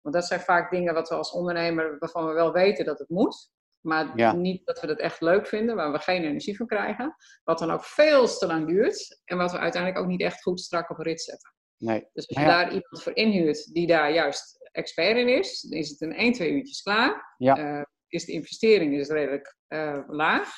Want 0.00 0.14
dat 0.14 0.24
zijn 0.24 0.40
vaak 0.40 0.70
dingen 0.70 0.94
wat 0.94 1.08
we 1.08 1.14
als 1.14 1.32
ondernemer, 1.32 1.98
waarvan 1.98 2.26
we 2.26 2.32
wel 2.32 2.52
weten 2.52 2.84
dat 2.84 2.98
het 2.98 3.08
moet. 3.08 3.52
Maar 3.84 4.36
niet 4.36 4.66
dat 4.66 4.80
we 4.80 4.86
het 4.86 5.00
echt 5.00 5.20
leuk 5.20 5.46
vinden, 5.46 5.76
waar 5.76 5.92
we 5.92 5.98
geen 5.98 6.24
energie 6.24 6.56
van 6.56 6.66
krijgen. 6.66 7.14
Wat 7.44 7.58
dan 7.58 7.70
ook 7.70 7.84
veel 7.84 8.26
te 8.26 8.46
lang 8.46 8.66
duurt. 8.66 9.20
En 9.24 9.36
wat 9.36 9.52
we 9.52 9.58
uiteindelijk 9.58 10.02
ook 10.02 10.10
niet 10.10 10.22
echt 10.22 10.42
goed 10.42 10.60
strak 10.60 10.90
op 10.90 10.98
rit 10.98 11.20
zetten. 11.20 11.54
Nee. 11.78 12.08
Dus 12.12 12.28
als 12.28 12.38
je 12.38 12.44
daar 12.44 12.66
iemand 12.66 13.02
voor 13.02 13.16
inhuurt 13.16 13.74
die 13.74 13.86
daar 13.86 14.12
juist 14.12 14.68
expert 14.72 15.16
in 15.16 15.28
is, 15.28 15.60
dan 15.60 15.78
is 15.78 15.90
het 15.90 16.00
in 16.00 16.12
1, 16.12 16.32
2 16.32 16.52
uurtjes 16.52 16.82
klaar. 16.82 17.34
Ja. 17.38 17.58
Uh, 17.58 17.82
is 18.08 18.24
de 18.24 18.32
investering 18.32 18.94
is 18.94 19.08
redelijk 19.08 19.56
uh, 19.68 19.98
laag 20.06 20.48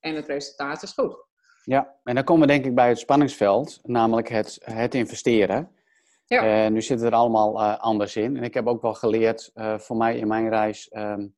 en 0.00 0.14
het 0.14 0.26
resultaat 0.26 0.82
is 0.82 0.92
goed. 0.92 1.26
Ja, 1.64 1.98
en 2.04 2.14
dan 2.14 2.24
komen 2.24 2.46
we 2.46 2.52
denk 2.52 2.64
ik 2.64 2.74
bij 2.74 2.88
het 2.88 2.98
spanningsveld, 2.98 3.78
namelijk 3.82 4.28
het, 4.28 4.58
het 4.64 4.94
investeren. 4.94 5.72
Ja. 6.24 6.64
Uh, 6.64 6.70
nu 6.70 6.82
zit 6.82 7.00
het 7.00 7.12
er 7.12 7.18
allemaal 7.18 7.62
anders 7.62 8.16
in. 8.16 8.36
En 8.36 8.42
ik 8.42 8.54
heb 8.54 8.66
ook 8.66 8.82
wel 8.82 8.94
geleerd, 8.94 9.50
voor 9.54 9.96
mij 9.96 10.18
in 10.18 10.28
mijn 10.28 10.48
reis, 10.48 10.90
um, 10.92 11.36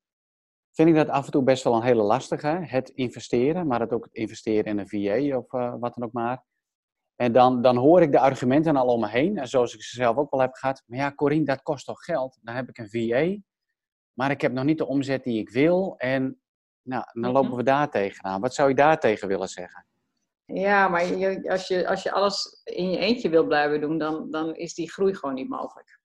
vind 0.73 0.89
ik 0.89 0.95
dat 0.95 1.09
af 1.09 1.25
en 1.25 1.33
toe 1.33 1.43
best 1.43 1.65
wel 1.65 1.75
een 1.75 1.83
hele 1.83 2.03
lastige. 2.03 2.59
Het 2.63 2.89
investeren, 2.89 3.67
maar 3.67 3.81
het 3.81 3.93
ook 3.93 4.05
het 4.05 4.15
investeren 4.15 4.65
in 4.65 4.79
een 4.79 4.89
VA 4.89 5.37
of 5.37 5.51
wat 5.81 5.95
dan 5.95 6.05
ook 6.05 6.13
maar. 6.13 6.45
En 7.17 7.33
dan, 7.33 7.63
dan 7.63 7.77
hoor 7.77 8.03
ik 8.03 8.13
de 8.13 8.19
argumenten 8.19 8.77
al 8.77 8.87
om 8.87 9.01
me 9.01 9.09
heen. 9.09 9.39
En 9.39 9.49
zoals 9.49 9.75
ik 9.75 9.83
ze 9.83 9.97
zelf 9.97 10.17
ook 10.17 10.31
wel 10.31 10.41
heb 10.41 10.55
gehad. 10.55 10.83
Maar 10.87 10.99
ja, 10.99 11.13
Corine, 11.15 11.45
dat 11.45 11.63
kost 11.63 11.87
toch 11.87 12.05
geld? 12.05 12.39
Dan 12.43 12.55
heb 12.55 12.69
ik 12.69 12.79
een 12.79 12.91
VA 12.91 13.41
maar 14.21 14.31
ik 14.31 14.41
heb 14.41 14.53
nog 14.53 14.65
niet 14.65 14.79
de 14.79 14.87
omzet 14.87 15.25
die 15.25 15.39
ik 15.39 15.51
wil. 15.51 15.95
En 15.97 16.41
nou, 16.83 17.05
dan 17.13 17.23
mhm. 17.23 17.33
lopen 17.33 17.57
we 17.57 17.63
daar 17.63 17.91
tegenaan. 17.91 18.41
Wat 18.41 18.55
zou 18.55 18.69
je 18.69 18.75
daar 18.75 19.01
tegen 19.01 19.29
willen 19.29 19.49
zeggen? 19.49 19.87
Ja, 20.45 20.89
maar 20.89 21.07
je, 21.07 21.51
als, 21.51 21.69
je, 21.69 21.89
als 21.89 22.03
je 22.03 22.13
alles 22.13 22.61
in 22.65 22.91
je 22.91 22.99
eentje 22.99 23.29
wil 23.29 23.47
blijven 23.47 23.81
doen, 23.81 23.99
dan, 23.99 24.31
dan 24.31 24.55
is 24.55 24.75
die 24.75 24.91
groei 24.91 25.15
gewoon 25.15 25.35
niet 25.35 25.49
mogelijk. 25.49 26.00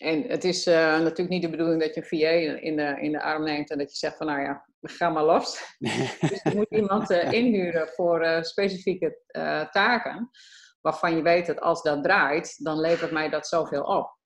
En 0.00 0.22
het 0.22 0.44
is 0.44 0.66
uh, 0.66 0.74
natuurlijk 0.74 1.28
niet 1.28 1.42
de 1.42 1.50
bedoeling 1.50 1.80
dat 1.80 1.94
je 1.94 2.00
een 2.00 2.06
VA 2.06 2.60
in 2.60 2.76
de, 2.76 3.00
in 3.00 3.12
de 3.12 3.22
arm 3.22 3.44
neemt 3.44 3.70
en 3.70 3.78
dat 3.78 3.90
je 3.90 3.96
zegt 3.96 4.16
van 4.16 4.26
nou 4.26 4.40
ja, 4.40 4.66
ga 4.80 5.10
maar 5.10 5.24
los. 5.24 5.76
dus 6.30 6.42
je 6.42 6.52
moet 6.54 6.70
iemand 6.70 7.10
uh, 7.10 7.32
inhuren 7.32 7.88
voor 7.88 8.24
uh, 8.24 8.42
specifieke 8.42 9.18
taken, 9.70 10.30
waarvan 10.80 11.16
je 11.16 11.22
weet 11.22 11.46
dat 11.46 11.60
als 11.60 11.82
dat 11.82 12.02
draait, 12.02 12.64
dan 12.64 12.80
levert 12.80 13.10
mij 13.10 13.28
dat 13.28 13.46
zoveel 13.46 13.82
op. 13.82 14.18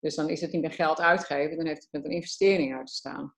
Dus 0.00 0.14
dan 0.14 0.28
is 0.28 0.40
het 0.40 0.52
niet 0.52 0.60
meer 0.60 0.72
geld 0.72 1.00
uitgeven, 1.00 1.56
dan 1.56 1.66
heeft 1.66 1.82
het 1.82 1.92
met 1.92 2.04
een 2.04 2.16
investering 2.16 2.76
uit 2.76 2.86
te 2.86 2.92
staan. 2.92 3.34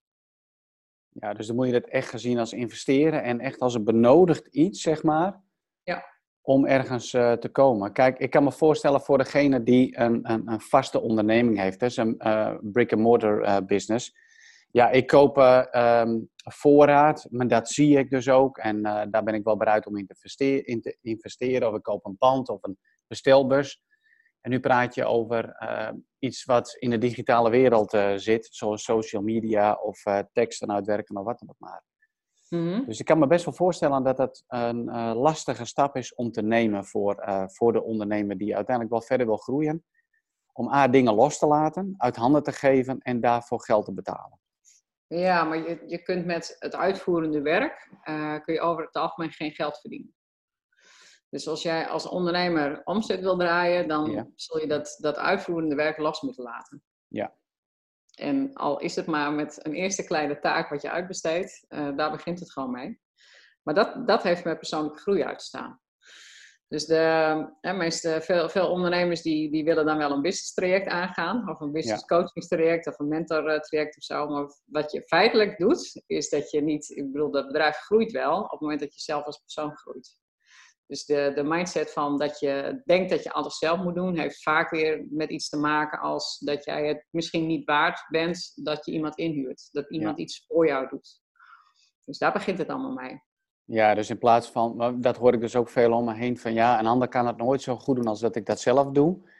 Ja, 1.09 1.35
dus 1.35 1.46
dan 1.46 1.57
moet 1.57 1.66
je 1.66 1.74
het 1.74 1.88
echt 1.88 2.09
gezien 2.09 2.38
als 2.38 2.53
investeren 2.53 3.22
en 3.22 3.40
echt 3.40 3.61
als 3.61 3.74
een 3.74 3.85
benodigd 3.85 4.46
iets, 4.46 4.83
zeg 4.83 5.03
maar. 5.03 5.40
Ja. 5.83 6.05
Om 6.42 6.66
ergens 6.66 7.12
uh, 7.12 7.33
te 7.33 7.48
komen. 7.48 7.92
Kijk, 7.92 8.18
ik 8.18 8.31
kan 8.31 8.44
me 8.44 8.53
voorstellen 8.53 9.00
voor 9.00 9.18
degene 9.18 9.62
die 9.62 9.98
een, 9.98 10.31
een, 10.31 10.48
een 10.48 10.61
vaste 10.61 11.00
onderneming 11.00 11.59
heeft, 11.59 11.81
dus 11.81 11.96
een 11.96 12.14
uh, 12.18 12.55
brick-and-mortar 12.61 13.42
uh, 13.42 13.57
business. 13.66 14.16
Ja, 14.70 14.90
ik 14.90 15.07
koop 15.07 15.37
um, 15.72 16.31
voorraad, 16.35 17.26
maar 17.31 17.48
dat 17.48 17.68
zie 17.68 17.98
ik 17.98 18.11
dus 18.11 18.29
ook. 18.29 18.59
En 18.59 18.83
daar 18.83 19.22
ben 19.22 19.35
ik 19.35 19.44
wel 19.44 19.57
bereid 19.57 19.87
om 19.87 19.96
in 19.96 20.07
te, 20.07 20.62
in 20.62 20.81
te 20.81 20.96
investeren. 21.00 21.68
Of 21.68 21.76
ik 21.76 21.83
koop 21.83 22.05
een 22.05 22.16
pand 22.16 22.48
of 22.48 22.62
een 22.62 22.79
bestelbus. 23.07 23.83
En 24.40 24.50
nu 24.50 24.61
praat 24.61 24.94
je 24.94 25.05
over 25.05 25.57
iets 26.18 26.44
wat 26.44 26.76
in 26.79 26.90
de 26.90 26.98
digitale 26.98 27.50
wereld 27.50 27.90
zit, 28.16 28.48
zoals 28.50 28.85
social 28.85 29.22
media 29.22 29.74
of 29.74 30.03
teksten 30.33 30.72
uitwerken 30.72 31.16
of 31.16 31.24
wat 31.24 31.38
dan 31.38 31.48
ook 31.48 31.59
maar. 31.59 31.83
Mm-hmm. 32.50 32.84
Dus 32.86 33.00
ik 33.00 33.06
kan 33.06 33.18
me 33.18 33.26
best 33.26 33.44
wel 33.44 33.54
voorstellen 33.54 34.02
dat 34.02 34.16
dat 34.16 34.44
een 34.48 34.84
lastige 35.14 35.64
stap 35.64 35.96
is 35.96 36.14
om 36.14 36.32
te 36.32 36.42
nemen 36.42 36.84
voor, 36.84 37.22
voor 37.46 37.72
de 37.72 37.82
ondernemer 37.82 38.38
die 38.38 38.56
uiteindelijk 38.56 38.94
wel 38.94 39.06
verder 39.06 39.26
wil 39.26 39.36
groeien. 39.36 39.84
Om 40.52 40.72
A, 40.72 40.88
dingen 40.88 41.14
los 41.14 41.38
te 41.38 41.46
laten, 41.46 41.94
uit 41.96 42.16
handen 42.16 42.42
te 42.42 42.52
geven 42.52 42.98
en 42.98 43.20
daarvoor 43.20 43.62
geld 43.62 43.84
te 43.84 43.92
betalen. 43.92 44.40
Ja, 45.06 45.44
maar 45.44 45.56
je, 45.56 45.82
je 45.86 46.02
kunt 46.02 46.26
met 46.26 46.56
het 46.58 46.76
uitvoerende 46.76 47.42
werk, 47.42 47.90
kun 48.44 48.54
je 48.54 48.60
over 48.60 48.84
het 48.84 48.94
algemeen 48.94 49.30
geen 49.30 49.52
geld 49.52 49.78
verdienen. 49.78 50.14
Dus 51.28 51.48
als 51.48 51.62
jij 51.62 51.88
als 51.88 52.08
ondernemer 52.08 52.80
omzet 52.84 53.20
wil 53.20 53.36
draaien, 53.36 53.88
dan 53.88 54.32
zul 54.34 54.60
je 54.60 54.66
dat, 54.66 54.96
dat 55.00 55.16
uitvoerende 55.16 55.74
werk 55.74 55.98
los 55.98 56.20
moeten 56.20 56.44
laten. 56.44 56.82
Ja. 57.08 57.34
En 58.14 58.55
al 58.55 58.79
is 58.81 58.96
het 58.96 59.07
maar 59.07 59.33
met 59.33 59.66
een 59.66 59.75
eerste 59.75 60.05
kleine 60.05 60.38
taak 60.38 60.68
wat 60.68 60.83
je 60.83 60.90
uitbesteedt, 60.90 61.64
uh, 61.68 61.96
daar 61.96 62.11
begint 62.11 62.40
het 62.40 62.53
gewoon 62.53 62.70
mee. 62.70 63.01
Maar 63.62 63.75
dat, 63.75 64.07
dat 64.07 64.23
heeft 64.23 64.44
met 64.44 64.59
persoonlijke 64.59 64.99
groei 64.99 65.23
uit 65.23 65.38
te 65.38 65.44
staan. 65.44 65.81
Dus 66.70 66.87
de, 66.87 67.46
hè, 67.61 67.73
meeste, 67.73 68.18
veel, 68.23 68.49
veel 68.49 68.70
ondernemers 68.70 69.23
die, 69.23 69.51
die 69.51 69.64
willen 69.64 69.87
dan 69.87 69.99
wel 69.99 70.11
een 70.11 70.23
business 70.23 70.55
traject 70.55 70.87
aangaan, 70.87 71.49
of 71.51 71.61
een 71.61 71.73
business 71.73 72.05
coaching 72.05 72.46
traject, 72.46 72.87
of 72.87 72.99
een 72.99 73.09
mentor 73.09 73.46
eh, 73.46 73.61
traject 73.61 73.96
of 73.96 74.03
zo. 74.03 74.29
Maar 74.29 74.46
wat 74.64 74.92
je 74.92 75.03
feitelijk 75.03 75.59
doet, 75.59 76.03
is 76.07 76.29
dat 76.29 76.51
je 76.51 76.61
niet, 76.61 76.90
ik 76.90 77.12
bedoel, 77.12 77.31
dat 77.31 77.46
bedrijf 77.46 77.77
groeit 77.77 78.12
wel 78.12 78.42
op 78.42 78.51
het 78.51 78.61
moment 78.61 78.81
dat 78.81 78.94
je 78.94 79.01
zelf 79.01 79.25
als 79.25 79.38
persoon 79.38 79.77
groeit. 79.77 80.18
Dus 80.90 81.05
de, 81.05 81.33
de 81.35 81.42
mindset 81.42 81.92
van 81.92 82.18
dat 82.18 82.40
je 82.40 82.83
denkt 82.85 83.11
dat 83.11 83.22
je 83.22 83.33
alles 83.33 83.59
zelf 83.59 83.79
moet 83.79 83.94
doen, 83.94 84.18
heeft 84.18 84.42
vaak 84.42 84.70
weer 84.70 85.07
met 85.11 85.31
iets 85.31 85.48
te 85.48 85.57
maken 85.57 85.98
als 85.98 86.38
dat 86.38 86.64
jij 86.64 86.87
het 86.87 87.07
misschien 87.11 87.46
niet 87.46 87.64
waard 87.64 88.05
bent 88.09 88.53
dat 88.55 88.87
je 88.87 88.92
iemand 88.92 89.18
inhuurt. 89.18 89.68
Dat 89.72 89.90
iemand 89.90 90.18
iets 90.18 90.44
voor 90.48 90.66
jou 90.66 90.88
doet. 90.88 91.20
Dus 92.05 92.18
daar 92.18 92.33
begint 92.33 92.59
het 92.59 92.68
allemaal 92.68 92.92
mee. 92.92 93.22
Ja, 93.64 93.94
dus 93.94 94.11
in 94.11 94.18
plaats 94.18 94.50
van, 94.50 94.96
dat 95.00 95.16
hoor 95.16 95.35
ik 95.35 95.40
dus 95.40 95.57
ook 95.57 95.68
veel 95.68 95.92
om 95.92 96.05
me 96.05 96.14
heen 96.14 96.38
van 96.38 96.53
ja, 96.53 96.79
een 96.79 96.87
ander 96.87 97.09
kan 97.09 97.26
het 97.26 97.37
nooit 97.37 97.62
zo 97.62 97.76
goed 97.76 97.96
doen 97.96 98.07
als 98.07 98.20
dat 98.20 98.37
ik 98.37 98.46
dat 98.46 98.61
zelf 98.61 98.90
doe. 98.90 99.31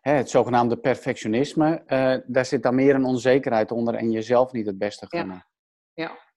Hè, 0.00 0.12
het 0.12 0.30
zogenaamde 0.30 0.76
perfectionisme, 0.76 1.82
uh, 1.86 2.16
daar 2.26 2.44
zit 2.44 2.62
dan 2.62 2.74
meer 2.74 2.94
een 2.94 3.04
onzekerheid 3.04 3.70
onder 3.70 3.94
en 3.94 4.10
jezelf 4.10 4.52
niet 4.52 4.66
het 4.66 4.78
beste 4.78 5.06
gunnen. 5.08 5.46
Ja. 5.92 6.04
ja. 6.04 6.27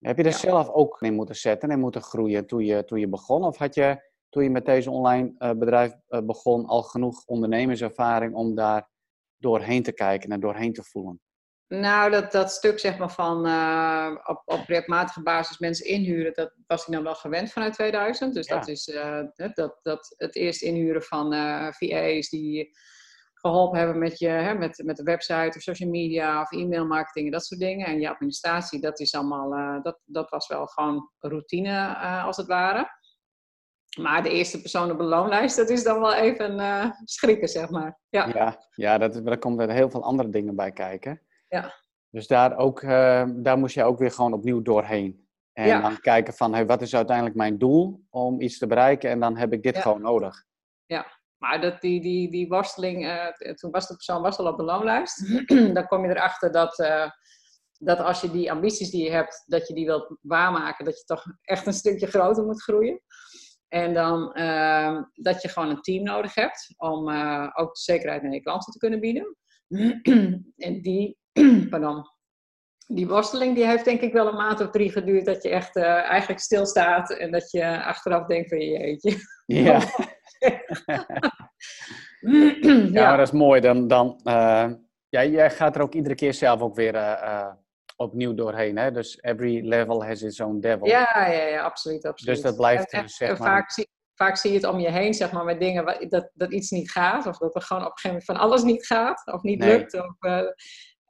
Heb 0.00 0.16
je 0.16 0.24
er 0.24 0.32
zelf 0.32 0.68
ook 0.68 1.00
in 1.00 1.14
moeten 1.14 1.36
zetten 1.36 1.70
en 1.70 1.80
moeten 1.80 2.02
groeien 2.02 2.46
toen 2.46 2.64
je, 2.64 2.84
toen 2.84 3.00
je 3.00 3.08
begon? 3.08 3.44
Of 3.44 3.56
had 3.56 3.74
je 3.74 4.08
toen 4.28 4.42
je 4.42 4.50
met 4.50 4.66
deze 4.66 4.90
online 4.90 5.34
uh, 5.38 5.50
bedrijf 5.50 5.92
uh, 6.08 6.20
begon 6.20 6.66
al 6.66 6.82
genoeg 6.82 7.24
ondernemerservaring 7.26 8.34
om 8.34 8.54
daar 8.54 8.88
doorheen 9.36 9.82
te 9.82 9.92
kijken 9.92 10.30
en 10.30 10.40
doorheen 10.40 10.72
te 10.72 10.82
voelen? 10.82 11.20
Nou, 11.66 12.10
dat, 12.10 12.32
dat 12.32 12.50
stuk 12.50 12.78
zeg 12.78 12.98
maar 12.98 13.10
van 13.10 13.46
uh, 13.46 14.16
op, 14.24 14.42
op 14.44 14.64
projectmatige 14.64 15.22
basis 15.22 15.58
mensen 15.58 15.86
inhuren, 15.86 16.34
dat 16.34 16.54
was 16.66 16.86
hij 16.86 16.94
dan 16.94 17.04
wel 17.04 17.14
gewend 17.14 17.52
vanuit 17.52 17.72
2000. 17.72 18.34
Dus 18.34 18.46
dat 18.46 18.68
is 18.68 18.84
dat, 19.54 19.78
dat, 19.82 20.14
het 20.16 20.36
eerst 20.36 20.62
inhuren 20.62 21.02
van 21.02 21.32
VA's 21.72 22.28
die 22.28 22.70
geholpen 23.40 23.78
hebben 23.78 23.98
met, 23.98 24.18
je, 24.18 24.28
hè, 24.28 24.54
met, 24.54 24.82
met 24.84 24.96
de 24.96 25.02
website 25.02 25.52
of 25.56 25.62
social 25.62 25.90
media 25.90 26.40
of 26.40 26.52
e-mail 26.52 26.86
marketing 26.86 27.26
en 27.26 27.32
dat 27.32 27.44
soort 27.44 27.60
dingen. 27.60 27.86
En 27.86 28.00
je 28.00 28.10
administratie, 28.10 28.80
dat, 28.80 29.00
is 29.00 29.14
allemaal, 29.14 29.56
uh, 29.56 29.82
dat, 29.82 30.00
dat 30.04 30.30
was 30.30 30.48
wel 30.48 30.66
gewoon 30.66 31.10
routine 31.18 31.70
uh, 31.70 32.24
als 32.24 32.36
het 32.36 32.46
ware. 32.46 32.98
Maar 34.00 34.22
de 34.22 34.30
eerste 34.30 34.60
persoon 34.60 34.90
op 34.90 34.98
de 34.98 35.04
loonlijst, 35.04 35.56
dat 35.56 35.70
is 35.70 35.82
dan 35.82 36.00
wel 36.00 36.14
even 36.14 36.58
uh, 36.58 36.90
schrikken, 37.04 37.48
zeg 37.48 37.70
maar. 37.70 38.00
Ja, 38.08 38.28
ja, 38.28 38.58
ja 38.74 38.98
dat, 38.98 39.24
daar 39.24 39.38
komt 39.38 39.60
er 39.60 39.70
heel 39.70 39.90
veel 39.90 40.04
andere 40.04 40.28
dingen 40.28 40.56
bij 40.56 40.72
kijken. 40.72 41.22
Ja. 41.48 41.74
Dus 42.10 42.26
daar, 42.26 42.56
ook, 42.56 42.80
daar 43.36 43.58
moest 43.58 43.74
je 43.74 43.84
ook 43.84 43.98
weer 43.98 44.10
gewoon 44.10 44.32
opnieuw 44.32 44.62
doorheen. 44.62 45.28
En 45.52 45.66
ja. 45.66 45.80
dan 45.80 46.00
kijken 46.00 46.34
van, 46.34 46.54
hey, 46.54 46.66
wat 46.66 46.82
is 46.82 46.94
uiteindelijk 46.94 47.36
mijn 47.36 47.58
doel 47.58 48.04
om 48.10 48.40
iets 48.40 48.58
te 48.58 48.66
bereiken? 48.66 49.10
En 49.10 49.20
dan 49.20 49.36
heb 49.36 49.52
ik 49.52 49.62
dit 49.62 49.74
ja. 49.74 49.80
gewoon 49.80 50.00
nodig. 50.02 50.44
Ja, 50.86 51.19
maar 51.40 51.60
dat, 51.60 51.80
die, 51.80 52.00
die, 52.00 52.30
die 52.30 52.48
worsteling, 52.48 53.04
uh, 53.04 53.52
toen 53.54 53.70
was 53.70 53.88
de 53.88 53.94
persoon 53.94 54.22
was 54.22 54.38
al 54.38 54.46
op 54.46 54.56
de 54.56 54.62
loonlijst. 54.62 55.46
dan 55.74 55.86
kom 55.86 56.04
je 56.04 56.10
erachter 56.10 56.52
dat, 56.52 56.78
uh, 56.78 57.10
dat 57.78 57.98
als 57.98 58.20
je 58.20 58.30
die 58.30 58.50
ambities 58.50 58.90
die 58.90 59.04
je 59.04 59.10
hebt, 59.10 59.44
dat 59.46 59.68
je 59.68 59.74
die 59.74 59.86
wilt 59.86 60.16
waarmaken, 60.20 60.84
dat 60.84 60.98
je 60.98 61.04
toch 61.04 61.24
echt 61.42 61.66
een 61.66 61.72
stukje 61.72 62.06
groter 62.06 62.44
moet 62.44 62.62
groeien. 62.62 63.00
En 63.68 63.94
dan 63.94 64.38
uh, 64.38 65.02
dat 65.12 65.42
je 65.42 65.48
gewoon 65.48 65.68
een 65.68 65.80
team 65.80 66.02
nodig 66.02 66.34
hebt 66.34 66.74
om 66.76 67.10
ook 67.54 67.74
de 67.74 67.80
zekerheid 67.80 68.22
naar 68.22 68.32
je 68.32 68.42
klanten 68.42 68.72
te 68.72 68.78
kunnen 68.78 69.00
bieden. 69.00 69.36
en 70.66 70.82
die, 70.82 71.18
pardon, 71.70 72.04
die 72.92 73.08
worsteling 73.08 73.54
die 73.54 73.66
heeft 73.66 73.84
denk 73.84 74.00
ik 74.00 74.12
wel 74.12 74.28
een 74.28 74.36
maand 74.36 74.60
of 74.60 74.70
drie 74.70 74.90
geduurd. 74.90 75.24
Dat 75.24 75.42
je 75.42 75.48
echt 75.48 75.76
uh, 75.76 75.84
eigenlijk 75.84 76.40
stilstaat 76.40 77.10
en 77.10 77.30
dat 77.30 77.50
je 77.50 77.84
achteraf 77.84 78.26
denkt 78.26 78.48
van 78.48 78.58
jeetje. 78.58 79.16
Ja. 79.46 79.80
ja, 82.92 83.08
maar 83.08 83.16
dat 83.16 83.26
is 83.26 83.32
mooi. 83.32 83.60
Dan, 83.60 83.88
dan, 83.88 84.20
uh, 84.24 84.68
ja, 85.08 85.24
jij 85.24 85.50
gaat 85.50 85.76
er 85.76 85.82
ook 85.82 85.94
iedere 85.94 86.14
keer 86.14 86.34
zelf 86.34 86.60
ook 86.60 86.74
weer 86.74 86.94
uh, 86.94 87.52
opnieuw 87.96 88.34
doorheen. 88.34 88.78
Hè? 88.78 88.90
Dus 88.90 89.18
every 89.20 89.66
level 89.66 90.04
has 90.04 90.22
its 90.22 90.40
own 90.40 90.60
devil. 90.60 90.86
Ja, 90.86 91.08
ja, 91.14 91.42
ja 91.42 91.62
absoluut, 91.62 92.04
absoluut. 92.04 92.34
Dus 92.34 92.44
dat 92.44 92.56
blijft 92.56 92.92
en, 92.92 93.08
zeg 93.08 93.38
maar... 93.38 93.48
Vaak 93.48 93.70
zie, 93.70 93.88
vaak 94.14 94.36
zie 94.36 94.50
je 94.50 94.56
het 94.56 94.66
om 94.66 94.78
je 94.78 94.90
heen, 94.90 95.14
zeg 95.14 95.32
maar, 95.32 95.44
met 95.44 95.60
dingen 95.60 96.08
dat, 96.08 96.30
dat 96.34 96.52
iets 96.52 96.70
niet 96.70 96.90
gaat. 96.90 97.26
Of 97.26 97.38
dat 97.38 97.54
er 97.54 97.62
gewoon 97.62 97.82
op 97.82 97.88
een 97.88 97.98
gegeven 97.98 98.24
moment 98.26 98.38
van 98.38 98.48
alles 98.48 98.62
niet 98.62 98.86
gaat. 98.86 99.32
Of 99.32 99.42
niet 99.42 99.58
nee. 99.58 99.78
lukt. 99.78 99.94
Of, 99.94 100.16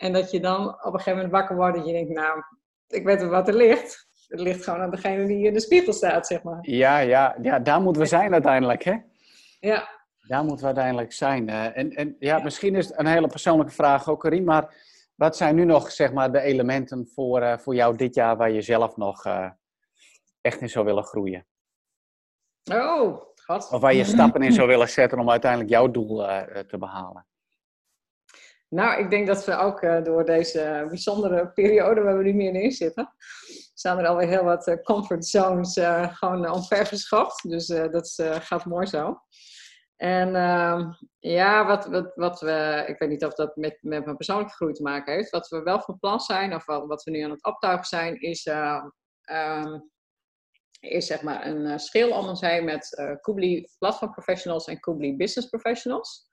en 0.01 0.13
dat 0.13 0.31
je 0.31 0.41
dan 0.41 0.69
op 0.69 0.85
een 0.85 0.91
gegeven 0.93 1.15
moment 1.15 1.33
wakker 1.33 1.57
wordt 1.57 1.77
en 1.77 1.85
je 1.85 1.93
denkt, 1.93 2.13
nou, 2.13 2.43
ik 2.87 3.05
weet 3.05 3.23
wat 3.23 3.49
er 3.49 3.55
ligt. 3.55 4.09
Het 4.29 4.41
ligt 4.41 4.65
gewoon 4.65 4.81
aan 4.81 4.91
degene 4.91 5.27
die 5.27 5.47
in 5.47 5.53
de 5.53 5.61
spiegel 5.61 5.93
staat, 5.93 6.27
zeg 6.27 6.43
maar. 6.43 6.59
Ja, 6.61 6.99
ja, 6.99 7.37
ja 7.43 7.59
daar 7.59 7.81
moeten 7.81 8.03
we 8.03 8.09
zijn 8.09 8.33
uiteindelijk, 8.33 8.83
hè? 8.83 8.97
Ja. 9.61 9.89
Daar 10.27 10.41
moeten 10.41 10.61
we 10.61 10.67
uiteindelijk 10.67 11.13
zijn. 11.13 11.49
En, 11.49 11.91
en 11.91 12.17
ja, 12.19 12.39
misschien 12.39 12.75
is 12.75 12.89
het 12.89 12.99
een 12.99 13.07
hele 13.07 13.27
persoonlijke 13.27 13.73
vraag 13.73 14.09
ook, 14.09 14.21
Karim, 14.21 14.45
maar 14.45 14.75
wat 15.15 15.37
zijn 15.37 15.55
nu 15.55 15.65
nog, 15.65 15.91
zeg 15.91 16.13
maar, 16.13 16.33
de 16.33 16.41
elementen 16.41 17.09
voor, 17.15 17.43
uh, 17.43 17.59
voor 17.59 17.75
jou 17.75 17.97
dit 17.97 18.15
jaar 18.15 18.37
waar 18.37 18.51
je 18.51 18.63
zelf 18.63 18.97
nog 18.97 19.27
uh, 19.27 19.51
echt 20.41 20.61
in 20.61 20.69
zou 20.69 20.85
willen 20.85 21.05
groeien? 21.05 21.47
Oh, 22.73 23.23
god. 23.45 23.71
Of 23.71 23.81
waar 23.81 23.95
je 23.95 24.05
stappen 24.05 24.43
in 24.43 24.53
zou 24.53 24.69
willen 24.69 24.89
zetten 24.89 25.19
om 25.19 25.31
uiteindelijk 25.31 25.71
jouw 25.71 25.91
doel 25.91 26.29
uh, 26.29 26.43
te 26.43 26.79
behalen? 26.79 27.27
Nou, 28.71 29.01
ik 29.01 29.11
denk 29.11 29.27
dat 29.27 29.45
we 29.45 29.57
ook 29.57 29.83
uh, 29.83 30.03
door 30.03 30.25
deze 30.25 30.85
bijzondere 30.89 31.49
periode 31.49 32.01
waar 32.01 32.19
we 32.19 32.25
nu 32.25 32.33
meer 32.33 32.55
in 32.55 32.73
zitten, 32.73 33.15
staan 33.75 33.99
er 33.99 34.07
alweer 34.07 34.29
heel 34.29 34.45
wat 34.45 34.69
uh, 34.69 34.75
comfort 34.83 35.27
zones 35.27 35.77
uh, 35.77 36.15
gewoon 36.17 36.51
omvergeschopt. 36.51 37.49
Dus 37.49 37.67
dat 37.67 38.15
gaat 38.41 38.65
mooi 38.65 38.87
zo. 38.87 39.21
En 39.97 40.35
ehm, 40.35 40.93
ja, 41.19 41.67
wat, 41.67 41.87
wat, 41.87 42.13
wat 42.15 42.41
we, 42.41 42.85
ik 42.87 42.99
weet 42.99 43.09
niet 43.09 43.25
of 43.25 43.35
dat 43.35 43.57
met, 43.57 43.79
met 43.81 44.05
mijn 44.05 44.17
persoonlijke 44.17 44.55
groei 44.55 44.73
te 44.73 44.83
maken 44.83 45.15
heeft. 45.15 45.31
Wat 45.31 45.49
we 45.49 45.63
wel 45.63 45.81
van 45.81 45.99
plan 45.99 46.21
zijn, 46.21 46.55
of 46.55 46.67
wat, 46.67 47.03
we 47.05 47.11
nu 47.11 47.23
aan 47.23 47.31
het 47.31 47.45
optuigen 47.45 47.87
zijn, 47.87 48.21
is, 48.21 48.47
um, 48.47 49.91
is 50.81 51.07
zeg 51.07 51.23
maar 51.23 51.47
een 51.47 51.79
schil 51.79 52.11
om 52.11 52.29
ons 52.29 52.41
heen 52.41 52.65
met 52.65 53.17
Kubli 53.21 53.67
Platform 53.79 54.13
Professionals 54.13 54.67
en 54.67 54.81
Kubli 54.81 55.17
Business 55.17 55.49
Professionals. 55.49 56.29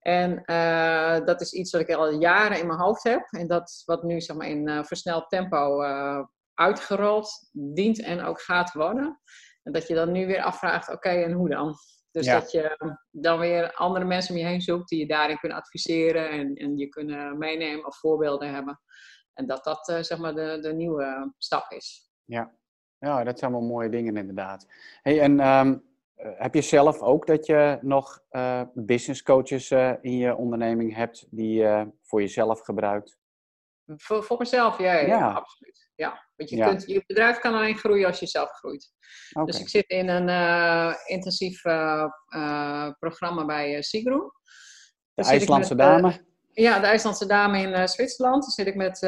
En 0.00 0.42
uh, 0.46 1.24
dat 1.24 1.40
is 1.40 1.52
iets 1.52 1.72
wat 1.72 1.80
ik 1.80 1.92
al 1.92 2.12
jaren 2.12 2.58
in 2.58 2.66
mijn 2.66 2.78
hoofd 2.78 3.02
heb. 3.02 3.26
En 3.30 3.46
dat 3.46 3.82
wat 3.84 4.02
nu 4.02 4.20
zeg 4.20 4.36
maar, 4.36 4.48
in 4.48 4.68
uh, 4.68 4.84
versneld 4.84 5.28
tempo 5.28 5.82
uh, 5.82 6.24
uitgerold 6.54 7.50
dient 7.52 8.02
en 8.02 8.22
ook 8.22 8.40
gaat 8.40 8.72
worden. 8.72 9.20
En 9.62 9.72
dat 9.72 9.86
je 9.86 9.94
dan 9.94 10.12
nu 10.12 10.26
weer 10.26 10.42
afvraagt, 10.42 10.88
oké, 10.88 10.96
okay, 10.96 11.24
en 11.24 11.32
hoe 11.32 11.48
dan? 11.48 11.74
Dus 12.10 12.26
ja. 12.26 12.40
dat 12.40 12.50
je 12.50 12.94
dan 13.10 13.38
weer 13.38 13.72
andere 13.72 14.04
mensen 14.04 14.34
om 14.34 14.40
je 14.40 14.46
heen 14.46 14.60
zoekt 14.60 14.88
die 14.88 14.98
je 14.98 15.06
daarin 15.06 15.38
kunnen 15.38 15.58
adviseren 15.58 16.30
en, 16.30 16.54
en 16.54 16.76
je 16.76 16.88
kunnen 16.88 17.38
meenemen 17.38 17.86
of 17.86 17.98
voorbeelden 17.98 18.54
hebben. 18.54 18.80
En 19.34 19.46
dat 19.46 19.64
dat 19.64 19.98
zeg 20.06 20.18
maar 20.18 20.34
de, 20.34 20.58
de 20.60 20.72
nieuwe 20.72 21.34
stap 21.38 21.70
is. 21.70 22.10
Ja. 22.24 22.54
ja, 22.98 23.24
dat 23.24 23.38
zijn 23.38 23.52
wel 23.52 23.60
mooie 23.60 23.88
dingen 23.88 24.16
inderdaad. 24.16 24.66
Hey, 25.02 25.20
en 25.20 25.40
um 25.46 25.70
uh, 25.70 25.89
heb 26.22 26.54
je 26.54 26.62
zelf 26.62 27.00
ook 27.00 27.26
dat 27.26 27.46
je 27.46 27.78
nog 27.80 28.22
uh, 28.30 28.62
business 28.74 29.22
coaches 29.22 29.70
uh, 29.70 29.92
in 30.00 30.16
je 30.16 30.36
onderneming 30.36 30.94
hebt 30.94 31.26
die 31.30 31.52
je 31.52 31.92
voor 32.02 32.20
jezelf 32.20 32.60
gebruikt? 32.60 33.18
Voor, 33.96 34.24
voor 34.24 34.38
mezelf, 34.38 34.78
ja, 34.78 34.92
ja, 34.92 35.06
ja. 35.06 35.32
absoluut. 35.32 35.90
Ja, 35.94 36.28
want 36.36 36.50
je, 36.50 36.56
ja. 36.56 36.68
Kunt, 36.68 36.86
je 36.86 37.04
bedrijf 37.06 37.38
kan 37.38 37.54
alleen 37.54 37.76
groeien 37.76 38.06
als 38.06 38.20
je 38.20 38.26
zelf 38.26 38.50
groeit. 38.50 38.92
Okay. 39.32 39.44
Dus 39.44 39.60
ik 39.60 39.68
zit 39.68 39.88
in 39.88 40.08
een 40.08 40.96
intensief 41.06 41.60
programma 42.98 43.44
bij 43.46 43.82
Sigro. 43.82 44.32
De 45.14 45.22
IJslandse 45.22 45.74
met, 45.74 45.86
dame? 45.86 46.24
ja, 46.52 46.78
de 46.78 46.86
IJslandse 46.86 47.26
dame 47.26 47.58
in 47.58 47.88
Zwitserland. 47.88 48.42
Daar 48.42 48.52
zit 48.52 48.66
ik 48.66 48.74
met 48.74 48.98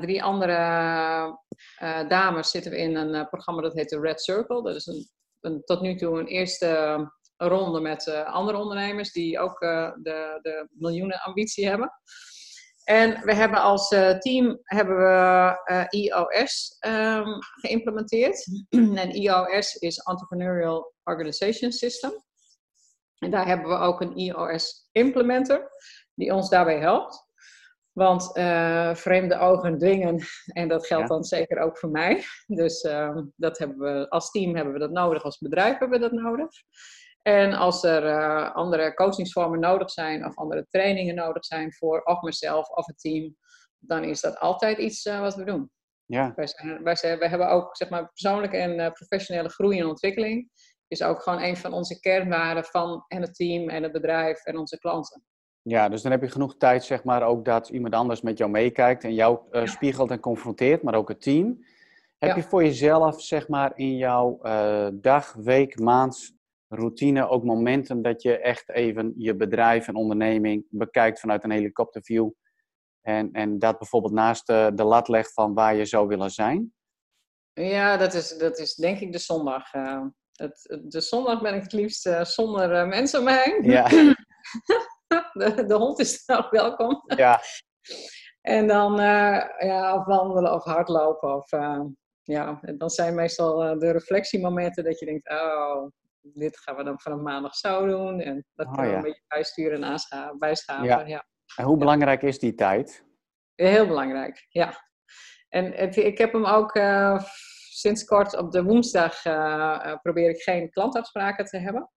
drie 0.00 0.22
andere 0.22 0.56
dames 2.08 2.50
zitten 2.50 2.70
we 2.70 2.78
in 2.78 2.96
een 2.96 3.28
programma 3.28 3.62
dat 3.62 3.74
heet 3.74 3.88
de 3.88 4.00
Red 4.00 4.20
Circle. 4.20 4.62
Dat 4.62 4.74
is 4.74 4.86
een 4.86 5.08
tot 5.64 5.80
nu 5.80 5.96
toe 5.96 6.18
een 6.18 6.26
eerste 6.26 6.98
ronde 7.36 7.80
met 7.80 8.06
uh, 8.06 8.32
andere 8.32 8.58
ondernemers 8.58 9.12
die 9.12 9.38
ook 9.38 9.62
uh, 9.62 9.92
de, 10.02 10.38
de 10.42 10.68
miljoenen 10.70 11.20
ambitie 11.20 11.68
hebben. 11.68 11.92
En 12.84 13.24
we 13.24 13.34
hebben 13.34 13.60
als 13.60 13.90
uh, 13.90 14.18
team 14.18 14.60
hebben 14.62 14.96
we 14.96 15.86
EOS 15.88 16.76
um, 16.86 17.38
geïmplementeerd. 17.60 18.46
en 19.02 19.10
EOS 19.10 19.74
is 19.74 19.98
Entrepreneurial 19.98 20.94
Organization 21.04 21.72
System. 21.72 22.12
En 23.18 23.30
daar 23.30 23.46
hebben 23.46 23.68
we 23.68 23.76
ook 23.76 24.00
een 24.00 24.16
EOS 24.16 24.88
implementer 24.92 25.70
die 26.14 26.34
ons 26.34 26.48
daarbij 26.48 26.78
helpt. 26.78 27.26
Want 27.94 28.36
uh, 28.36 28.94
vreemde 28.94 29.38
ogen 29.38 29.78
dwingen, 29.78 30.20
en 30.46 30.68
dat 30.68 30.86
geldt 30.86 31.08
ja. 31.08 31.14
dan 31.14 31.24
zeker 31.24 31.58
ook 31.58 31.78
voor 31.78 31.90
mij. 31.90 32.22
Dus 32.46 32.82
uh, 32.82 33.16
dat 33.36 33.58
hebben 33.58 33.78
we, 33.78 34.08
als 34.08 34.30
team 34.30 34.54
hebben 34.56 34.72
we 34.72 34.78
dat 34.78 34.90
nodig, 34.90 35.22
als 35.22 35.38
bedrijf 35.38 35.78
hebben 35.78 36.00
we 36.00 36.08
dat 36.08 36.20
nodig. 36.20 36.50
En 37.22 37.52
als 37.52 37.84
er 37.84 38.04
uh, 38.04 38.54
andere 38.54 38.94
coachingsvormen 38.94 39.60
nodig 39.60 39.90
zijn 39.90 40.26
of 40.26 40.36
andere 40.36 40.66
trainingen 40.68 41.14
nodig 41.14 41.44
zijn 41.44 41.72
voor 41.72 42.02
of 42.02 42.22
mezelf 42.22 42.68
of 42.68 42.86
het 42.86 43.00
team, 43.00 43.36
dan 43.78 44.04
is 44.04 44.20
dat 44.20 44.38
altijd 44.38 44.78
iets 44.78 45.02
wat 45.02 45.34
we 45.34 45.44
doen. 45.44 45.70
Ja. 46.04 46.32
Wij, 46.36 46.46
zijn, 46.46 46.82
wij, 46.82 46.96
zijn, 46.96 47.18
wij 47.18 47.28
hebben 47.28 47.48
ook 47.50 47.76
zeg 47.76 47.88
maar, 47.88 48.08
persoonlijke 48.08 48.56
en 48.56 48.92
professionele 48.92 49.48
groei 49.48 49.78
en 49.80 49.86
ontwikkeling. 49.86 50.50
Is 50.88 51.02
ook 51.02 51.22
gewoon 51.22 51.42
een 51.42 51.56
van 51.56 51.72
onze 51.72 52.00
kernwaarden 52.00 52.64
van 52.64 53.04
en 53.08 53.20
het 53.20 53.34
team 53.34 53.68
en 53.68 53.82
het 53.82 53.92
bedrijf 53.92 54.44
en 54.44 54.58
onze 54.58 54.78
klanten. 54.78 55.24
Ja, 55.66 55.88
dus 55.88 56.02
dan 56.02 56.12
heb 56.12 56.22
je 56.22 56.28
genoeg 56.28 56.56
tijd, 56.56 56.84
zeg 56.84 57.04
maar, 57.04 57.22
ook 57.22 57.44
dat 57.44 57.68
iemand 57.68 57.94
anders 57.94 58.20
met 58.20 58.38
jou 58.38 58.50
meekijkt 58.50 59.04
en 59.04 59.14
jou 59.14 59.38
uh, 59.52 59.66
spiegelt 59.66 60.10
en 60.10 60.20
confronteert, 60.20 60.82
maar 60.82 60.94
ook 60.94 61.08
het 61.08 61.22
team. 61.22 61.64
Heb 62.18 62.30
ja. 62.30 62.36
je 62.36 62.42
voor 62.42 62.64
jezelf, 62.64 63.22
zeg 63.22 63.48
maar, 63.48 63.72
in 63.74 63.96
jouw 63.96 64.38
uh, 64.42 64.88
dag, 64.92 65.32
week, 65.32 65.78
maand 65.78 66.32
routine 66.68 67.28
ook 67.28 67.44
momenten 67.44 68.02
dat 68.02 68.22
je 68.22 68.38
echt 68.38 68.70
even 68.70 69.14
je 69.16 69.36
bedrijf 69.36 69.88
en 69.88 69.94
onderneming 69.94 70.64
bekijkt 70.68 71.20
vanuit 71.20 71.44
een 71.44 71.50
helikopterview 71.50 72.30
en, 73.00 73.32
en 73.32 73.58
dat 73.58 73.78
bijvoorbeeld 73.78 74.12
naast 74.12 74.46
de, 74.46 74.70
de 74.74 74.84
lat 74.84 75.08
legt 75.08 75.32
van 75.32 75.54
waar 75.54 75.74
je 75.74 75.84
zou 75.84 76.08
willen 76.08 76.30
zijn? 76.30 76.72
Ja, 77.52 77.96
dat 77.96 78.14
is, 78.14 78.38
dat 78.38 78.58
is 78.58 78.74
denk 78.74 79.00
ik 79.00 79.12
de 79.12 79.18
zondag. 79.18 79.74
Uh, 79.74 80.02
het, 80.32 80.78
de 80.82 81.00
zondag 81.00 81.42
ben 81.42 81.54
ik 81.54 81.62
het 81.62 81.72
liefst 81.72 82.10
zonder 82.22 82.86
mensen 82.86 83.18
om 83.18 83.24
me 83.24 83.42
heen. 83.44 83.70
Ja. 83.70 83.88
De, 85.32 85.64
de 85.66 85.74
hond 85.74 85.98
is 85.98 86.24
dan 86.24 86.38
ook 86.38 86.50
welkom. 86.50 87.02
Ja. 87.06 87.40
en 88.56 88.66
dan 88.66 89.00
uh, 89.00 89.42
ja, 89.58 89.94
of 89.94 90.04
wandelen 90.04 90.52
of 90.52 90.64
hardlopen. 90.64 91.36
Of, 91.36 91.52
uh, 91.52 91.80
ja, 92.22 92.60
dan 92.76 92.90
zijn 92.90 93.14
meestal 93.14 93.64
uh, 93.64 93.78
de 93.78 93.90
reflectiemomenten 93.90 94.84
dat 94.84 94.98
je 94.98 95.06
denkt, 95.06 95.30
oh, 95.30 95.86
dit 96.20 96.58
gaan 96.58 96.76
we 96.76 96.84
dan 96.84 97.00
vanaf 97.00 97.20
maandag 97.20 97.54
zo 97.54 97.86
doen. 97.86 98.20
En 98.20 98.44
dat 98.54 98.66
oh, 98.66 98.72
kan 98.72 98.88
ja. 98.88 98.94
een 98.94 99.02
beetje 99.02 99.24
bijsturen 99.28 99.82
en 99.82 100.38
bijschaven. 100.38 100.84
Ja. 100.84 101.00
ja. 101.06 101.26
En 101.56 101.64
hoe 101.64 101.76
belangrijk 101.76 102.22
is 102.22 102.38
die 102.38 102.54
tijd? 102.54 103.04
Heel 103.54 103.86
belangrijk, 103.86 104.46
ja. 104.48 104.82
En 105.48 105.72
het, 105.72 105.96
ik 105.96 106.18
heb 106.18 106.32
hem 106.32 106.44
ook 106.44 106.80
sinds 107.70 108.04
kort 108.04 108.36
op 108.36 108.52
de 108.52 108.62
woensdag 108.62 109.22
probeer 110.02 110.30
ik 110.30 110.42
geen 110.42 110.70
klantafspraken 110.70 111.44
te 111.44 111.58
hebben. 111.58 111.90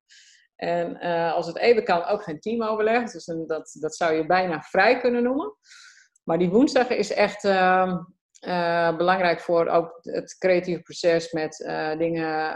En 0.57 1.05
uh, 1.05 1.33
als 1.33 1.47
het 1.47 1.57
even 1.57 1.83
kan, 1.83 2.03
ook 2.03 2.23
geen 2.23 2.39
teamoverleg. 2.39 3.11
Dus 3.11 3.25
dat, 3.25 3.77
dat 3.79 3.95
zou 3.95 4.13
je 4.13 4.25
bijna 4.25 4.61
vrij 4.61 4.99
kunnen 4.99 5.23
noemen. 5.23 5.55
Maar 6.23 6.37
die 6.37 6.49
woensdag 6.49 6.89
is 6.89 7.13
echt 7.13 7.43
uh, 7.43 7.97
uh, 8.47 8.97
belangrijk 8.97 9.39
voor 9.39 9.67
ook 9.67 9.97
het 10.01 10.37
creatieve 10.37 10.81
proces 10.81 11.31
met 11.31 11.59
uh, 11.59 11.97
dingen 11.97 12.55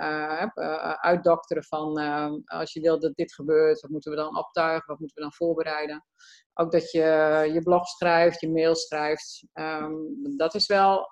uitdokteren 1.02 1.64
van 1.64 1.98
als 2.46 2.74
je 2.74 2.82
wil 2.82 3.00
dat 3.00 3.16
dit 3.16 3.34
gebeurt, 3.34 3.82
wat 3.82 3.92
moeten 3.92 4.12
we 4.12 4.18
dan 4.18 4.38
optuigen, 4.38 4.88
wat 4.88 5.00
moeten 5.00 5.18
we 5.18 5.22
dan 5.22 5.34
voorbereiden. 5.34 6.06
Ook 6.54 6.72
dat 6.72 6.92
je 6.92 7.50
je 7.54 7.62
blog 7.64 7.88
schrijft, 7.88 8.40
je 8.40 8.52
mail 8.52 8.76
schrijft. 8.76 9.44
Um, 9.54 10.38
dat 10.38 10.56
is 10.56 10.68
wel 10.68 11.08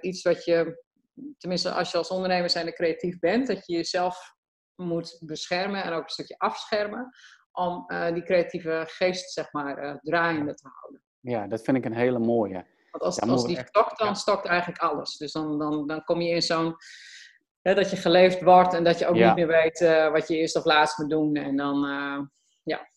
iets 0.00 0.22
wat 0.22 0.44
je, 0.44 0.84
tenminste 1.38 1.70
als 1.70 1.90
je 1.90 1.98
als 1.98 2.10
ondernemer 2.10 2.50
zijn 2.50 2.72
creatief 2.72 3.18
bent, 3.18 3.46
dat 3.46 3.66
je 3.66 3.76
jezelf 3.76 4.38
moet 4.80 5.16
beschermen 5.20 5.82
en 5.84 5.92
ook 5.92 6.02
een 6.02 6.08
stukje 6.08 6.38
afschermen 6.38 7.10
om 7.52 7.84
uh, 7.86 8.12
die 8.12 8.22
creatieve 8.22 8.84
geest, 8.86 9.32
zeg 9.32 9.52
maar, 9.52 9.84
uh, 9.84 9.94
draaiende 10.00 10.54
te 10.54 10.68
houden. 10.72 11.02
Ja, 11.20 11.46
dat 11.46 11.62
vind 11.62 11.76
ik 11.76 11.84
een 11.84 11.94
hele 11.94 12.18
mooie. 12.18 12.66
Want 12.90 13.04
als, 13.04 13.20
als 13.20 13.46
die 13.46 13.56
echt... 13.56 13.68
stokt, 13.68 13.98
dan 13.98 14.08
ja. 14.08 14.14
stokt 14.14 14.46
eigenlijk 14.46 14.82
alles. 14.82 15.16
Dus 15.16 15.32
dan, 15.32 15.58
dan, 15.58 15.86
dan 15.86 16.04
kom 16.04 16.20
je 16.20 16.30
in 16.30 16.42
zo'n... 16.42 16.76
dat 17.62 17.90
je 17.90 17.96
geleefd 17.96 18.42
wordt 18.42 18.74
en 18.74 18.84
dat 18.84 18.98
je 18.98 19.06
ook 19.06 19.16
ja. 19.16 19.26
niet 19.26 19.34
meer 19.34 19.62
weet 19.62 19.80
uh, 19.80 20.10
wat 20.10 20.28
je 20.28 20.36
eerst 20.36 20.56
of 20.56 20.64
laatst 20.64 20.98
moet 20.98 21.10
doen. 21.10 21.36
En 21.36 21.56
dan, 21.56 21.78
ja. 22.62 22.88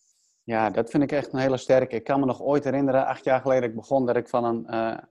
Ja, 0.43 0.69
dat 0.69 0.89
vind 0.89 1.03
ik 1.03 1.11
echt 1.11 1.33
een 1.33 1.39
hele 1.39 1.57
sterke. 1.57 1.95
Ik 1.95 2.03
kan 2.03 2.19
me 2.19 2.25
nog 2.25 2.41
ooit 2.41 2.63
herinneren, 2.63 3.05
acht 3.05 3.23
jaar 3.23 3.41
geleden 3.41 3.69
ik 3.69 3.75
begon, 3.75 4.05
dat 4.05 4.15
ik 4.15 4.29
van 4.29 4.43
een, 4.43 5.09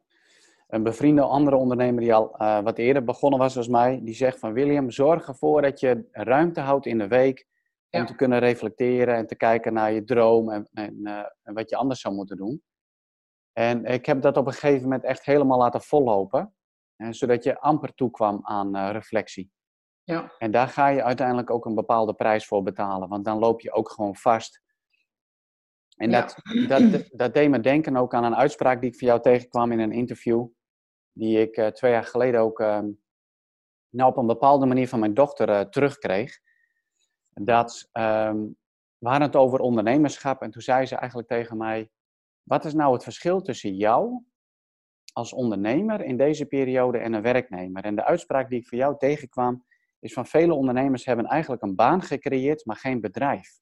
een 0.72 0.82
bevriende 0.82 1.22
andere 1.22 1.56
ondernemer 1.56 2.00
die 2.00 2.14
al 2.14 2.34
uh, 2.42 2.60
wat 2.60 2.78
eerder 2.78 3.04
begonnen 3.04 3.38
was 3.38 3.56
als 3.56 3.68
mij, 3.68 4.00
die 4.02 4.14
zegt 4.14 4.38
van 4.38 4.52
William, 4.52 4.90
zorg 4.90 5.26
ervoor 5.28 5.62
dat 5.62 5.80
je 5.80 6.08
ruimte 6.10 6.60
houdt 6.60 6.86
in 6.86 6.98
de 6.98 7.08
week 7.08 7.46
om 7.90 8.00
Ja. 8.00 8.04
te 8.06 8.14
kunnen 8.14 8.38
reflecteren 8.38 9.14
en 9.14 9.26
te 9.26 9.34
kijken 9.34 9.72
naar 9.72 9.92
je 9.92 10.04
droom 10.04 10.50
en, 10.50 10.68
en, 10.72 10.98
uh, 11.02 11.24
en 11.42 11.54
wat 11.54 11.70
je 11.70 11.76
anders 11.76 12.00
zou 12.00 12.14
moeten 12.14 12.36
doen. 12.36 12.62
En 13.52 13.84
ik 13.84 14.06
heb 14.06 14.22
dat 14.22 14.36
op 14.36 14.46
een 14.46 14.52
gegeven 14.52 14.82
moment 14.82 15.04
echt 15.04 15.24
helemaal 15.24 15.58
laten 15.58 15.80
vollopen, 15.82 16.54
hè, 16.96 17.12
zodat 17.12 17.44
je 17.44 17.60
amper 17.60 17.94
toekwam 17.94 18.40
aan 18.42 18.76
uh, 18.76 18.88
reflectie. 18.92 19.50
Ja. 20.04 20.32
En 20.38 20.50
daar 20.50 20.68
ga 20.68 20.88
je 20.88 21.02
uiteindelijk 21.02 21.50
ook 21.50 21.64
een 21.64 21.74
bepaalde 21.74 22.14
prijs 22.14 22.46
voor 22.46 22.62
betalen, 22.62 23.08
want 23.08 23.24
dan 23.24 23.38
loop 23.38 23.60
je 23.60 23.72
ook 23.72 23.90
gewoon 23.90 24.16
vast. 24.16 24.62
En 25.96 26.10
Ja. 26.10 26.20
dat, 26.20 26.36
dat, 26.68 27.08
dat 27.10 27.34
deed 27.34 27.50
me 27.50 27.60
denken 27.60 27.96
ook 27.96 28.14
aan 28.14 28.24
een 28.24 28.36
uitspraak 28.36 28.80
die 28.80 28.90
ik 28.90 28.98
van 28.98 29.08
jou 29.08 29.20
tegenkwam 29.20 29.72
in 29.72 29.78
een 29.78 29.92
interview, 29.92 30.46
die 31.12 31.40
ik 31.40 31.56
uh, 31.56 31.66
twee 31.66 31.92
jaar 31.92 32.04
geleden 32.04 32.40
ook 32.40 32.60
uh, 32.60 32.80
nou, 33.88 34.10
op 34.10 34.16
een 34.16 34.26
bepaalde 34.26 34.66
manier 34.66 34.88
van 34.88 35.00
mijn 35.00 35.14
dochter 35.14 35.48
uh, 35.48 35.60
terugkreeg. 35.60 36.38
Dat 37.34 37.88
um, 37.92 38.56
we 38.98 39.08
hadden 39.08 39.26
het 39.26 39.36
over 39.36 39.58
ondernemerschap 39.60 40.42
en 40.42 40.50
toen 40.50 40.62
zei 40.62 40.86
ze 40.86 40.96
eigenlijk 40.96 41.28
tegen 41.28 41.56
mij, 41.56 41.90
wat 42.42 42.64
is 42.64 42.74
nou 42.74 42.92
het 42.92 43.02
verschil 43.02 43.40
tussen 43.40 43.74
jou 43.74 44.24
als 45.12 45.32
ondernemer 45.32 46.04
in 46.04 46.16
deze 46.16 46.46
periode 46.46 46.98
en 46.98 47.12
een 47.12 47.22
werknemer? 47.22 47.84
En 47.84 47.96
de 47.96 48.04
uitspraak 48.04 48.48
die 48.48 48.58
ik 48.58 48.66
voor 48.66 48.78
jou 48.78 48.98
tegenkwam, 48.98 49.64
is 49.98 50.12
van 50.12 50.26
vele 50.26 50.54
ondernemers 50.54 51.04
hebben 51.04 51.26
eigenlijk 51.26 51.62
een 51.62 51.74
baan 51.74 52.02
gecreëerd, 52.02 52.64
maar 52.66 52.76
geen 52.76 53.00
bedrijf. 53.00 53.60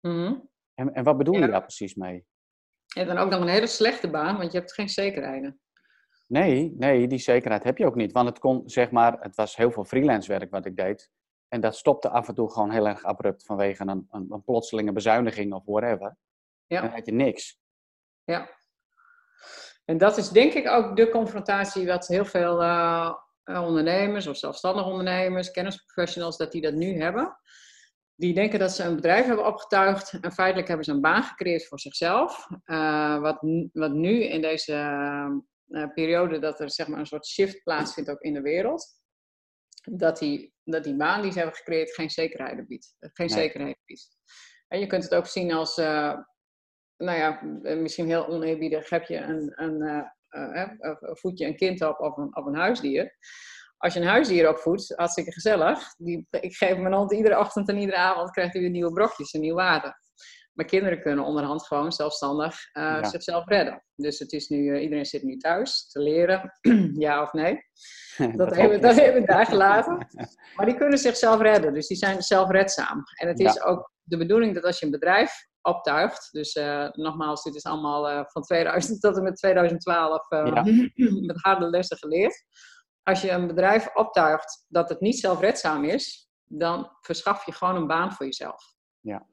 Mm 0.00 0.12
-hmm. 0.12 0.50
en, 0.74 0.92
en, 0.92 1.04
wat 1.04 1.16
bedoel 1.16 1.34
ja. 1.34 1.40
je 1.40 1.50
daar 1.50 1.60
precies 1.60 1.94
mee? 1.94 2.26
En 2.96 3.06
dan 3.06 3.18
ook 3.18 3.30
nog 3.30 3.40
een 3.40 3.48
hele 3.48 3.66
slechte 3.66 4.10
baan, 4.10 4.36
want 4.36 4.52
je 4.52 4.58
hebt 4.58 4.74
geen 4.74 4.88
zekerheden. 4.88 5.60
Nee, 6.34 6.74
nee, 6.76 7.06
die 7.06 7.18
zekerheid 7.18 7.64
heb 7.64 7.78
je 7.78 7.86
ook 7.86 7.94
niet. 7.94 8.12
Want 8.12 8.28
het 8.28 8.38
kon, 8.38 8.62
zeg 8.66 8.90
maar, 8.90 9.16
het 9.20 9.36
was 9.36 9.56
heel 9.56 9.70
veel 9.70 9.84
freelance 9.84 10.28
werk 10.28 10.50
wat 10.50 10.66
ik 10.66 10.76
deed. 10.76 11.10
En 11.48 11.60
dat 11.60 11.76
stopte 11.76 12.08
af 12.08 12.28
en 12.28 12.34
toe 12.34 12.52
gewoon 12.52 12.70
heel 12.70 12.86
erg 12.86 13.02
abrupt 13.02 13.44
vanwege 13.44 13.82
een, 13.82 14.06
een, 14.10 14.26
een 14.28 14.42
plotselinge 14.42 14.92
bezuiniging 14.92 15.52
of 15.52 15.62
whatever. 15.64 16.16
Ja. 16.66 16.80
Dan 16.80 16.90
had 16.90 17.06
je 17.06 17.12
niks. 17.12 17.58
Ja. 18.24 18.50
En 19.84 19.98
dat 19.98 20.16
is 20.16 20.28
denk 20.28 20.52
ik 20.52 20.68
ook 20.68 20.96
de 20.96 21.10
confrontatie 21.10 21.86
wat 21.86 22.06
heel 22.06 22.24
veel 22.24 22.62
uh, 22.62 23.14
ondernemers 23.44 24.26
of 24.26 24.36
zelfstandige 24.36 24.88
ondernemers, 24.88 25.50
kennisprofessionals, 25.50 26.36
dat 26.36 26.52
die 26.52 26.62
dat 26.62 26.74
nu 26.74 27.00
hebben. 27.00 27.36
Die 28.14 28.34
denken 28.34 28.58
dat 28.58 28.72
ze 28.72 28.84
een 28.84 28.96
bedrijf 28.96 29.26
hebben 29.26 29.46
opgetuigd 29.46 30.18
en 30.20 30.32
feitelijk 30.32 30.68
hebben 30.68 30.86
ze 30.86 30.92
een 30.92 31.00
baan 31.00 31.22
gecreëerd 31.22 31.66
voor 31.66 31.80
zichzelf. 31.80 32.48
Uh, 32.66 33.20
wat, 33.20 33.38
wat 33.72 33.92
nu 33.92 34.24
in 34.24 34.40
deze 34.40 34.74
uh, 35.76 35.92
periode 35.94 36.38
dat 36.38 36.60
er 36.60 36.70
zeg 36.70 36.88
maar 36.88 36.98
een 36.98 37.06
soort 37.06 37.26
shift 37.26 37.62
plaatsvindt 37.62 38.10
ook 38.10 38.20
in 38.20 38.34
de 38.34 38.40
wereld, 38.40 38.86
dat 39.82 40.18
die, 40.18 40.54
dat 40.64 40.84
die 40.84 40.96
baan 40.96 41.22
die 41.22 41.32
ze 41.32 41.38
hebben 41.38 41.56
gecreëerd 41.56 41.94
geen 41.94 42.10
zekerheid 42.10 42.66
biedt. 42.66 42.96
Geen 42.98 43.26
Nee. 43.26 43.36
zekerheid 43.36 43.78
biedt. 43.84 44.08
En 44.68 44.80
je 44.80 44.86
kunt 44.86 45.02
het 45.02 45.14
ook 45.14 45.26
zien 45.26 45.52
als, 45.52 45.78
uh, 45.78 46.14
nou 46.96 47.18
ja, 47.18 47.42
misschien 47.74 48.06
heel 48.06 48.26
oneerbiedig, 48.28 48.90
heb 48.90 49.04
je 49.04 49.16
een, 49.16 49.52
een, 49.54 50.06
uh, 50.30 50.90
voed 50.98 51.38
je 51.38 51.46
een 51.46 51.56
kind 51.56 51.82
op 51.82 52.00
of 52.00 52.16
een, 52.16 52.36
of 52.36 52.44
een 52.46 52.54
huisdier. 52.54 53.16
Als 53.76 53.94
je 53.94 54.00
een 54.00 54.06
huisdier 54.06 54.48
opvoedt, 54.48 54.92
hartstikke 54.96 55.32
gezellig. 55.32 55.94
Die, 55.96 56.26
ik 56.30 56.54
geef 56.54 56.76
mijn 56.76 56.94
hond 56.94 57.12
iedere 57.12 57.38
ochtend 57.38 57.68
en 57.68 57.78
iedere 57.78 57.98
avond 57.98 58.30
krijgt 58.30 58.52
hij 58.52 58.62
weer 58.62 58.70
nieuwe 58.70 58.92
brokjes 58.92 59.32
en 59.32 59.40
nieuw 59.40 59.54
water. 59.54 60.02
Maar 60.54 60.66
kinderen 60.66 61.00
kunnen 61.00 61.24
onderhand 61.24 61.66
gewoon 61.66 61.92
zelfstandig 61.92 62.54
uh, 62.54 62.82
ja. 62.82 63.04
zichzelf 63.04 63.46
redden. 63.46 63.84
Dus 63.96 64.18
het 64.18 64.32
is 64.32 64.48
nu, 64.48 64.58
uh, 64.58 64.82
iedereen 64.82 65.04
zit 65.04 65.22
nu 65.22 65.36
thuis 65.36 65.88
te 65.88 66.00
leren, 66.00 66.52
ja 67.06 67.22
of 67.22 67.32
nee. 67.32 67.56
Dat, 68.16 68.36
dat 68.36 68.56
hebben, 68.56 68.80
dat 68.80 68.94
hebben 68.94 69.20
we 69.20 69.26
daar 69.26 69.46
gelaten. 69.46 70.06
Maar 70.56 70.66
die 70.66 70.76
kunnen 70.76 70.98
zichzelf 70.98 71.40
redden, 71.40 71.74
dus 71.74 71.86
die 71.86 71.96
zijn 71.96 72.22
zelfredzaam. 72.22 73.02
En 73.20 73.28
het 73.28 73.40
is 73.40 73.62
ook 73.62 73.90
de 74.02 74.16
bedoeling 74.16 74.54
dat 74.54 74.64
als 74.64 74.78
je 74.78 74.84
een 74.84 74.90
bedrijf 74.90 75.46
optuigt, 75.62 76.28
dus 76.32 76.54
uh, 76.54 76.90
nogmaals, 76.90 77.42
dit 77.42 77.54
is 77.54 77.64
allemaal 77.64 78.24
van 78.28 78.42
2000 78.42 79.00
tot 79.00 79.16
en 79.16 79.22
met 79.22 79.36
2012 79.36 80.28
ja. 80.28 80.64
met 81.26 81.40
harde 81.42 81.66
lessen 81.66 81.96
geleerd. 81.96 82.44
Als 83.02 83.20
je 83.20 83.30
een 83.30 83.46
bedrijf 83.46 83.94
optuigt 83.94 84.64
dat 84.68 84.88
het 84.88 85.00
niet 85.00 85.18
zelfredzaam 85.18 85.84
is, 85.84 86.28
dan 86.44 86.90
verschaf 87.00 87.46
je 87.46 87.52
gewoon 87.52 87.76
een 87.76 87.86
baan 87.86 88.12
voor 88.12 88.26
jezelf. 88.26 88.74
Ja. 89.00 89.26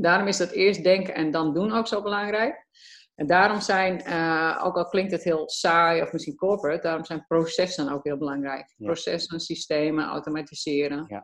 Daarom 0.00 0.26
is 0.26 0.36
dat 0.36 0.50
eerst 0.50 0.82
denken 0.82 1.14
en 1.14 1.30
dan 1.30 1.54
doen 1.54 1.72
ook 1.72 1.86
zo 1.86 2.02
belangrijk. 2.02 2.66
En 3.14 3.26
daarom 3.26 3.60
zijn, 3.60 4.02
uh, 4.06 4.60
ook 4.64 4.76
al 4.76 4.88
klinkt 4.88 5.12
het 5.12 5.22
heel 5.22 5.48
saai 5.48 6.02
of 6.02 6.12
misschien 6.12 6.36
corporate, 6.36 6.82
daarom 6.82 7.04
zijn 7.04 7.24
processen 7.26 7.92
ook 7.92 8.04
heel 8.04 8.18
belangrijk. 8.18 8.74
Ja. 8.76 8.86
Processen, 8.86 9.40
systemen, 9.40 10.04
automatiseren. 10.04 11.04
Ja. 11.08 11.22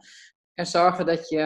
En 0.55 0.67
zorgen 0.67 1.07
dat 1.07 1.29
je, 1.29 1.45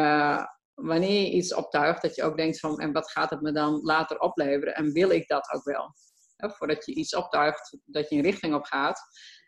wanneer 0.74 1.20
je 1.20 1.30
iets 1.30 1.54
optuigt, 1.54 2.02
dat 2.02 2.14
je 2.14 2.22
ook 2.22 2.36
denkt 2.36 2.60
van, 2.60 2.78
en 2.78 2.92
wat 2.92 3.10
gaat 3.10 3.30
het 3.30 3.40
me 3.40 3.52
dan 3.52 3.80
later 3.82 4.18
opleveren? 4.18 4.74
En 4.74 4.92
wil 4.92 5.10
ik 5.10 5.28
dat 5.28 5.52
ook 5.52 5.64
wel? 5.64 5.94
Ja, 6.36 6.50
voordat 6.50 6.86
je 6.86 6.94
iets 6.94 7.14
optuigt, 7.14 7.78
dat 7.84 8.08
je 8.08 8.16
een 8.16 8.22
richting 8.22 8.54
op 8.54 8.64
gaat. 8.64 9.00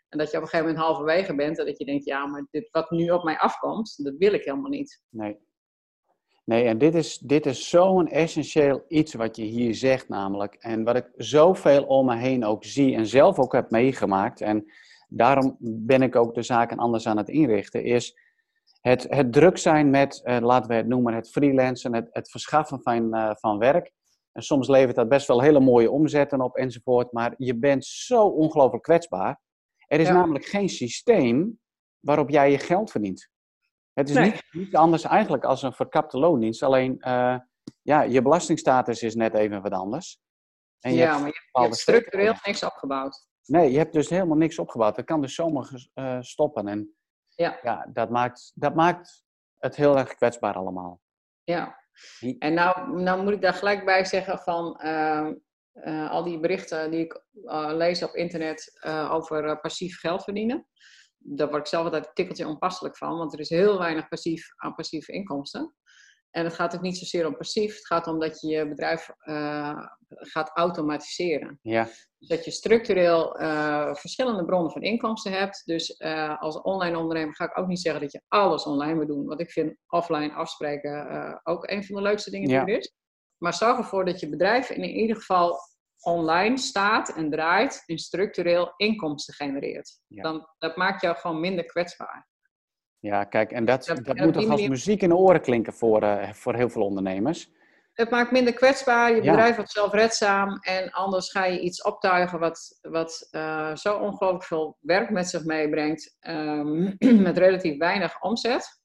En 0.09 0.17
dat 0.17 0.31
je 0.31 0.37
op 0.37 0.43
een 0.43 0.49
gegeven 0.49 0.71
moment 0.71 0.85
halverwege 0.85 1.35
bent 1.35 1.59
en 1.59 1.65
dat 1.65 1.77
je 1.77 1.85
denkt, 1.85 2.05
ja, 2.05 2.25
maar 2.25 2.47
dit 2.51 2.69
wat 2.71 2.91
nu 2.91 3.09
op 3.09 3.23
mij 3.23 3.37
afkomt, 3.37 4.03
dat 4.03 4.13
wil 4.17 4.33
ik 4.33 4.43
helemaal 4.43 4.69
niet. 4.69 5.01
Nee. 5.09 5.37
Nee, 6.51 6.63
en 6.63 6.77
dit 6.77 6.95
is, 6.95 7.17
dit 7.17 7.45
is 7.45 7.69
zo'n 7.69 8.07
essentieel 8.07 8.85
iets 8.87 9.13
wat 9.13 9.35
je 9.35 9.43
hier 9.43 9.75
zegt 9.75 10.09
namelijk. 10.09 10.55
En 10.59 10.83
wat 10.83 10.95
ik 10.95 11.09
zoveel 11.15 11.83
om 11.83 12.05
me 12.05 12.15
heen 12.15 12.45
ook 12.45 12.63
zie 12.63 12.95
en 12.95 13.07
zelf 13.07 13.39
ook 13.39 13.53
heb 13.53 13.69
meegemaakt. 13.69 14.41
En 14.41 14.65
daarom 15.07 15.57
ben 15.59 16.01
ik 16.01 16.15
ook 16.15 16.33
de 16.33 16.41
zaken 16.41 16.77
anders 16.77 17.07
aan 17.07 17.17
het 17.17 17.29
inrichten. 17.29 17.83
Is 17.83 18.17
het, 18.81 19.05
het 19.09 19.33
druk 19.33 19.57
zijn 19.57 19.89
met, 19.89 20.21
uh, 20.23 20.37
laten 20.39 20.69
we 20.69 20.75
het 20.75 20.87
noemen, 20.87 21.13
het 21.13 21.29
freelancen, 21.29 21.95
het, 21.95 22.07
het 22.11 22.29
verschaffen 22.29 22.81
van, 22.81 23.15
uh, 23.15 23.31
van 23.33 23.57
werk. 23.57 23.91
En 24.31 24.41
soms 24.41 24.67
levert 24.67 24.95
dat 24.95 25.09
best 25.09 25.27
wel 25.27 25.41
hele 25.41 25.59
mooie 25.59 25.91
omzetten 25.91 26.41
op 26.41 26.55
enzovoort. 26.55 27.11
Maar 27.11 27.33
je 27.37 27.55
bent 27.55 27.85
zo 27.85 28.25
ongelooflijk 28.25 28.83
kwetsbaar. 28.83 29.41
Er 29.87 29.99
is 29.99 30.07
ja. 30.07 30.13
namelijk 30.13 30.45
geen 30.45 30.69
systeem 30.69 31.59
waarop 31.99 32.29
jij 32.29 32.51
je 32.51 32.57
geld 32.57 32.91
verdient. 32.91 33.29
Het 33.93 34.09
is 34.09 34.15
nee. 34.15 34.39
niet, 34.51 34.75
anders 34.75 35.03
eigenlijk 35.03 35.43
als 35.43 35.61
een 35.61 35.73
verkapte 35.73 36.17
loondienst. 36.17 36.63
Alleen, 36.63 36.95
uh, 36.99 37.37
ja, 37.81 38.01
je 38.01 38.21
belastingstatus 38.21 39.03
is 39.03 39.15
net 39.15 39.33
even 39.33 39.61
wat 39.61 39.71
anders. 39.71 40.19
En 40.79 40.91
je 40.91 40.97
ja, 40.97 41.09
hebt 41.09 41.19
maar 41.19 41.27
je, 41.27 41.49
je 41.51 41.61
hebt 41.61 41.75
structureel 41.75 42.33
niks 42.43 42.63
opgebouwd. 42.63 43.27
Nee, 43.45 43.71
je 43.71 43.77
hebt 43.77 43.93
dus 43.93 44.09
helemaal 44.09 44.37
niks 44.37 44.59
opgebouwd. 44.59 44.95
Dat 44.95 45.05
kan 45.05 45.21
dus 45.21 45.35
zomaar 45.35 45.89
uh, 45.95 46.17
stoppen. 46.21 46.67
En 46.67 46.95
ja, 47.35 47.59
ja 47.61 47.89
dat, 47.93 48.09
maakt, 48.09 48.51
dat 48.55 48.75
maakt 48.75 49.23
het 49.57 49.75
heel 49.75 49.97
erg 49.97 50.15
kwetsbaar 50.15 50.53
allemaal. 50.53 51.01
Ja, 51.43 51.79
en 52.39 52.53
nou, 52.53 53.01
nou 53.01 53.23
moet 53.23 53.33
ik 53.33 53.41
daar 53.41 53.53
gelijk 53.53 53.85
bij 53.85 54.05
zeggen 54.05 54.39
van... 54.39 54.79
Uh, 54.83 55.29
uh, 55.73 56.11
al 56.11 56.23
die 56.23 56.39
berichten 56.39 56.91
die 56.91 56.99
ik 56.99 57.23
lees 57.73 58.03
op 58.03 58.15
internet 58.15 58.79
over 59.09 59.59
passief 59.59 59.99
geld 59.99 60.23
verdienen. 60.23 60.67
Daar 61.23 61.49
word 61.49 61.61
ik 61.61 61.67
zelf 61.67 61.83
altijd 61.83 62.05
een 62.05 62.13
tikkeltje 62.13 62.47
onpasselijk 62.47 62.97
van, 62.97 63.17
want 63.17 63.33
er 63.33 63.39
is 63.39 63.49
heel 63.49 63.77
weinig 63.77 64.07
passief 64.07 64.47
aan 64.55 64.75
passieve 64.75 65.11
inkomsten. 65.11 65.75
En 66.31 66.43
het 66.43 66.53
gaat 66.53 66.75
ook 66.75 66.81
niet 66.81 66.97
zozeer 66.97 67.27
om 67.27 67.37
passief, 67.37 67.75
het 67.75 67.85
gaat 67.85 68.07
om 68.07 68.19
dat 68.19 68.41
je 68.41 68.47
je 68.47 68.67
bedrijf 68.67 69.09
gaat 70.07 70.51
automatiseren. 70.53 71.59
Ja. 71.61 71.87
Dat 72.17 72.45
je 72.45 72.51
structureel 72.51 73.35
verschillende 73.95 74.45
bronnen 74.45 74.71
van 74.71 74.81
inkomsten 74.81 75.31
hebt. 75.31 75.61
Dus 75.65 75.99
als 76.39 76.61
online 76.61 76.97
ondernemer 76.97 77.35
ga 77.35 77.45
ik 77.45 77.57
ook 77.57 77.67
niet 77.67 77.81
zeggen 77.81 78.01
dat 78.01 78.11
je 78.11 78.21
alles 78.27 78.63
online 78.63 78.95
moet 78.95 79.07
doen. 79.07 79.25
Want 79.25 79.39
ik 79.39 79.51
vind 79.51 79.75
offline 79.87 80.33
afspreken 80.33 81.39
ook 81.43 81.69
een 81.69 81.83
van 81.83 81.95
de 81.95 82.01
leukste 82.01 82.31
dingen 82.31 82.49
ja. 82.49 82.63
die 82.63 82.73
er 82.73 82.79
is. 82.79 82.93
Maar 83.37 83.53
zorg 83.53 83.77
ervoor 83.77 84.05
dat 84.05 84.19
je 84.19 84.29
bedrijf 84.29 84.69
in 84.69 84.83
ieder 84.83 85.15
geval 85.15 85.59
online 86.01 86.57
staat 86.57 87.09
en 87.15 87.29
draait 87.29 87.83
en 87.85 87.97
structureel 87.97 88.73
inkomsten 88.77 89.33
genereert. 89.33 89.99
Ja. 90.07 90.23
Dan, 90.23 90.47
dat 90.57 90.75
maakt 90.75 91.01
jou 91.01 91.15
gewoon 91.17 91.39
minder 91.39 91.65
kwetsbaar. 91.65 92.29
Ja, 92.99 93.23
kijk, 93.23 93.51
en 93.51 93.65
dat, 93.65 93.85
Dat- 93.85 93.97
moet 93.97 94.33
toch 94.33 94.35
als 94.35 94.45
manier- 94.45 94.69
muziek 94.69 95.01
in 95.01 95.09
de 95.09 95.15
oren 95.15 95.41
klinken 95.41 95.73
voor, 95.73 96.03
eh, 96.03 96.33
voor 96.33 96.55
heel 96.55 96.69
veel 96.69 96.81
ondernemers. 96.85 97.49
Het 97.93 98.09
maakt 98.09 98.31
minder 98.31 98.53
kwetsbaar, 98.53 99.09
je 99.15 99.23
Ja. 99.23 99.31
bedrijf 99.31 99.55
wordt 99.55 99.71
zelfredzaam 99.71 100.57
en 100.61 100.91
anders 100.91 101.31
ga 101.31 101.45
je 101.45 101.59
iets 101.59 101.81
optuigen 101.81 102.39
wat, 102.39 102.79
wat 102.81 103.27
eh, 103.31 103.75
zo 103.75 103.97
ongelooflijk 103.97 104.43
veel 104.43 104.77
werk 104.79 105.09
met 105.09 105.29
zich 105.29 105.43
meebrengt, 105.43 106.15
ehm, 106.19 106.93
met 107.27 107.37
relatief 107.37 107.77
weinig 107.77 108.21
omzet 108.21 108.79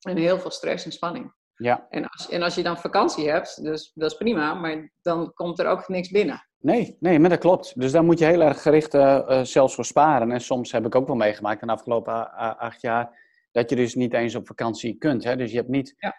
en 0.00 0.16
heel 0.16 0.38
veel 0.38 0.50
stress 0.50 0.84
en 0.84 0.92
spanning. 0.92 1.34
Ja, 1.62 1.86
En 1.90 2.06
als, 2.08 2.28
en 2.28 2.42
als 2.42 2.54
je 2.54 2.62
dan 2.62 2.76
vakantie 2.78 3.30
hebt, 3.30 3.62
dus 3.62 3.90
dat 3.94 4.10
is 4.10 4.16
prima, 4.16 4.54
maar 4.54 4.92
dan 5.02 5.32
komt 5.34 5.58
er 5.58 5.66
ook 5.66 5.88
niks 5.88 6.10
binnen. 6.10 6.46
nee, 6.58 6.96
nee, 7.00 7.18
maar 7.18 7.30
dat 7.30 7.38
klopt. 7.38 7.80
Dus 7.80 7.92
daar 7.92 8.04
moet 8.04 8.18
je 8.18 8.24
heel 8.24 8.40
erg 8.40 8.62
gericht 8.62 8.94
eh, 8.94 9.16
eh, 9.38 9.44
zelfs 9.44 9.74
voor 9.74 9.84
sparen. 9.84 10.30
En 10.32 10.40
soms 10.40 10.72
heb 10.72 10.86
ik 10.86 10.94
ook 10.94 11.06
wel 11.06 11.16
meegemaakt 11.16 11.60
in 11.60 11.66
de 11.66 11.72
afgelopen 11.72 12.32
acht 12.58 12.80
jaar, 12.80 13.18
dat 13.52 13.70
je 13.70 13.76
dus 13.76 13.94
niet 13.94 14.12
eens 14.14 14.34
op 14.34 14.46
vakantie 14.46 14.94
kunt. 14.98 15.24
Hè? 15.24 15.36
Dus 15.36 15.50
je 15.50 15.56
hebt 15.56 15.68
niet 15.68 15.94
Ja. 15.96 16.14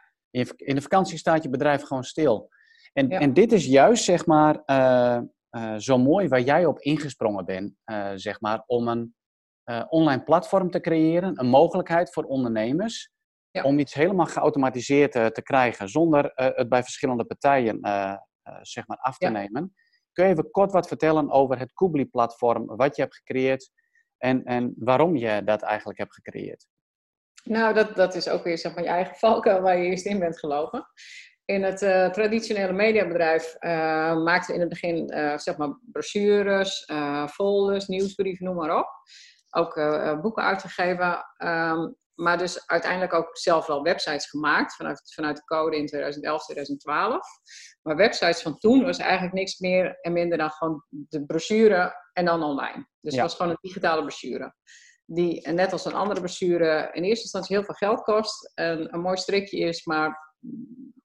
in 0.58 0.76
de 0.76 0.82
vakantie 0.82 1.18
staat 1.18 1.44
je 1.44 1.50
bedrijf 1.50 1.82
gewoon 1.82 2.04
stil. 2.04 2.50
En, 2.94 3.10
en 3.10 3.34
dit 3.34 3.52
is 3.52 3.66
juist, 3.66 4.04
zeg 4.04 4.26
maar, 4.26 4.64
zo 5.78 5.98
mooi 5.98 6.28
waar 6.28 6.42
jij 6.42 6.66
op 6.66 6.80
ingesprongen 6.80 7.46
bent, 7.46 7.74
zeg 8.16 8.42
maar, 8.42 8.64
om 8.66 8.88
een 8.88 9.16
online 9.88 10.24
platform 10.24 10.70
te 10.72 10.80
creëren, 10.80 11.40
een 11.40 11.48
mogelijkheid 11.50 12.14
voor 12.14 12.24
ondernemers 12.24 13.12
om 13.52 13.80
iets 13.80 13.94
helemaal 13.94 14.26
geautomatiseerd 14.26 15.12
te 15.12 15.42
krijgen, 15.44 15.90
zonder 15.90 16.32
het 16.36 16.70
bij 16.70 16.84
verschillende 16.84 17.26
partijen 17.26 17.80
zeg 18.62 18.88
maar 18.88 18.98
af 18.98 19.18
te 19.18 19.30
nemen. 19.30 19.74
Kun 20.12 20.26
je 20.26 20.32
even 20.32 20.52
kort 20.52 20.72
wat 20.72 20.88
vertellen 20.88 21.32
over 21.32 21.60
het 21.60 21.74
Kubli-platform, 21.74 22.66
wat 22.66 22.96
je 22.96 23.02
hebt 23.02 23.16
gecreëerd 23.16 23.72
en, 24.18 24.44
en 24.44 24.74
waarom 24.78 25.16
je 25.16 25.44
dat 25.44 25.62
eigenlijk 25.62 26.00
hebt 26.00 26.14
gecreëerd? 26.14 26.68
Nou, 27.44 27.74
dat, 27.74 27.96
dat 27.96 28.16
is 28.16 28.30
ook 28.30 28.44
weer 28.44 28.58
zeg 28.58 28.76
maar, 28.76 28.84
je 28.84 28.90
eigen 28.90 29.16
valkuil 29.16 29.62
waar 29.62 29.78
je 29.78 29.90
eerst 29.90 30.06
in 30.06 30.20
bent 30.20 30.40
gelopen. 30.40 30.88
In 31.46 31.64
het 31.64 31.82
uh, 31.82 32.10
traditionele 32.10 32.74
mediabedrijf 32.74 33.56
uh, 33.60 33.72
maakten 34.24 34.48
we 34.48 34.54
in 34.54 34.60
het 34.60 34.70
begin 34.70 35.14
uh, 35.14 35.38
zeg 35.38 35.58
maar 35.58 35.80
brochures, 35.92 36.92
folders, 37.30 37.88
nieuwsbrieven, 37.88 38.46
noem 38.46 38.56
maar 38.56 38.78
op. 38.78 38.88
Ook 39.50 39.76
boeken 40.22 40.44
uitgegeven. 40.44 41.26
Um, 41.38 41.96
maar 42.22 42.38
dus 42.38 42.68
uiteindelijk 42.68 43.14
ook 43.14 43.38
zelf 43.38 43.66
wel 43.66 43.84
websites 43.84 44.30
gemaakt 44.30 44.76
vanuit, 44.76 45.14
vanuit 45.14 45.36
de 45.36 45.44
code 45.44 45.78
in 45.78 45.86
2011, 45.86 46.44
2012. 46.44 47.28
Maar 47.82 47.96
websites 47.96 48.42
van 48.42 48.58
toen 48.58 48.84
was 48.84 48.98
eigenlijk 48.98 49.34
niks 49.34 49.60
meer 49.60 49.98
en 50.02 50.14
minder 50.14 50.38
dan 50.38 50.50
gewoon 50.50 50.84
de 50.90 51.26
brochure 51.26 51.96
en 52.14 52.26
dan 52.26 52.44
online. 52.44 52.88
Dus 53.00 53.14
het 53.14 53.22
was 53.22 53.36
gewoon 53.36 53.52
een 53.52 53.58
digitale 53.62 54.02
brochure. 54.02 54.54
Die 55.06 55.50
net 55.50 55.72
als 55.72 55.86
een 55.86 55.94
andere 55.94 56.20
brochure 56.20 56.90
in 56.92 57.04
eerste 57.04 57.24
instantie 57.24 57.56
heel 57.56 57.66
veel 57.66 57.76
geld 57.76 58.02
kost. 58.02 58.52
En 58.54 58.94
een 58.94 59.02
mooi 59.02 59.18
strikje 59.18 59.58
is, 59.58 59.86
maar 59.86 60.36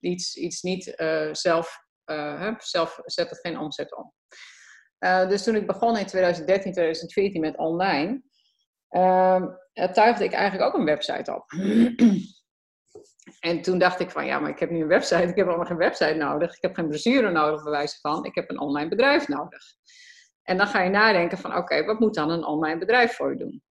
iets, 0.00 0.36
iets 0.36 0.62
niet 0.62 0.94
uh, 0.96 1.28
zelf, 1.32 1.78
uh, 2.06 2.54
zelf 2.58 3.00
zet 3.04 3.30
het 3.30 3.40
geen 3.40 3.58
omzet 3.58 3.96
om. 3.96 4.12
Uh, 4.98 5.28
dus 5.28 5.42
toen 5.42 5.54
ik 5.54 5.66
begon 5.66 5.96
in 5.96 6.06
2013, 6.06 6.72
2014 6.72 7.40
met 7.40 7.56
online, 7.56 8.22
uh, 8.90 9.44
tuigde 9.92 10.24
ik 10.24 10.32
eigenlijk 10.32 10.68
ook 10.68 10.80
een 10.80 10.86
website 10.86 11.34
op. 11.34 11.44
en 13.40 13.62
toen 13.62 13.78
dacht 13.78 14.00
ik 14.00 14.10
van, 14.10 14.26
ja, 14.26 14.38
maar 14.38 14.50
ik 14.50 14.58
heb 14.58 14.70
nu 14.70 14.80
een 14.80 14.88
website, 14.88 15.22
ik 15.22 15.36
heb 15.36 15.46
allemaal 15.46 15.66
geen 15.66 15.76
website 15.76 16.14
nodig, 16.14 16.56
ik 16.56 16.62
heb 16.62 16.74
geen 16.74 16.88
brochure 16.88 17.30
nodig, 17.30 17.62
bij 17.62 17.72
wijze 17.72 17.98
van, 18.00 18.24
ik 18.24 18.34
heb 18.34 18.50
een 18.50 18.60
online 18.60 18.88
bedrijf 18.88 19.28
nodig. 19.28 19.62
En 20.42 20.56
dan 20.56 20.66
ga 20.66 20.82
je 20.82 20.90
nadenken 20.90 21.38
van, 21.38 21.56
oké, 21.56 21.84
wat 21.84 21.98
moet 21.98 22.14
dan 22.14 22.30
een 22.30 22.44
online 22.44 22.78
bedrijf 22.78 23.16
voor 23.16 23.30
je 23.30 23.38
doen? 23.38 23.62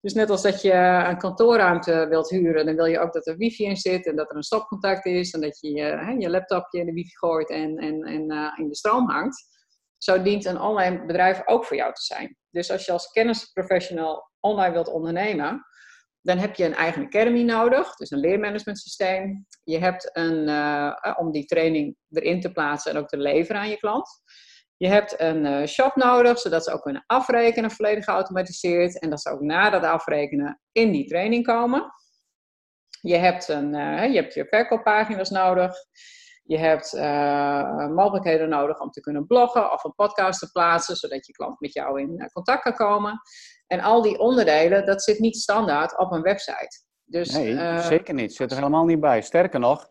Dus 0.00 0.14
net 0.14 0.30
als 0.30 0.42
dat 0.42 0.62
je 0.62 0.72
een 1.08 1.18
kantoorruimte 1.18 2.06
wilt 2.08 2.30
huren, 2.30 2.66
dan 2.66 2.76
wil 2.76 2.84
je 2.84 2.98
ook 2.98 3.12
dat 3.12 3.26
er 3.26 3.36
wifi 3.36 3.64
in 3.64 3.76
zit 3.76 4.06
en 4.06 4.16
dat 4.16 4.30
er 4.30 4.36
een 4.36 4.42
stopcontact 4.42 5.06
is 5.06 5.32
en 5.32 5.40
dat 5.40 5.60
je 5.60 5.70
je, 5.70 6.16
je 6.18 6.30
laptopje 6.30 6.78
in 6.78 6.86
de 6.86 6.92
wifi 6.92 7.16
gooit 7.16 7.50
en, 7.50 7.76
en, 7.76 8.02
en 8.02 8.32
uh, 8.32 8.52
in 8.56 8.68
de 8.68 8.76
stroom 8.76 9.10
hangt. 9.10 9.44
Zo 9.98 10.22
dient 10.22 10.44
een 10.44 10.60
online 10.60 11.06
bedrijf 11.06 11.42
ook 11.44 11.64
voor 11.64 11.76
jou 11.76 11.94
te 11.94 12.02
zijn. 12.02 12.36
Dus 12.56 12.70
als 12.70 12.84
je 12.84 12.92
als 12.92 13.10
kennisprofessional 13.10 14.30
online 14.40 14.72
wilt 14.72 14.88
ondernemen, 14.88 15.66
dan 16.20 16.38
heb 16.38 16.54
je 16.54 16.64
een 16.64 16.74
eigen 16.74 17.04
academy 17.04 17.42
nodig, 17.42 17.94
dus 17.94 18.10
een 18.10 18.18
leermanagement 18.18 18.78
systeem. 18.78 19.46
Je 19.64 19.78
hebt 19.78 20.10
een, 20.12 20.48
uh, 20.48 21.14
om 21.18 21.32
die 21.32 21.44
training 21.44 21.96
erin 22.10 22.40
te 22.40 22.52
plaatsen 22.52 22.92
en 22.92 22.98
ook 22.98 23.08
te 23.08 23.16
leveren 23.16 23.60
aan 23.60 23.68
je 23.68 23.76
klant. 23.76 24.08
Je 24.76 24.88
hebt 24.88 25.20
een 25.20 25.44
uh, 25.44 25.66
shop 25.66 25.96
nodig, 25.96 26.38
zodat 26.38 26.64
ze 26.64 26.72
ook 26.72 26.82
kunnen 26.82 27.04
afrekenen, 27.06 27.70
volledig 27.70 28.04
geautomatiseerd. 28.04 29.00
En 29.00 29.10
dat 29.10 29.20
ze 29.20 29.30
ook 29.30 29.40
na 29.40 29.70
dat 29.70 29.82
afrekenen 29.82 30.60
in 30.72 30.92
die 30.92 31.06
training 31.06 31.46
komen. 31.46 31.92
Je 33.00 33.16
hebt, 33.16 33.48
een, 33.48 33.72
je, 34.12 34.20
hebt 34.20 34.34
je 34.34 34.46
verkooppagina's 34.46 35.30
nodig. 35.30 35.74
Je 36.46 36.58
hebt 36.58 36.94
uh, 36.94 37.88
mogelijkheden 37.88 38.48
nodig 38.48 38.80
om 38.80 38.90
te 38.90 39.00
kunnen 39.00 39.26
bloggen 39.26 39.72
of 39.72 39.84
een 39.84 39.94
podcast 39.94 40.40
te 40.40 40.50
plaatsen, 40.50 40.96
zodat 40.96 41.26
je 41.26 41.32
klant 41.32 41.60
met 41.60 41.72
jou 41.72 42.00
in 42.00 42.30
contact 42.32 42.62
kan 42.62 42.74
komen. 42.74 43.20
En 43.66 43.80
al 43.80 44.02
die 44.02 44.18
onderdelen, 44.18 44.86
dat 44.86 45.02
zit 45.02 45.18
niet 45.18 45.36
standaard 45.36 45.98
op 45.98 46.12
een 46.12 46.22
website. 46.22 46.84
Dus, 47.04 47.30
nee, 47.30 47.80
zeker 47.80 48.14
niet. 48.14 48.34
Zit 48.34 48.50
er 48.50 48.56
helemaal 48.56 48.84
niet 48.84 49.00
bij. 49.00 49.22
Sterker 49.22 49.60
nog, 49.60 49.90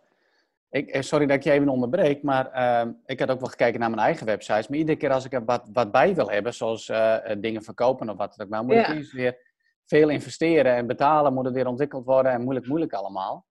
ik, 0.70 0.89
eh, 0.89 1.01
sorry 1.01 1.26
dat 1.26 1.36
ik 1.36 1.43
je 1.43 1.51
even 1.51 1.70
onderbreek, 1.70 2.24
maar 2.24 2.51
uh, 2.86 2.91
ik 3.06 3.20
had 3.20 3.32
ook 3.32 3.39
wel 3.39 3.49
gekeken 3.49 3.80
naar 3.80 3.89
mijn 3.89 4.01
eigen 4.01 4.26
websites. 4.26 4.68
Maar 4.68 4.78
iedere 4.78 4.97
keer 4.97 5.12
als 5.12 5.26
ik 5.26 5.34
er 5.34 5.45
wat, 5.45 5.70
wat 5.74 5.91
bij 5.91 6.16
wil 6.16 6.30
hebben, 6.30 6.53
zoals 6.53 6.91
dingen 7.38 7.64
verkopen 7.64 8.10
of 8.10 8.18
wat 8.18 8.34
dan 8.36 8.45
ook, 8.45 8.51
maar 8.51 8.64
moet 8.64 8.74
ja. 8.74 8.88
ik 8.88 8.95
eerst 8.95 9.12
weer 9.12 9.38
veel 9.86 10.10
investeren 10.10 10.76
en 10.76 10.88
betalen, 10.88 11.34
moet 11.34 11.45
het 11.45 11.53
weer 11.53 11.68
ontwikkeld 11.68 12.06
worden 12.06 12.32
en 12.32 12.41
moeilijk, 12.41 12.68
moeilijk 12.68 12.93
allemaal. 12.93 13.45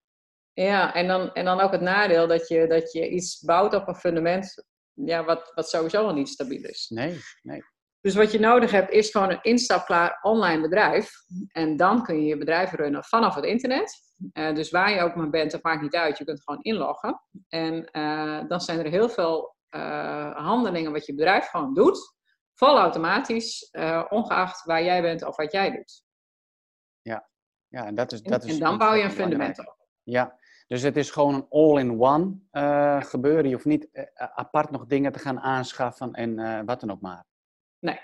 Ja, 0.54 0.94
en 0.94 1.06
dan, 1.06 1.32
en 1.32 1.44
dan 1.44 1.60
ook 1.60 1.72
het 1.72 1.80
nadeel 1.80 2.26
dat 2.26 2.48
je, 2.48 2.66
dat 2.66 2.92
je 2.92 3.08
iets 3.08 3.40
bouwt 3.40 3.74
op 3.74 3.88
een 3.88 3.94
fundament 3.94 4.64
ja, 4.92 5.24
wat, 5.24 5.52
wat 5.54 5.68
sowieso 5.68 6.06
al 6.06 6.14
niet 6.14 6.28
stabiel 6.28 6.62
is. 6.62 6.86
Nee, 6.88 7.20
nee. 7.42 7.62
Dus 8.00 8.14
wat 8.14 8.32
je 8.32 8.38
nodig 8.38 8.70
hebt 8.70 8.90
is 8.90 9.10
gewoon 9.10 9.30
een 9.30 9.42
instapklaar 9.42 10.18
online 10.22 10.62
bedrijf. 10.62 11.10
En 11.48 11.76
dan 11.76 12.02
kun 12.02 12.20
je 12.20 12.26
je 12.26 12.36
bedrijf 12.36 12.72
runnen 12.72 13.04
vanaf 13.04 13.34
het 13.34 13.44
internet. 13.44 13.92
Uh, 14.32 14.54
dus 14.54 14.70
waar 14.70 14.90
je 14.90 15.00
ook 15.00 15.14
maar 15.14 15.30
bent, 15.30 15.50
dat 15.50 15.62
maakt 15.62 15.82
niet 15.82 15.94
uit. 15.94 16.18
Je 16.18 16.24
kunt 16.24 16.42
gewoon 16.42 16.62
inloggen. 16.62 17.22
En 17.48 17.88
uh, 17.92 18.48
dan 18.48 18.60
zijn 18.60 18.78
er 18.78 18.90
heel 18.90 19.08
veel 19.08 19.56
uh, 19.70 20.36
handelingen 20.36 20.92
wat 20.92 21.06
je 21.06 21.14
bedrijf 21.14 21.46
gewoon 21.46 21.74
doet. 21.74 22.14
Vol 22.54 22.78
automatisch, 22.78 23.70
ongeacht 24.08 24.64
waar 24.64 24.82
jij 24.84 25.02
bent 25.02 25.24
of 25.24 25.36
wat 25.36 25.52
jij 25.52 25.70
doet. 25.70 26.02
Ja, 27.02 27.28
ja 27.68 27.86
en 27.86 27.94
dat 27.94 28.12
is... 28.12 28.22
Dat 28.22 28.44
is 28.44 28.52
en 28.52 28.58
dan 28.58 28.78
bouw 28.78 28.94
je 28.94 29.02
een 29.02 29.10
fundament 29.10 29.58
op. 29.58 29.86
Ja, 30.02 30.38
dus 30.66 30.82
het 30.82 30.96
is 30.96 31.10
gewoon 31.10 31.34
een 31.34 31.46
all-in-one 31.50 32.34
gebeuren. 33.00 33.48
Je 33.48 33.54
hoeft 33.54 33.64
niet 33.64 33.88
apart 34.14 34.70
nog 34.70 34.86
dingen 34.86 35.12
te 35.12 35.18
gaan 35.18 35.40
aanschaffen 35.40 36.12
en 36.12 36.66
wat 36.66 36.80
dan 36.80 36.90
ook 36.90 37.00
maar. 37.00 37.24
Nee. 37.78 38.00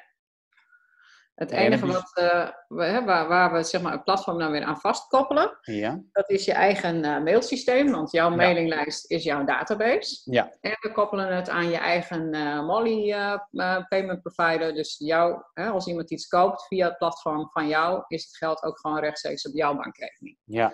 Het 1.34 1.50
enige 1.50 1.86
wat, 1.86 2.18
uh, 2.20 2.48
we, 2.68 3.02
waar, 3.04 3.28
waar, 3.28 3.52
we 3.52 3.62
zeg 3.62 3.82
maar, 3.82 3.92
het 3.92 4.04
platform 4.04 4.38
nou 4.38 4.52
weer 4.52 4.64
aan 4.64 4.80
vastkoppelen, 4.80 5.58
ja. 5.60 6.02
dat 6.12 6.30
is 6.30 6.44
je 6.44 6.52
eigen 6.52 7.04
uh, 7.04 7.22
mailsysteem, 7.22 7.90
want 7.90 8.10
jouw 8.10 8.30
mailinglijst 8.30 9.10
is 9.10 9.24
jouw 9.24 9.44
database. 9.44 10.20
Ja. 10.24 10.56
En 10.60 10.76
we 10.80 10.92
koppelen 10.92 11.36
het 11.36 11.48
aan 11.48 11.68
je 11.68 11.76
eigen 11.76 12.34
uh, 12.34 12.66
Molly 12.66 13.14
payment 13.88 14.22
provider. 14.22 14.74
Dus 14.74 14.96
jou, 14.98 15.42
als 15.54 15.86
iemand 15.86 16.10
iets 16.10 16.26
koopt 16.26 16.66
via 16.66 16.88
het 16.88 16.98
platform 16.98 17.50
van 17.50 17.68
jou, 17.68 18.04
is 18.06 18.24
het 18.24 18.36
geld 18.36 18.62
ook 18.62 18.78
gewoon 18.78 18.98
rechtstreeks 18.98 19.48
op 19.48 19.54
jouw 19.54 19.76
bankrekening. 19.76 20.38
Ja. 20.44 20.72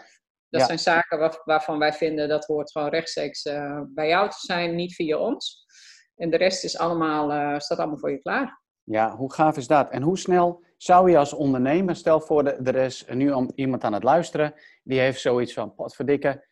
Dat 0.48 0.62
zijn 0.62 0.78
zaken 0.78 1.18
waar, 1.18 1.40
waarvan 1.44 1.78
wij 1.78 1.92
vinden 1.92 2.28
dat 2.28 2.44
hoort 2.44 2.70
gewoon 2.70 2.88
rechtstreeks 2.88 3.42
bij 3.86 4.08
jou 4.08 4.30
te 4.30 4.38
zijn, 4.38 4.74
niet 4.74 4.94
via 4.94 5.18
ons. 5.18 5.66
En 6.16 6.30
de 6.30 6.36
rest 6.36 6.64
is 6.64 6.78
allemaal, 6.78 7.60
staat 7.60 7.78
allemaal 7.78 7.98
voor 7.98 8.10
je 8.10 8.18
klaar. 8.18 8.62
Ja, 8.82 9.16
hoe 9.16 9.32
gaaf 9.32 9.56
is 9.56 9.66
dat? 9.66 9.90
En 9.90 10.02
hoe 10.02 10.18
snel 10.18 10.64
zou 10.76 11.10
je 11.10 11.18
als 11.18 11.32
ondernemer, 11.32 11.96
stel 11.96 12.20
voor, 12.20 12.44
de, 12.44 12.52
er 12.52 12.76
is 12.76 13.04
nu 13.08 13.48
iemand 13.54 13.84
aan 13.84 13.92
het 13.92 14.02
luisteren, 14.02 14.54
die 14.82 15.00
heeft 15.00 15.20
zoiets 15.20 15.52
van, 15.52 15.74
potverdikke, 15.74 16.46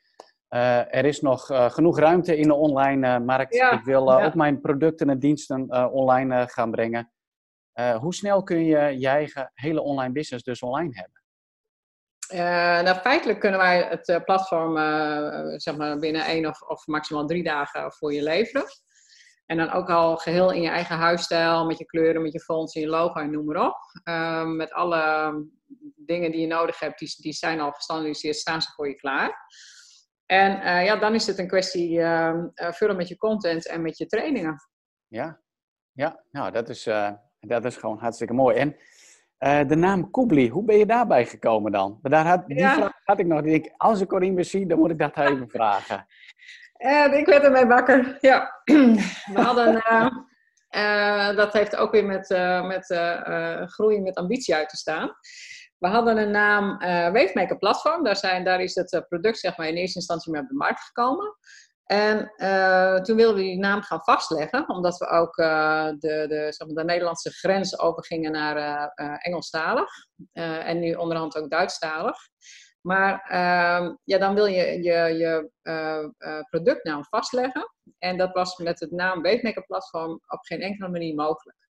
uh, 0.55 0.95
er 0.95 1.05
is 1.05 1.21
nog 1.21 1.51
uh, 1.51 1.71
genoeg 1.71 1.99
ruimte 1.99 2.37
in 2.37 2.49
de 2.49 2.55
online 2.55 3.07
uh, 3.07 3.25
markt. 3.27 3.55
Ja, 3.55 3.71
ik 3.71 3.85
wil 3.85 4.11
ja. 4.11 4.25
ook 4.25 4.35
mijn 4.35 4.61
producten 4.61 5.11
en 5.11 5.19
diensten 5.19 5.93
online 5.93 6.49
gaan 6.49 6.71
brengen. 6.71 7.13
hoe 8.01 8.15
snel 8.15 8.43
kun 8.43 8.65
je 8.65 8.99
je 8.99 9.09
eigen 9.09 9.51
hele 9.55 9.83
online 9.83 10.13
business 10.13 10.45
dus 10.45 10.63
online 10.63 10.91
hebben? 10.93 11.24
Nou, 12.29 12.95
feitelijk 12.95 13.41
kunnen 13.41 13.61
wij 13.61 13.87
het 13.89 14.25
platform 14.25 14.77
zeg 15.61 15.77
maar 15.77 15.99
binnen 15.99 16.25
één 16.25 16.47
of, 16.47 16.63
of 16.63 16.87
maximaal 16.87 17.27
drie 17.27 17.43
dagen 17.43 17.93
voor 17.93 18.13
je 18.13 18.23
leveren. 18.23 18.65
En 19.47 19.57
dan 19.57 19.71
ook 19.71 19.91
al 19.91 20.17
geheel 20.17 20.53
in 20.53 20.63
je 20.63 20.69
eigen 20.69 20.97
huisstijl, 20.97 21.67
met 21.67 21.79
je 21.79 21.85
kleuren, 21.85 22.23
met 22.23 22.33
je 22.33 22.41
fonts 22.41 22.75
en 22.75 22.81
je 22.81 22.87
logo 22.87 23.21
en 23.21 23.31
noem 23.31 23.45
maar 23.45 23.67
op. 23.67 23.77
Um, 24.05 24.57
met 24.57 24.73
alle 24.73 25.33
dingen 25.97 26.31
die 26.31 26.41
je 26.41 26.47
nodig 26.47 26.79
hebt, 26.79 26.99
die, 26.99 27.15
die 27.17 27.33
zijn 27.33 27.61
al 27.61 27.73
gestandardiseerd, 27.73 28.37
staan 28.37 28.63
ze 28.63 28.73
voor 28.75 28.89
je 28.89 28.95
klaar. 28.95 29.47
En 30.27 30.57
uh, 30.57 30.85
ja, 30.85 30.97
dan 30.97 31.15
is 31.15 31.27
het 31.27 31.39
een 31.39 31.49
kwestie 31.49 31.99
uh, 31.99 32.45
vullen 32.55 32.97
met 32.97 33.09
je 33.09 33.17
content 33.17 33.69
en 33.69 33.83
met 33.83 33.99
je 33.99 34.07
trainingen. 34.07 34.57
Ja, 35.07 35.41
ja 35.93 36.25
nou, 36.31 36.51
dat 36.51 36.69
is, 36.69 36.87
uh, 36.87 37.13
dat 37.41 37.65
is 37.65 37.77
gewoon 37.77 37.99
hartstikke 37.99 38.33
mooi. 38.35 38.57
En 38.57 38.77
de 39.45 39.77
naam 39.77 40.11
Kubli, 40.11 40.49
hoe 40.49 40.65
ben 40.65 40.79
je 40.79 40.87
daarbij 40.87 41.27
gekomen 41.27 41.73
dan? 41.73 41.99
Daar 42.03 42.27
had, 42.27 42.47
die 42.47 42.59
ja. 42.59 42.75
vraag 42.75 42.93
had 43.05 43.19
ik 43.19 43.27
nog. 43.27 43.43
Ik, 43.43 43.75
als 43.77 44.01
ik 44.01 44.09
Corine 44.09 44.43
zie, 44.43 44.67
dan 44.67 44.79
moet 44.79 44.91
ik 44.91 44.99
dat 44.99 45.17
even 45.29 45.49
vragen. 45.49 46.07
Uh, 46.79 47.19
ik 47.19 47.27
werd 47.27 47.45
ermee 47.45 47.67
wakker, 47.67 48.19
ja. 48.21 48.61
We 49.35 49.41
hadden, 49.41 49.75
uh, 49.75 50.11
uh, 50.71 51.37
dat 51.37 51.53
heeft 51.53 51.77
ook 51.77 51.93
weer 51.93 52.05
met, 52.05 52.29
met 52.67 52.87
groeien 53.71 54.03
met 54.03 54.15
ambitie 54.15 54.55
uit 54.55 54.69
te 54.69 54.77
staan. 54.77 55.13
We 55.79 55.89
hadden 55.89 56.17
een 56.17 56.31
naam 56.31 56.79
Wavemaker 57.13 57.59
Platform. 57.59 58.05
Daar, 58.05 58.17
zijn, 58.17 58.45
daar 58.45 58.61
is 58.61 58.75
het 58.75 59.05
product 59.09 59.39
zeg 59.39 59.57
maar, 59.57 59.69
in 59.69 59.75
eerste 59.75 59.99
instantie 59.99 60.33
mee 60.33 60.41
op 60.41 60.49
de 60.49 60.55
markt 60.55 60.81
gekomen. 60.81 61.37
En 61.85 62.19
toen 63.03 63.17
wilden 63.17 63.37
we 63.37 63.43
die 63.43 63.59
naam 63.59 63.83
gaan 63.83 64.01
vastleggen, 64.03 64.69
omdat 64.69 64.99
we 64.99 65.07
ook 65.07 65.37
de, 65.37 66.25
de, 66.29 66.47
zeg 66.49 66.67
maar, 66.67 66.77
de 66.77 66.85
Nederlandse 66.85 67.31
grens 67.31 67.79
overgingen 67.79 68.33
naar 68.33 68.89
Engelstalig. 69.19 69.91
en 70.33 70.79
nu 70.79 70.95
onderhand 70.95 71.37
ook 71.37 71.51
Duitsstalig. 71.51 72.17
Maar 72.87 73.21
ehm, 73.29 73.95
ja, 74.05 74.19
dan 74.19 74.35
wil 74.35 74.47
je 74.47 74.83
je, 74.83 75.17
je 75.17 75.51
uh, 75.63 76.41
productnaam 76.51 77.05
vastleggen. 77.05 77.73
En 77.99 78.17
dat 78.17 78.33
was 78.33 78.57
met 78.57 78.81
het 78.81 78.91
naam 78.91 79.23
Weetmaker 79.23 79.67
Platform 79.67 80.13
op 80.13 80.39
geen 80.41 80.61
enkele 80.61 80.89
manier 80.89 81.15
mogelijk. 81.15 81.69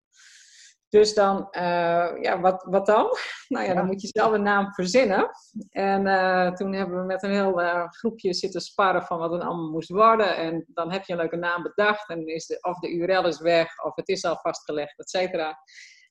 Dus 0.94 1.14
dan, 1.14 1.48
uh, 1.50 2.10
ja, 2.20 2.40
wat, 2.40 2.66
wat 2.68 2.86
dan? 2.86 3.06
Nou 3.48 3.66
ja, 3.66 3.74
dan 3.74 3.86
moet 3.86 4.02
je 4.02 4.08
zelf 4.10 4.32
een 4.32 4.42
naam 4.42 4.72
verzinnen. 4.72 5.30
En 5.70 6.06
uh, 6.06 6.52
toen 6.52 6.72
hebben 6.72 7.00
we 7.00 7.04
met 7.04 7.22
een 7.22 7.30
heel 7.30 7.60
uh, 7.60 7.88
groepje 7.88 8.34
zitten 8.34 8.60
sparren 8.60 9.02
van 9.02 9.18
wat 9.18 9.32
het 9.32 9.42
allemaal 9.42 9.70
moest 9.70 9.88
worden. 9.88 10.36
En 10.36 10.64
dan 10.68 10.92
heb 10.92 11.04
je 11.04 11.12
een 11.12 11.18
leuke 11.18 11.36
naam 11.36 11.62
bedacht. 11.62 12.08
En 12.08 12.26
is 12.26 12.46
de, 12.46 12.58
of 12.60 12.78
de 12.78 12.92
URL 12.92 13.26
is 13.26 13.40
weg, 13.40 13.84
of 13.84 13.94
het 13.94 14.08
is 14.08 14.24
al 14.24 14.36
vastgelegd, 14.36 14.98
et 14.98 15.10
cetera. 15.10 15.58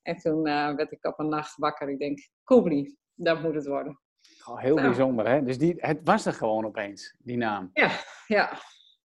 En 0.01 0.17
toen 0.17 0.43
werd 0.43 0.91
ik 0.91 1.05
op 1.05 1.19
een 1.19 1.29
nacht 1.29 1.57
wakker. 1.57 1.89
Ik 1.89 1.99
denk, 1.99 2.29
Koebli, 2.43 2.95
dat 3.13 3.41
moet 3.41 3.55
het 3.55 3.67
worden. 3.67 3.99
Oh, 4.45 4.59
heel 4.59 4.75
nou. 4.75 4.87
bijzonder, 4.87 5.27
hè? 5.27 5.43
Dus 5.43 5.57
die, 5.57 5.75
het 5.77 5.99
was 6.03 6.25
er 6.25 6.33
gewoon 6.33 6.65
opeens, 6.65 7.15
die 7.17 7.37
naam. 7.37 7.69
Ja, 7.73 7.89
ja. 8.27 8.51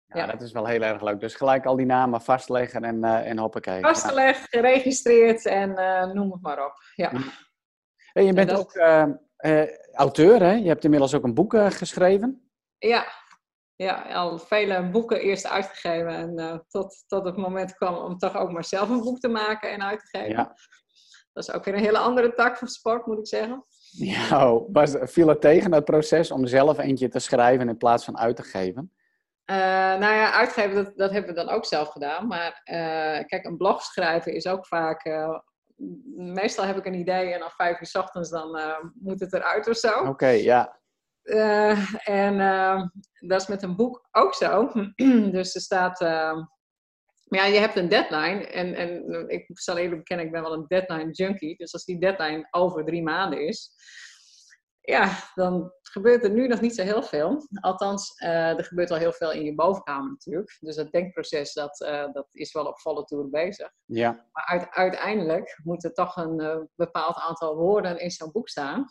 Ja, 0.07 0.25
dat 0.25 0.41
is 0.41 0.51
wel 0.51 0.65
heel 0.65 0.81
erg 0.81 1.01
leuk. 1.01 1.19
Dus 1.19 1.35
gelijk 1.35 1.65
al 1.65 1.75
die 1.75 1.85
namen 1.85 2.21
vastleggen 2.21 2.83
en, 2.83 2.95
uh, 2.95 3.29
en 3.29 3.37
hoppakee. 3.37 3.81
Vastgelegd, 3.81 4.49
geregistreerd 4.49 5.45
en 5.45 5.69
uh, 5.69 6.05
noem 6.05 6.31
het 6.31 6.41
maar 6.41 6.65
op. 6.65 6.73
Ja. 6.95 7.11
En 8.13 8.25
je 8.25 8.33
bent 8.33 8.53
ook 8.53 8.75
uh, 8.75 9.63
auteur, 9.93 10.39
hè? 10.39 10.51
Je 10.51 10.67
hebt 10.67 10.83
inmiddels 10.83 11.13
ook 11.13 11.23
een 11.23 11.33
boek 11.33 11.57
geschreven. 11.57 12.49
Ja. 12.77 13.05
ja, 13.75 14.01
al 14.01 14.39
vele 14.39 14.89
boeken 14.89 15.21
eerst 15.21 15.47
uitgegeven. 15.47 16.37
En 16.37 16.65
tot, 16.67 17.03
tot 17.07 17.25
het 17.25 17.37
moment 17.37 17.75
kwam 17.75 17.95
om 17.95 18.17
toch 18.17 18.37
ook 18.37 18.51
maar 18.51 18.65
zelf 18.65 18.89
een 18.89 19.01
boek 19.01 19.19
te 19.19 19.27
maken 19.27 19.71
en 19.71 19.83
uit 19.83 19.99
te 19.99 20.17
geven. 20.17 20.29
Ja. 20.29 20.55
Dat 21.33 21.47
is 21.47 21.53
ook 21.53 21.65
weer 21.65 21.73
een 21.73 21.83
hele 21.83 21.97
andere 21.97 22.33
tak 22.33 22.57
van 22.57 22.67
sport, 22.67 23.05
moet 23.05 23.17
ik 23.17 23.27
zeggen. 23.27 23.65
Ja, 23.91 24.51
oh, 24.51 24.69
was, 24.73 24.95
viel 24.99 25.27
het 25.27 25.41
tegen 25.41 25.73
het 25.73 25.85
proces 25.85 26.31
om 26.31 26.45
zelf 26.45 26.77
eentje 26.77 27.07
te 27.07 27.19
schrijven 27.19 27.69
in 27.69 27.77
plaats 27.77 28.05
van 28.05 28.17
uit 28.17 28.35
te 28.35 28.43
geven? 28.43 28.93
Uh, 29.51 29.55
nou 29.99 30.13
ja, 30.13 30.31
uitgeven, 30.31 30.75
dat, 30.75 30.97
dat 30.97 31.11
hebben 31.11 31.33
we 31.33 31.43
dan 31.43 31.49
ook 31.49 31.65
zelf 31.65 31.89
gedaan. 31.89 32.27
Maar 32.27 32.61
uh, 32.65 33.25
kijk, 33.25 33.45
een 33.45 33.57
blog 33.57 33.81
schrijven 33.81 34.33
is 34.33 34.47
ook 34.47 34.67
vaak. 34.67 35.05
Uh, 35.05 35.39
meestal 36.15 36.65
heb 36.65 36.77
ik 36.77 36.85
een 36.85 36.93
idee 36.93 37.33
en 37.33 37.43
om 37.43 37.49
vijf 37.49 37.79
uur 37.79 37.87
s 37.87 37.95
ochtends 37.95 38.29
dan 38.29 38.59
moet 38.99 39.19
het 39.19 39.33
eruit 39.33 39.67
of 39.67 39.77
zo. 39.77 39.91
Oké, 39.91 40.09
okay, 40.09 40.43
ja. 40.43 40.79
en 42.03 42.37
dat 43.19 43.41
is 43.41 43.47
met 43.47 43.63
een 43.63 43.75
boek 43.75 44.07
ook 44.11 44.33
zo. 44.33 44.71
dus 45.37 45.55
er 45.55 45.61
staat. 45.61 45.99
maar 45.99 47.39
ja, 47.39 47.45
je 47.45 47.59
hebt 47.59 47.75
een 47.75 47.89
deadline. 47.89 48.47
En, 48.47 48.73
en 48.75 49.27
ik 49.27 49.45
zal 49.53 49.77
eerlijk 49.77 49.97
bekennen, 49.97 50.25
ik 50.25 50.31
ben 50.31 50.41
wel 50.41 50.53
een 50.53 50.67
deadline 50.67 51.11
junkie. 51.11 51.57
Dus 51.57 51.73
als 51.73 51.85
die 51.85 51.99
deadline 51.99 52.47
over 52.51 52.85
drie 52.85 53.03
maanden 53.03 53.47
is 53.47 53.73
ja, 54.85 55.17
dan 55.35 55.73
gebeurt 55.81 56.23
er 56.23 56.29
nu 56.29 56.47
nog 56.47 56.61
niet 56.61 56.75
zo 56.75 56.83
heel 56.83 57.03
veel. 57.03 57.47
Althans, 57.61 58.21
uh, 58.21 58.57
er 58.57 58.63
gebeurt 58.63 58.91
al 58.91 58.97
heel 58.97 59.11
veel 59.11 59.31
in 59.31 59.43
je 59.43 59.55
bovenkamer 59.55 60.09
natuurlijk. 60.09 60.57
Dus 60.59 60.75
dat 60.75 60.91
denkproces, 60.91 61.53
dat, 61.53 61.79
uh, 61.79 62.13
dat 62.13 62.27
is 62.31 62.51
wel 62.51 62.65
op 62.65 62.79
volle 62.79 63.03
toer 63.03 63.29
bezig. 63.29 63.71
Ja. 63.85 64.11
Maar 64.31 64.45
uit, 64.45 64.69
uiteindelijk 64.69 65.59
moet 65.63 65.83
er 65.83 65.93
toch 65.93 66.15
een 66.15 66.41
uh, 66.41 66.57
bepaald 66.75 67.15
aantal 67.15 67.55
woorden 67.55 67.99
in 67.99 68.11
zo'n 68.11 68.31
boek 68.31 68.49
staan. 68.49 68.85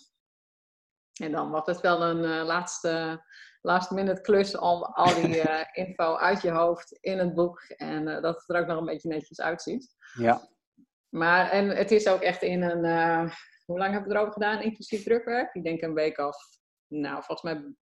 En 1.23 1.33
dan 1.33 1.51
wordt 1.51 1.67
het 1.67 1.81
wel 1.81 2.03
een 2.03 2.45
laatste 2.45 3.25
last 3.61 3.91
minute 3.91 4.21
klus 4.21 4.57
om 4.57 4.83
al 4.83 5.15
die 5.15 5.43
info 5.85 6.17
uit 6.17 6.43
je 6.43 6.51
hoofd 6.51 6.93
in 7.01 7.19
het 7.19 7.35
boek. 7.35 7.61
En 7.61 8.05
dat 8.05 8.37
het 8.37 8.45
er 8.47 8.61
ook 8.61 8.67
nog 8.67 8.79
een 8.79 8.85
beetje 8.85 9.09
netjes 9.09 9.41
uitziet. 9.41 9.95
Ja. 10.15 10.49
Maar 11.09 11.51
en 11.51 11.69
het 11.69 11.91
is 11.91 12.09
ook 12.09 12.21
echt 12.21 12.43
in 12.43 12.63
een 12.63 13.31
hoe 13.65 13.79
lang 13.79 13.93
hebben 13.93 14.11
we 14.11 14.17
erover 14.17 14.33
gedaan, 14.33 14.63
inclusief 14.63 15.03
drukwerk? 15.03 15.55
Ik 15.55 15.65
denk 15.65 15.83
een 15.83 15.95
week 15.95 16.19
of, 16.19 16.37
nou, 16.89 17.23
volgens 17.23 17.43
mij 17.43 17.75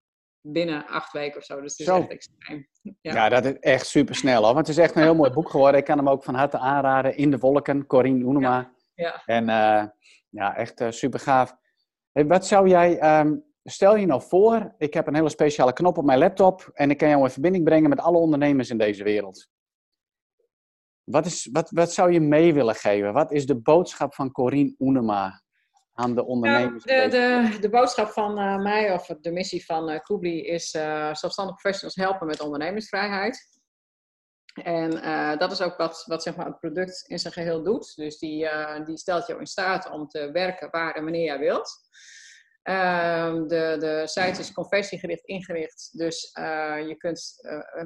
binnen 0.41 0.87
acht 0.87 1.11
weken 1.11 1.37
of 1.37 1.43
zo. 1.43 1.61
Dus 1.61 1.71
het 1.71 1.79
is 1.79 1.85
zo. 1.85 1.97
echt 1.97 2.09
extreem. 2.09 2.67
Ja. 3.01 3.13
ja. 3.13 3.29
dat 3.29 3.45
is 3.45 3.59
echt 3.59 3.87
super 3.87 4.15
snel 4.15 4.43
hoor. 4.43 4.53
Want 4.53 4.67
het 4.67 4.77
is 4.77 4.83
echt 4.83 4.95
een 4.95 5.01
heel 5.01 5.15
mooi 5.15 5.31
boek 5.31 5.49
geworden. 5.49 5.79
Ik 5.79 5.85
kan 5.85 5.97
hem 5.97 6.09
ook 6.09 6.23
van 6.23 6.35
harte 6.35 6.57
aanraden. 6.57 7.17
In 7.17 7.31
de 7.31 7.37
Wolken, 7.37 7.85
Corine 7.85 8.25
Oenema. 8.25 8.73
Ja. 8.93 9.05
ja. 9.05 9.23
En 9.25 9.43
uh, 9.43 9.87
ja, 10.29 10.55
echt 10.55 10.81
uh, 10.81 10.91
super 10.91 11.19
gaaf. 11.19 11.55
Hey, 12.11 12.25
wat 12.25 12.47
zou 12.47 12.67
jij, 12.67 13.19
um, 13.19 13.43
stel 13.63 13.95
je 13.95 14.05
nou 14.05 14.21
voor, 14.21 14.73
ik 14.77 14.93
heb 14.93 15.07
een 15.07 15.15
hele 15.15 15.29
speciale 15.29 15.73
knop 15.73 15.97
op 15.97 16.05
mijn 16.05 16.19
laptop 16.19 16.69
en 16.73 16.89
ik 16.89 16.97
kan 16.97 17.09
jou 17.09 17.23
in 17.23 17.29
verbinding 17.29 17.63
brengen 17.63 17.89
met 17.89 17.99
alle 17.99 18.17
ondernemers 18.17 18.69
in 18.69 18.77
deze 18.77 19.03
wereld. 19.03 19.49
Wat, 21.03 21.25
is, 21.25 21.49
wat, 21.51 21.69
wat 21.69 21.93
zou 21.93 22.11
je 22.11 22.19
mee 22.19 22.53
willen 22.53 22.75
geven? 22.75 23.13
Wat 23.13 23.31
is 23.31 23.45
de 23.45 23.55
boodschap 23.55 24.13
van 24.13 24.31
Corine 24.31 24.75
Oenema 24.79 25.41
aan 26.01 26.15
de 26.15 26.25
ondernemers? 26.25 26.83
de, 26.83 27.07
de, 27.09 27.57
de, 27.59 27.69
boodschap 27.69 28.09
van 28.09 28.39
uh, 28.39 28.57
mij, 28.57 28.93
of 28.93 29.05
de 29.05 29.31
missie 29.31 29.65
van 29.65 29.91
uh, 29.91 29.99
Kubli, 29.99 30.41
is 30.41 30.73
uh, 30.73 31.13
zelfstandig 31.13 31.55
professionals 31.55 31.95
helpen 31.95 32.27
met 32.27 32.41
ondernemersvrijheid. 32.41 33.59
En 34.63 34.89
dat 35.37 35.51
is 35.51 35.61
ook 35.61 35.77
wat, 35.77 36.03
wat 36.05 36.23
zeg 36.23 36.35
maar, 36.35 36.45
het 36.45 36.59
product 36.59 37.03
in 37.07 37.19
zijn 37.19 37.33
geheel 37.33 37.63
doet. 37.63 37.95
Dus 37.95 38.17
die, 38.17 38.49
die 38.85 38.97
stelt 38.97 39.27
jou 39.27 39.39
in 39.39 39.45
staat 39.45 39.89
om 39.89 40.07
te 40.07 40.31
werken 40.31 40.69
waar 40.69 40.95
en 40.95 41.03
wanneer 41.03 41.23
jij 41.23 41.39
wilt. 41.39 41.79
Ehm, 42.61 43.47
de, 43.47 43.75
de 43.79 44.01
site 44.05 44.39
is 44.39 44.53
conversiegericht 44.53 45.25
ingericht, 45.25 45.97
dus 45.97 46.31
je 46.87 46.95
kunt 46.97 47.35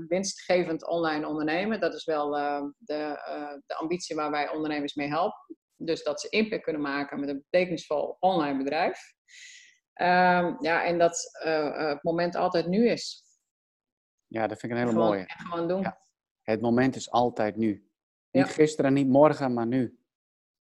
winstgevend 0.07 0.87
online 0.87 1.27
ondernemen. 1.27 1.79
Dat 1.79 1.93
is 1.93 2.05
wel 2.05 2.31
de, 2.77 3.19
de 3.65 3.75
ambitie 3.75 4.15
waar 4.15 4.31
wij 4.31 4.49
ondernemers 4.49 4.95
mee 4.95 5.07
helpen. 5.07 5.57
Dus 5.77 6.03
dat 6.03 6.21
ze 6.21 6.29
impact 6.29 6.63
kunnen 6.63 6.81
maken 6.81 7.19
met 7.19 7.29
een 7.29 7.45
betekenisvol 7.49 8.17
online 8.19 8.57
bedrijf. 8.57 9.13
Um, 10.01 10.57
ja, 10.59 10.83
en 10.85 10.97
dat 10.97 11.41
uh, 11.45 11.89
het 11.89 12.03
moment 12.03 12.35
altijd 12.35 12.67
nu 12.67 12.89
is. 12.89 13.23
Ja, 14.27 14.47
dat 14.47 14.59
vind 14.59 14.71
ik 14.71 14.77
een 14.77 14.85
hele 14.85 14.99
mooie. 14.99 15.25
En 15.25 15.45
gewoon 15.45 15.67
doen. 15.67 15.81
Ja. 15.81 16.01
Het 16.41 16.61
moment 16.61 16.95
is 16.95 17.11
altijd 17.11 17.55
nu. 17.55 17.89
Niet 18.31 18.45
gisteren, 18.45 18.93
niet 18.93 19.07
morgen, 19.07 19.53
maar 19.53 19.67
nu. 19.67 19.99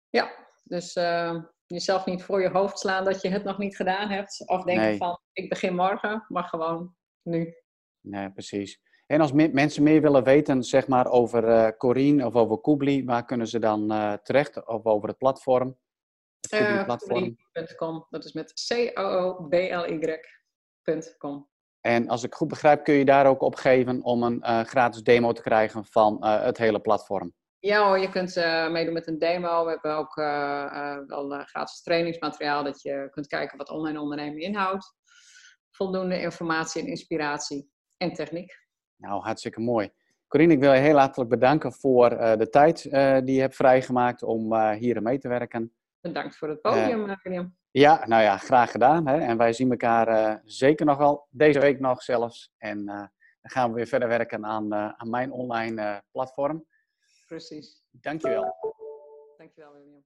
Ja, 0.09 0.49
dus 0.63 0.95
uh, 0.95 1.43
jezelf 1.65 2.05
niet 2.05 2.23
voor 2.23 2.41
je 2.41 2.49
hoofd 2.49 2.79
slaan 2.79 3.05
dat 3.05 3.21
je 3.21 3.29
het 3.29 3.43
nog 3.43 3.57
niet 3.57 3.75
gedaan 3.75 4.09
hebt. 4.09 4.47
Of 4.47 4.63
denken 4.63 4.85
nee. 4.85 4.97
van, 4.97 5.19
ik 5.31 5.49
begin 5.49 5.75
morgen, 5.75 6.25
maar 6.27 6.43
gewoon 6.43 6.95
nu. 7.21 7.55
Nee, 7.99 8.31
precies. 8.31 8.81
En 9.05 9.21
als 9.21 9.31
mensen 9.31 9.83
meer 9.83 10.01
willen 10.01 10.23
weten 10.23 10.63
zeg 10.63 10.87
maar, 10.87 11.07
over 11.07 11.43
uh, 11.43 11.67
Corine 11.77 12.25
of 12.25 12.35
over 12.35 12.61
Kubli, 12.61 13.05
waar 13.05 13.25
kunnen 13.25 13.47
ze 13.47 13.59
dan 13.59 13.91
uh, 13.91 14.13
terecht? 14.13 14.67
Of 14.67 14.85
over 14.85 15.07
het 15.07 15.17
platform? 15.17 15.77
Het 16.49 16.97
Kubli.com, 16.97 18.05
dat 18.09 18.25
is 18.25 18.33
met 18.33 18.53
C-O-O-B-L-Y.com. 18.67 19.91
En 21.81 22.07
als 22.07 22.23
ik 22.23 22.33
goed 22.33 22.47
begrijp, 22.47 22.83
kun 22.83 22.93
je 22.93 23.05
daar 23.05 23.25
ook 23.25 23.41
op 23.41 23.55
geven 23.55 24.03
om 24.03 24.23
een 24.23 24.37
uh, 24.41 24.61
gratis 24.61 25.03
demo 25.03 25.31
te 25.31 25.41
krijgen 25.41 25.85
van 25.85 26.25
het 26.25 26.57
hele 26.57 26.79
platform? 26.79 27.33
Ja 27.59 27.87
hoor, 27.87 27.99
je 27.99 28.09
kunt 28.09 28.35
meedoen 28.71 28.93
met 28.93 29.07
een 29.07 29.19
demo. 29.19 29.63
We 29.63 29.69
hebben 29.69 29.95
ook 29.95 30.15
wel 31.07 31.43
gratis 31.45 31.81
trainingsmateriaal 31.81 32.63
dat 32.63 32.81
je 32.81 33.07
kunt 33.11 33.27
kijken 33.27 33.57
wat 33.57 33.69
online 33.69 33.99
ondernemen 33.99 34.41
inhoudt. 34.41 34.93
Voldoende 35.71 36.21
informatie 36.21 36.81
en 36.81 36.87
inspiratie 36.87 37.69
en 37.97 38.13
techniek. 38.13 38.62
Nou, 39.03 39.21
hartstikke 39.21 39.59
mooi. 39.59 39.91
Corine, 40.27 40.53
ik 40.53 40.59
wil 40.59 40.73
je 40.73 40.79
heel 40.79 40.97
hartelijk 40.97 41.29
bedanken 41.29 41.73
voor 41.73 42.11
uh, 42.11 42.35
de 42.35 42.49
tijd 42.49 42.85
uh, 42.85 43.17
die 43.23 43.35
je 43.35 43.41
hebt 43.41 43.55
vrijgemaakt 43.55 44.23
om 44.23 44.53
uh, 44.53 44.71
hier 44.71 45.01
mee 45.01 45.17
te 45.17 45.27
werken. 45.27 45.73
Bedankt 46.01 46.35
voor 46.37 46.49
het 46.49 46.61
podium, 46.61 47.17
William. 47.23 47.55
Ja, 47.71 48.05
nou 48.07 48.23
ja, 48.23 48.37
graag 48.37 48.71
gedaan. 48.71 49.07
Hè? 49.07 49.17
En 49.17 49.37
wij 49.37 49.53
zien 49.53 49.71
elkaar 49.71 50.41
zeker 50.45 50.85
nog 50.85 50.97
wel, 50.97 51.27
deze 51.29 51.59
week 51.59 51.79
nog 51.79 52.01
zelfs. 52.01 52.53
En 52.57 52.85
dan 52.85 53.09
gaan 53.41 53.69
we 53.69 53.75
weer 53.75 53.87
verder 53.87 54.07
werken 54.07 54.45
aan, 54.45 54.73
aan 54.73 55.09
mijn 55.09 55.31
online 55.31 56.03
platform. 56.11 56.65
Precies. 57.27 57.83
Dankjewel. 57.91 58.55
Dankjewel, 59.37 59.73
William. 59.73 60.03